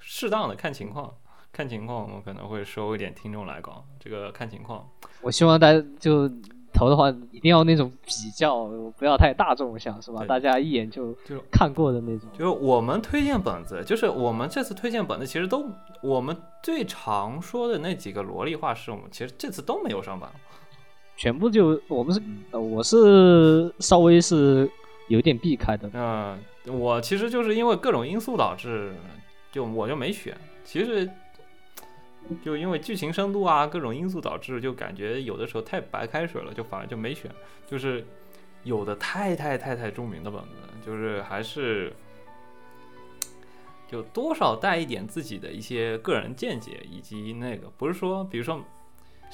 [0.00, 1.14] 适当的看情况，
[1.52, 4.84] 看情况我们可能会收一点听众来搞，这个看情况。
[5.20, 6.28] 我希望大家就
[6.72, 8.66] 投的话，一定要那种比较，
[8.98, 10.24] 不要太大众向，是吧？
[10.26, 12.28] 大家一眼就就看过的那种。
[12.32, 15.70] 就是我们推荐本子，就是我们这次推荐本子，其实都
[16.02, 20.28] 我们最常说的那几个萝莉画师，我们其实这次都没有上榜。
[21.22, 22.20] 全部就我们是，
[22.50, 24.68] 呃我是稍微是
[25.06, 25.88] 有点避开的。
[25.94, 26.36] 嗯、
[26.66, 28.92] 我其实就是因为各种因素导致，
[29.52, 30.36] 就我就没选。
[30.64, 31.08] 其实
[32.44, 37.30] 就因为剧情深度啊，各种因素导致，就感觉有的时候太白开水了，就反而就没选。
[37.68, 38.04] 就是
[38.64, 41.92] 有的太太太太著名的本子，就是还是
[43.88, 48.60] 就多少带一点自己的一些个人见解，以及那个不是说，比如说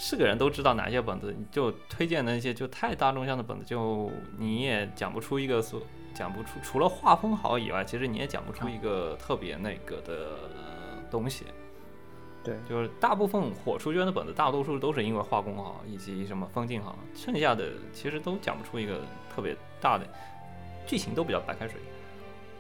[0.00, 4.08] 是个人都知道哪些本子，你就推荐的那些就太大众向的本子，就
[4.38, 5.82] 你也讲不出一个所
[6.14, 11.46] 讲不出，除了画风好以外，其实你也讲不出一个特别那个的、呃东西。
[12.44, 19.00] 对，就是大部分火出圈的本子，大多数都是因为画工好以及什么风景好，剩下的其实都讲不出一个
[19.34, 20.06] 特别大的
[20.86, 21.80] 剧情，都比较白开水。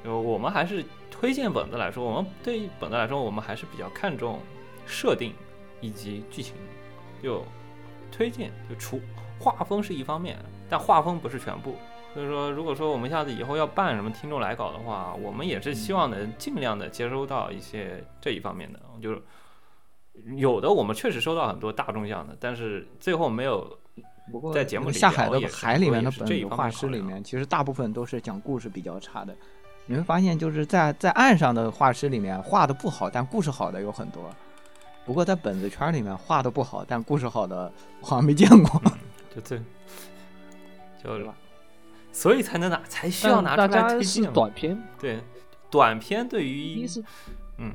[0.04, 4.40] 就我们还是推荐本子来说，我们对于本子来说，我们还是比较看重
[4.84, 5.32] 设定
[5.80, 6.54] 以及剧情。
[7.22, 7.44] 就
[8.10, 9.00] 推进就除
[9.38, 10.36] 画风是一方面，
[10.68, 11.74] 但画风不是全部。
[12.14, 19.22] 所以说，如果说我们下次以后要办什么听众来稿的话，我们也是希望能尽量的接收到一些这一方面的，就是
[20.34, 23.78] 有的我们确实收到很多大众向的，但是最后没有
[24.32, 29.36] 不过在节目里下海的海里面的这画师里面，其实大部分都是讲故事比较差的。
[29.86, 34.28] 你会发现，就是在在岸上的画师里面，画的不好但故事好的有很多。
[35.08, 37.72] 不过在本子圈里面，画的不好但故事好的，
[38.02, 38.78] 我好像没见过。
[39.34, 39.58] 就这，
[41.02, 41.34] 就是吧
[42.12, 44.32] 所以才能拿，才需要拿出来推荐嘛。
[44.34, 45.24] 短片，对，
[45.70, 46.86] 短片对于
[47.56, 47.72] 嗯，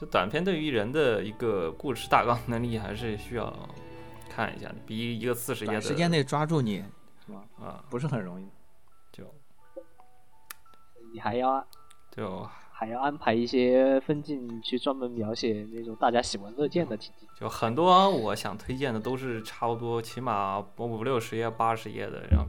[0.00, 3.54] 这短片对于人的一个故事大纲能力还是需要
[4.30, 6.82] 看一下的，比一个四十页的时间内抓住你，
[7.26, 7.44] 是吧？
[7.62, 8.48] 啊，不是很容易。
[9.12, 9.22] 就
[11.12, 11.62] 你还要
[12.10, 17.26] 就还要安排一些分镜去专门描写那种大家喜闻乐见的情景。
[17.34, 22.46] 就很多我想推荐的都是差不多起码五六十页、八十页的，然后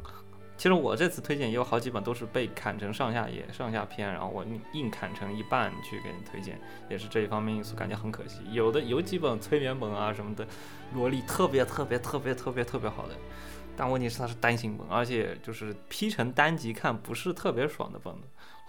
[0.55, 6.61] 其实我这次推荐也有好几本都是被砍成上下页、上下篇，然后我硬砍成一半去给你推荐，
[6.91, 8.41] 也是这一方面因素，感觉很可惜。
[8.51, 10.47] 有的有几本催眠本啊什么的，
[10.93, 13.15] 萝莉特别特别特别特别特别好的，
[13.75, 18.13] 但问题是它是单行本，而且就是批成单集看不是特别爽的本，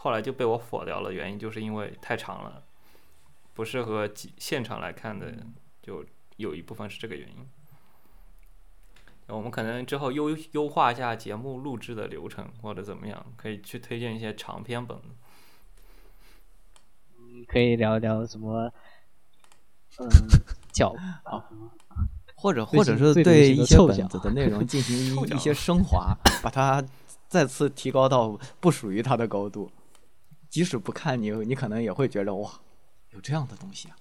[0.02, 2.62] 后来就被我否掉了，原因就是因为太长了，
[3.52, 5.31] 不适合几现场来看的，
[5.82, 6.02] 就
[6.36, 7.47] 有一部分是这个原因。
[9.27, 14.98] 我们可能之后优优化一下节目录制的流程，或者怎么样，可以去推荐一些长篇本。
[17.18, 18.72] 嗯可以聊一聊什么，
[19.98, 20.09] 嗯，
[20.72, 20.94] 脚
[21.24, 21.44] 啊，
[22.36, 26.82] 或者或者是对一些本子的内容 进行一一些升华，把它
[27.28, 29.70] 再次提高到不属于它的高度。
[30.51, 32.51] 即使不看你，你可能也会觉得哇，
[33.12, 33.97] 有这样的东西啊！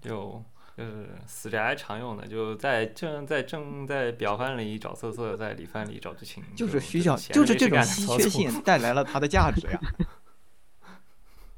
[0.00, 0.42] 就
[0.76, 9.80] 就是死宅常用的，就在正在正在表范里找色色，在里范里找剧情，就是需要，闲就是这种稀缺性带来了它的价值呀。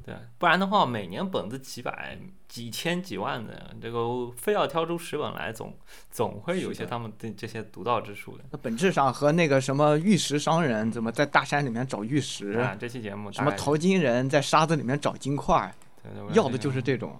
[0.08, 2.18] 对，不然的话，每年本子几百、
[2.48, 5.76] 几千、几万的，这个非要挑出十本来，总
[6.10, 8.44] 总会有一些他们的这些独到之处的。
[8.50, 15.70] 那本质上和那个什么玉石商人怎么在大山里面找玉石，啊，这期节目什么淘金人在沙子里面找金块，
[16.02, 17.18] 对对要的就是这种。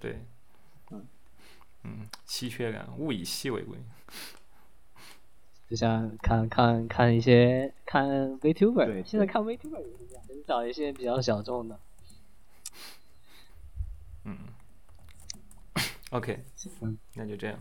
[0.00, 0.18] 对，
[0.90, 1.06] 嗯
[1.84, 3.78] 嗯，稀缺感，物以稀为贵。
[5.70, 8.06] 就像看看看一些看
[8.40, 11.78] VTuber，对现在看 VTuber 也是这样，就是找一些比较小众的。
[16.14, 16.44] ，OK，
[16.80, 16.96] 嗯。
[17.14, 17.58] 那就这样。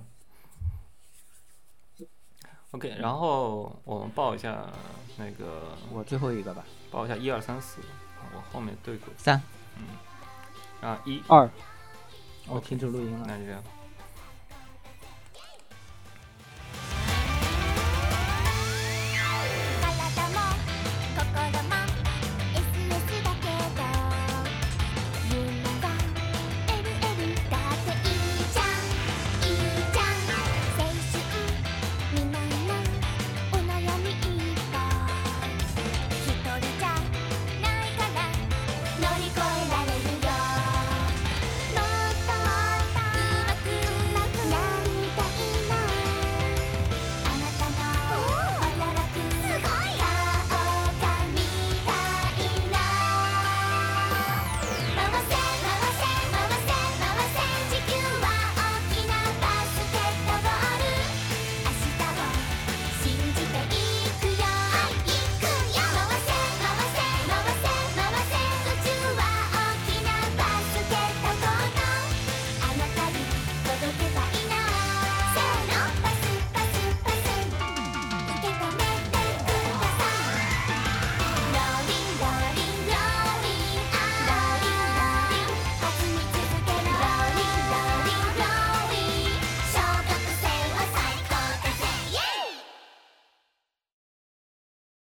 [2.72, 4.72] OK，然后我们报一下
[5.18, 7.82] 那个，我最后一个吧，报一下一二三四，
[8.36, 9.42] 我后面对口三，
[9.78, 10.88] 嗯。
[10.88, 11.50] 啊一，二，
[12.48, 13.26] 我停止录音了。
[13.28, 13.64] 那就这样。